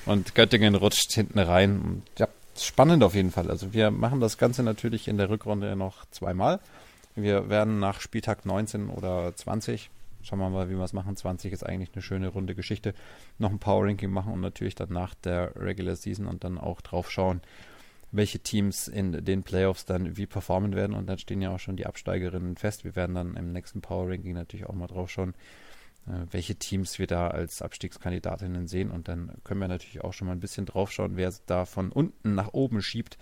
Und 0.06 0.34
Göttingen 0.34 0.76
rutscht 0.76 1.14
hinten 1.14 1.40
rein. 1.40 1.80
Und 1.82 2.04
ja, 2.18 2.28
spannend 2.58 3.04
auf 3.04 3.16
jeden 3.16 3.32
Fall. 3.32 3.50
Also 3.50 3.74
wir 3.74 3.92
machen 3.92 4.20
das 4.20 4.38
Ganze 4.38 4.64
natürlich 4.64 5.08
in 5.08 5.18
der 5.18 5.30
Rückrunde 5.30 5.76
noch 5.76 6.06
zweimal. 6.12 6.60
Wir 7.16 7.50
werden 7.50 7.80
nach 7.80 8.02
Spieltag 8.02 8.46
19 8.46 8.90
oder 8.90 9.36
20, 9.36 9.90
schauen 10.24 10.40
wir 10.40 10.50
mal, 10.50 10.70
wie 10.70 10.78
wir 10.78 10.84
es 10.84 10.94
machen. 10.94 11.16
20 11.16 11.54
ist 11.54 11.64
eigentlich 11.64 11.92
eine 11.94 12.02
schöne 12.02 12.30
runde 12.30 12.56
Geschichte. 12.56 12.94
Noch 13.38 13.52
ein 13.52 13.60
Power 13.60 13.86
Ranking 13.86 14.10
machen 14.10 14.34
und 14.34 14.42
natürlich 14.42 14.76
dann 14.76 14.90
nach 14.90 15.14
der 15.14 15.56
Regular 15.56 15.96
Season 15.96 16.26
und 16.26 16.44
dann 16.44 16.58
auch 16.58 16.82
drauf 16.82 17.12
schauen, 17.12 17.42
welche 18.12 18.40
Teams 18.40 18.88
in 18.88 19.26
den 19.26 19.44
Playoffs 19.44 19.86
dann 19.86 20.18
wie 20.18 20.26
performen 20.26 20.76
werden. 20.76 20.96
Und 20.96 21.08
dann 21.08 21.20
stehen 21.20 21.42
ja 21.42 21.52
auch 21.52 21.60
schon 21.60 21.78
die 21.78 21.86
Absteigerinnen 21.86 22.58
fest. 22.58 22.84
Wir 22.84 22.96
werden 22.96 23.16
dann 23.16 23.36
im 23.36 23.52
nächsten 23.52 23.82
Power 23.82 24.10
Ranking 24.10 24.34
natürlich 24.34 24.66
auch 24.68 24.74
mal 24.74 24.88
drauf 24.88 25.12
schauen, 25.12 25.34
welche 26.06 26.56
Teams 26.56 27.00
wir 27.00 27.08
da 27.08 27.28
als 27.28 27.62
Abstiegskandidatinnen 27.62 28.68
sehen. 28.68 28.92
Und 28.92 29.08
dann 29.08 29.32
können 29.44 29.62
wir 29.62 29.68
natürlich 29.68 30.04
auch 30.04 30.14
schon 30.14 30.28
mal 30.28 30.34
ein 30.34 30.40
bisschen 30.40 30.66
draufschauen, 30.66 31.16
wer 31.16 31.34
da 31.46 31.66
von 31.66 31.92
unten 31.92 32.36
nach 32.36 32.54
oben 32.54 32.82
schiebt. 32.82 33.18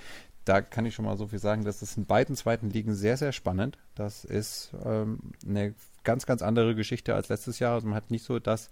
Da 0.45 0.61
kann 0.61 0.85
ich 0.85 0.95
schon 0.95 1.05
mal 1.05 1.17
so 1.17 1.27
viel 1.27 1.39
sagen, 1.39 1.63
das 1.63 1.83
ist 1.83 1.97
in 1.97 2.05
beiden 2.05 2.35
zweiten 2.35 2.71
Ligen 2.71 2.95
sehr, 2.95 3.17
sehr 3.17 3.31
spannend. 3.31 3.77
Das 3.93 4.25
ist 4.25 4.71
ähm, 4.83 5.19
eine 5.47 5.75
ganz, 6.03 6.25
ganz 6.25 6.41
andere 6.41 6.73
Geschichte 6.73 7.13
als 7.13 7.29
letztes 7.29 7.59
Jahr. 7.59 7.75
Also 7.75 7.87
man 7.87 7.95
hat 7.95 8.09
nicht 8.09 8.23
so 8.23 8.39
das 8.39 8.69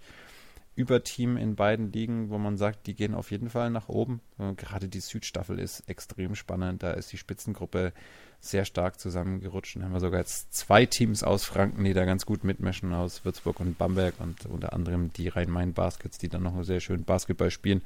Überteam 0.80 1.36
in 1.36 1.56
beiden 1.56 1.92
Ligen, 1.92 2.30
wo 2.30 2.38
man 2.38 2.56
sagt, 2.56 2.86
die 2.86 2.94
gehen 2.94 3.14
auf 3.14 3.30
jeden 3.30 3.50
Fall 3.50 3.68
nach 3.68 3.90
oben. 3.90 4.22
Und 4.38 4.56
gerade 4.56 4.88
die 4.88 5.00
Südstaffel 5.00 5.58
ist 5.58 5.80
extrem 5.88 6.34
spannend. 6.34 6.82
Da 6.82 6.92
ist 6.92 7.12
die 7.12 7.18
Spitzengruppe 7.18 7.92
sehr 8.40 8.64
stark 8.64 8.98
zusammengerutscht. 8.98 9.76
Dann 9.76 9.84
haben 9.84 9.92
wir 9.92 10.00
sogar 10.00 10.20
jetzt 10.20 10.54
zwei 10.54 10.86
Teams 10.86 11.22
aus 11.22 11.44
Franken, 11.44 11.84
die 11.84 11.92
da 11.92 12.06
ganz 12.06 12.24
gut 12.24 12.44
mitmischen, 12.44 12.94
aus 12.94 13.26
Würzburg 13.26 13.60
und 13.60 13.76
Bamberg 13.76 14.14
und 14.20 14.46
unter 14.46 14.72
anderem 14.72 15.12
die 15.12 15.28
Rhein-Main-Baskets, 15.28 16.16
die 16.16 16.30
dann 16.30 16.44
noch 16.44 16.64
sehr 16.64 16.80
schön 16.80 17.04
Basketball 17.04 17.50
spielen. 17.50 17.82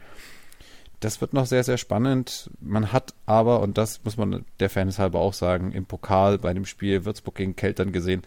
Das 1.00 1.20
wird 1.20 1.32
noch 1.32 1.46
sehr, 1.46 1.64
sehr 1.64 1.78
spannend. 1.78 2.48
Man 2.60 2.92
hat 2.92 3.12
aber, 3.26 3.60
und 3.60 3.76
das 3.76 4.04
muss 4.04 4.16
man 4.16 4.44
der 4.60 4.70
Fairness 4.70 5.00
halber 5.00 5.18
auch 5.18 5.34
sagen, 5.34 5.72
im 5.72 5.84
Pokal 5.84 6.38
bei 6.38 6.54
dem 6.54 6.64
Spiel 6.64 7.04
Würzburg 7.04 7.34
gegen 7.34 7.56
Keltern 7.56 7.90
gesehen, 7.90 8.22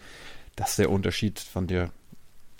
dass 0.56 0.76
der 0.76 0.90
Unterschied 0.90 1.38
von 1.38 1.66
der 1.66 1.90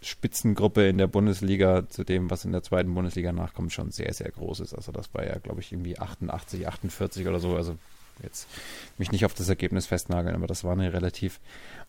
Spitzengruppe 0.03 0.89
in 0.89 0.99
der 0.99 1.09
Bundesliga 1.09 1.89
zu 1.89 2.05
dem, 2.05 2.31
was 2.31 2.45
in 2.45 2.53
der 2.53 2.63
zweiten 2.63 2.95
Bundesliga 2.95 3.33
nachkommt, 3.33 3.73
schon 3.73 3.91
sehr, 3.91 4.13
sehr 4.15 4.31
groß 4.31 4.61
ist. 4.61 4.75
Also 4.75 4.93
das 4.93 5.13
war 5.13 5.27
ja, 5.27 5.39
glaube 5.39 5.61
ich, 5.61 5.73
irgendwie 5.73 5.99
88, 5.99 6.69
48 6.69 7.27
oder 7.27 7.41
so. 7.41 7.57
Also 7.57 7.77
jetzt 8.23 8.49
mich 8.97 9.11
nicht 9.11 9.25
auf 9.25 9.35
das 9.35 9.49
Ergebnis 9.49 9.87
festnageln, 9.87 10.37
aber 10.37 10.47
das 10.47 10.65
war 10.65 10.73
eine 10.73 10.93
relativ 10.93 11.41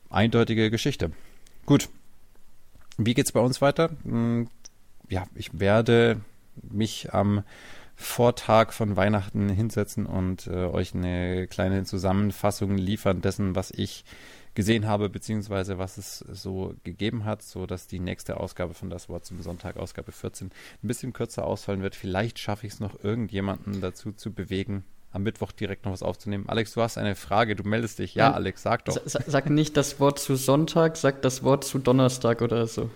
eindeutige 0.09 0.71
Geschichte. 0.71 1.11
Gut. 1.65 1.89
Wie 2.97 3.13
geht's 3.13 3.31
bei 3.31 3.39
uns 3.39 3.61
weiter? 3.61 3.91
Hm, 4.03 4.49
ja, 5.07 5.25
ich 5.35 5.59
werde 5.59 6.19
mich 6.61 7.13
am 7.13 7.43
Vortag 7.95 8.71
von 8.71 8.95
Weihnachten 8.95 9.49
hinsetzen 9.49 10.05
und 10.05 10.47
äh, 10.47 10.65
euch 10.65 10.93
eine 10.93 11.47
kleine 11.47 11.83
Zusammenfassung 11.83 12.77
liefern 12.77 13.21
dessen, 13.21 13.55
was 13.55 13.71
ich 13.71 14.05
gesehen 14.59 14.87
habe, 14.87 15.07
beziehungsweise 15.07 15.77
was 15.77 15.97
es 15.97 16.17
so 16.19 16.73
gegeben 16.83 17.23
hat, 17.23 17.41
so 17.41 17.65
dass 17.65 17.87
die 17.87 18.01
nächste 18.01 18.37
Ausgabe 18.37 18.73
von 18.73 18.89
Das 18.89 19.07
Wort 19.07 19.25
zum 19.25 19.41
Sonntag, 19.41 19.77
Ausgabe 19.77 20.11
14, 20.11 20.47
ein 20.47 20.87
bisschen 20.87 21.13
kürzer 21.13 21.45
ausfallen 21.45 21.81
wird. 21.81 21.95
Vielleicht 21.95 22.39
schaffe 22.39 22.67
ich 22.67 22.73
es 22.73 22.81
noch, 22.81 23.01
irgendjemanden 23.01 23.79
dazu 23.79 24.11
zu 24.11 24.33
bewegen, 24.33 24.83
am 25.13 25.23
Mittwoch 25.23 25.53
direkt 25.53 25.85
noch 25.85 25.93
was 25.93 26.03
aufzunehmen. 26.03 26.49
Alex, 26.49 26.73
du 26.73 26.81
hast 26.81 26.97
eine 26.97 27.15
Frage, 27.15 27.55
du 27.55 27.63
meldest 27.63 27.99
dich. 27.99 28.15
Ja, 28.15 28.33
Alex, 28.33 28.61
sag 28.61 28.83
doch. 28.83 28.99
Sag, 29.05 29.23
sag 29.27 29.49
nicht 29.49 29.77
das 29.77 30.01
Wort 30.01 30.19
zu 30.19 30.35
Sonntag, 30.35 30.97
sag 30.97 31.21
das 31.21 31.41
Wort 31.41 31.63
zu 31.63 31.79
Donnerstag 31.79 32.41
oder 32.41 32.67
so. 32.67 32.91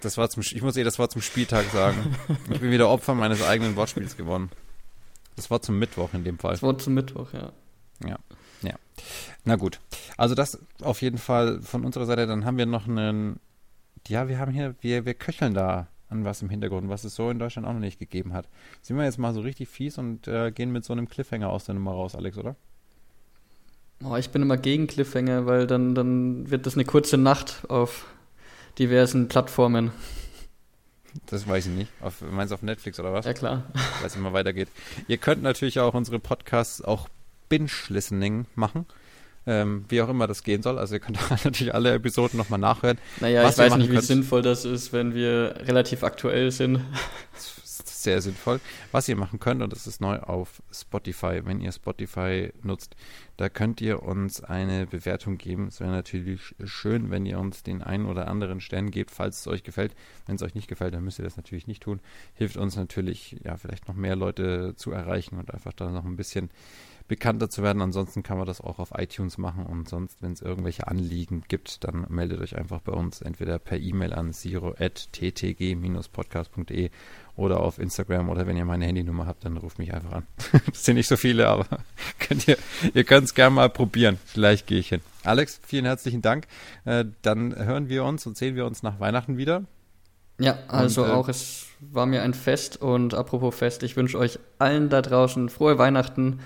Das 0.00 0.18
war 0.18 0.30
zum, 0.30 0.44
ich 0.44 0.62
muss 0.62 0.76
eh 0.76 0.84
das 0.84 1.00
Wort 1.00 1.10
zum 1.10 1.20
Spieltag 1.20 1.66
sagen. 1.72 2.14
Ich 2.48 2.60
bin 2.60 2.70
wieder 2.70 2.88
Opfer 2.88 3.14
meines 3.14 3.42
eigenen 3.42 3.74
Wortspiels 3.74 4.16
geworden. 4.16 4.50
Das 5.34 5.50
Wort 5.50 5.64
zum 5.64 5.80
Mittwoch 5.80 6.14
in 6.14 6.22
dem 6.22 6.38
Fall. 6.38 6.52
Das 6.52 6.62
Wort 6.62 6.80
zum 6.80 6.94
Mittwoch, 6.94 7.32
ja. 7.32 7.52
Ja, 8.06 8.18
ja. 8.62 8.74
Na 9.44 9.56
gut. 9.56 9.80
Also 10.16 10.34
das 10.34 10.58
auf 10.82 11.02
jeden 11.02 11.18
Fall 11.18 11.60
von 11.62 11.84
unserer 11.84 12.06
Seite. 12.06 12.26
Dann 12.26 12.44
haben 12.44 12.58
wir 12.58 12.66
noch 12.66 12.88
einen, 12.88 13.40
ja, 14.06 14.28
wir 14.28 14.38
haben 14.38 14.52
hier, 14.52 14.74
wir, 14.80 15.04
wir 15.04 15.14
köcheln 15.14 15.54
da 15.54 15.88
an 16.08 16.24
was 16.24 16.42
im 16.42 16.50
Hintergrund, 16.50 16.88
was 16.88 17.04
es 17.04 17.14
so 17.14 17.30
in 17.30 17.38
Deutschland 17.38 17.66
auch 17.66 17.72
noch 17.72 17.80
nicht 17.80 17.98
gegeben 17.98 18.32
hat. 18.32 18.48
Sind 18.82 18.96
wir 18.96 19.04
jetzt 19.04 19.18
mal 19.18 19.34
so 19.34 19.40
richtig 19.40 19.68
fies 19.68 19.98
und 19.98 20.26
äh, 20.26 20.50
gehen 20.50 20.72
mit 20.72 20.84
so 20.84 20.92
einem 20.92 21.08
Cliffhanger 21.08 21.50
aus 21.50 21.64
der 21.64 21.74
Nummer 21.74 21.92
raus, 21.92 22.14
Alex, 22.14 22.38
oder? 22.38 22.56
Oh, 24.04 24.16
ich 24.16 24.30
bin 24.30 24.42
immer 24.42 24.56
gegen 24.56 24.86
Cliffhanger, 24.86 25.46
weil 25.46 25.66
dann, 25.66 25.94
dann 25.94 26.50
wird 26.50 26.66
das 26.66 26.74
eine 26.74 26.84
kurze 26.84 27.18
Nacht 27.18 27.64
auf 27.68 28.06
diversen 28.78 29.28
Plattformen. 29.28 29.90
Das 31.26 31.48
weiß 31.48 31.66
ich 31.66 31.72
nicht. 31.72 31.90
Auf, 32.00 32.20
meinst 32.20 32.52
du 32.52 32.54
auf 32.54 32.62
Netflix 32.62 33.00
oder 33.00 33.12
was? 33.12 33.26
Ja, 33.26 33.32
klar. 33.32 33.64
Weil 33.98 34.06
es 34.06 34.16
immer 34.16 34.32
weitergeht. 34.32 34.68
Ihr 35.08 35.18
könnt 35.18 35.42
natürlich 35.42 35.80
auch 35.80 35.94
unsere 35.94 36.20
Podcasts 36.20 36.82
auch 36.82 37.08
Binge-Listening 37.48 38.46
machen 38.54 38.86
ähm, 39.48 39.86
wie 39.88 40.02
auch 40.02 40.10
immer 40.10 40.26
das 40.26 40.42
gehen 40.44 40.62
soll. 40.62 40.78
Also 40.78 40.94
ihr 40.94 41.00
könnt 41.00 41.18
natürlich 41.44 41.74
alle 41.74 41.94
Episoden 41.94 42.36
nochmal 42.36 42.60
nachhören. 42.60 42.98
Naja, 43.20 43.48
ich 43.48 43.56
weiß 43.56 43.76
nicht, 43.76 43.88
wie 43.88 43.94
könnt. 43.94 44.06
sinnvoll 44.06 44.42
das 44.42 44.66
ist, 44.66 44.92
wenn 44.92 45.14
wir 45.14 45.54
relativ 45.66 46.04
aktuell 46.04 46.50
sind. 46.50 46.80
Sehr 47.64 48.20
sinnvoll. 48.20 48.60
Was 48.92 49.08
ihr 49.08 49.16
machen 49.16 49.40
könnt, 49.40 49.60
und 49.60 49.72
das 49.72 49.86
ist 49.86 50.00
neu 50.00 50.18
auf 50.18 50.62
Spotify, 50.70 51.40
wenn 51.44 51.60
ihr 51.60 51.72
Spotify 51.72 52.52
nutzt, 52.62 52.94
da 53.36 53.48
könnt 53.48 53.80
ihr 53.80 54.02
uns 54.02 54.42
eine 54.42 54.86
Bewertung 54.86 55.36
geben. 55.36 55.66
Es 55.66 55.80
wäre 55.80 55.90
natürlich 55.90 56.54
schön, 56.64 57.10
wenn 57.10 57.26
ihr 57.26 57.40
uns 57.40 57.62
den 57.62 57.82
einen 57.82 58.06
oder 58.06 58.28
anderen 58.28 58.60
Stern 58.60 58.90
gebt, 58.90 59.10
falls 59.10 59.40
es 59.40 59.48
euch 59.48 59.64
gefällt. 59.64 59.94
Wenn 60.26 60.36
es 60.36 60.42
euch 60.42 60.54
nicht 60.54 60.68
gefällt, 60.68 60.94
dann 60.94 61.04
müsst 61.04 61.18
ihr 61.18 61.24
das 61.24 61.36
natürlich 61.36 61.66
nicht 61.66 61.82
tun. 61.82 62.00
Hilft 62.34 62.56
uns 62.56 62.76
natürlich, 62.76 63.36
ja, 63.44 63.56
vielleicht 63.56 63.88
noch 63.88 63.96
mehr 63.96 64.14
Leute 64.14 64.74
zu 64.76 64.92
erreichen 64.92 65.36
und 65.38 65.52
einfach 65.52 65.72
da 65.72 65.90
noch 65.90 66.04
ein 66.04 66.16
bisschen 66.16 66.50
bekannter 67.08 67.50
zu 67.50 67.62
werden. 67.62 67.82
Ansonsten 67.82 68.22
kann 68.22 68.38
man 68.38 68.46
das 68.46 68.60
auch 68.60 68.78
auf 68.78 68.92
iTunes 68.96 69.36
machen 69.38 69.66
und 69.66 69.88
sonst, 69.88 70.22
wenn 70.22 70.30
es 70.32 70.42
irgendwelche 70.42 70.86
Anliegen 70.86 71.42
gibt, 71.48 71.82
dann 71.84 72.06
meldet 72.08 72.40
euch 72.40 72.56
einfach 72.56 72.80
bei 72.80 72.92
uns 72.92 73.20
entweder 73.22 73.58
per 73.58 73.78
E-Mail 73.78 74.12
an 74.12 74.32
zero.ttg-podcast.de 74.32 76.90
oder 77.36 77.60
auf 77.60 77.78
Instagram 77.78 78.28
oder 78.28 78.46
wenn 78.46 78.56
ihr 78.56 78.64
meine 78.64 78.84
Handynummer 78.84 79.26
habt, 79.26 79.44
dann 79.44 79.56
ruft 79.56 79.78
mich 79.78 79.94
einfach 79.94 80.12
an. 80.12 80.26
das 80.66 80.84
sind 80.84 80.96
nicht 80.96 81.08
so 81.08 81.16
viele, 81.16 81.48
aber 81.48 81.66
könnt 82.20 82.46
ihr, 82.46 82.58
ihr 82.94 83.04
könnt 83.04 83.24
es 83.24 83.34
gerne 83.34 83.54
mal 83.54 83.70
probieren. 83.70 84.18
Vielleicht 84.26 84.66
gehe 84.66 84.78
ich 84.78 84.88
hin. 84.88 85.00
Alex, 85.24 85.60
vielen 85.66 85.86
herzlichen 85.86 86.22
Dank. 86.22 86.46
Äh, 86.84 87.06
dann 87.22 87.56
hören 87.56 87.88
wir 87.88 88.04
uns 88.04 88.26
und 88.26 88.36
sehen 88.36 88.54
wir 88.54 88.66
uns 88.66 88.82
nach 88.82 89.00
Weihnachten 89.00 89.38
wieder. 89.38 89.64
Ja, 90.40 90.58
also 90.68 91.04
und, 91.04 91.10
äh, 91.10 91.12
auch 91.12 91.28
es 91.28 91.66
war 91.80 92.06
mir 92.06 92.22
ein 92.22 92.34
Fest 92.34 92.80
und 92.80 93.14
apropos 93.14 93.54
Fest, 93.54 93.82
ich 93.82 93.96
wünsche 93.96 94.18
euch 94.18 94.38
allen 94.58 94.88
da 94.88 95.02
draußen 95.02 95.48
frohe 95.48 95.78
Weihnachten 95.78 96.40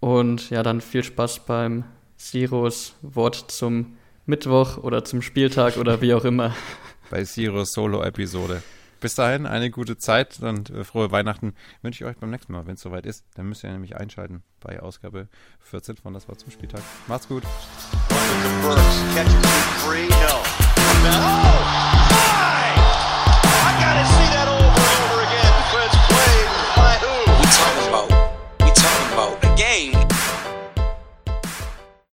und 0.00 0.50
ja, 0.50 0.62
dann 0.62 0.80
viel 0.80 1.02
Spaß 1.02 1.46
beim 1.46 1.84
Siros 2.16 2.94
Wort 3.02 3.50
zum 3.50 3.96
Mittwoch 4.26 4.78
oder 4.78 5.04
zum 5.04 5.22
Spieltag 5.22 5.76
oder 5.76 6.00
wie 6.00 6.14
auch 6.14 6.24
immer. 6.24 6.54
Bei 7.10 7.24
Siros 7.24 7.72
Solo-Episode. 7.72 8.62
Bis 9.00 9.14
dahin 9.14 9.46
eine 9.46 9.70
gute 9.70 9.98
Zeit 9.98 10.40
und 10.40 10.70
äh, 10.70 10.82
frohe 10.82 11.12
Weihnachten 11.12 11.54
wünsche 11.82 12.02
ich 12.02 12.10
euch 12.10 12.16
beim 12.16 12.30
nächsten 12.30 12.52
Mal, 12.52 12.66
wenn 12.66 12.74
es 12.74 12.80
soweit 12.80 13.04
ist. 13.06 13.24
Dann 13.34 13.46
müsst 13.46 13.62
ihr 13.62 13.70
nämlich 13.70 13.96
einschalten 13.96 14.42
bei 14.60 14.80
Ausgabe 14.80 15.28
14 15.60 15.96
von 15.96 16.14
Das 16.14 16.28
Wort 16.28 16.40
zum 16.40 16.50
Spieltag. 16.50 16.80
Macht's 17.06 17.28
gut. 17.28 17.44
No. 17.44 18.68
No. 21.04 21.86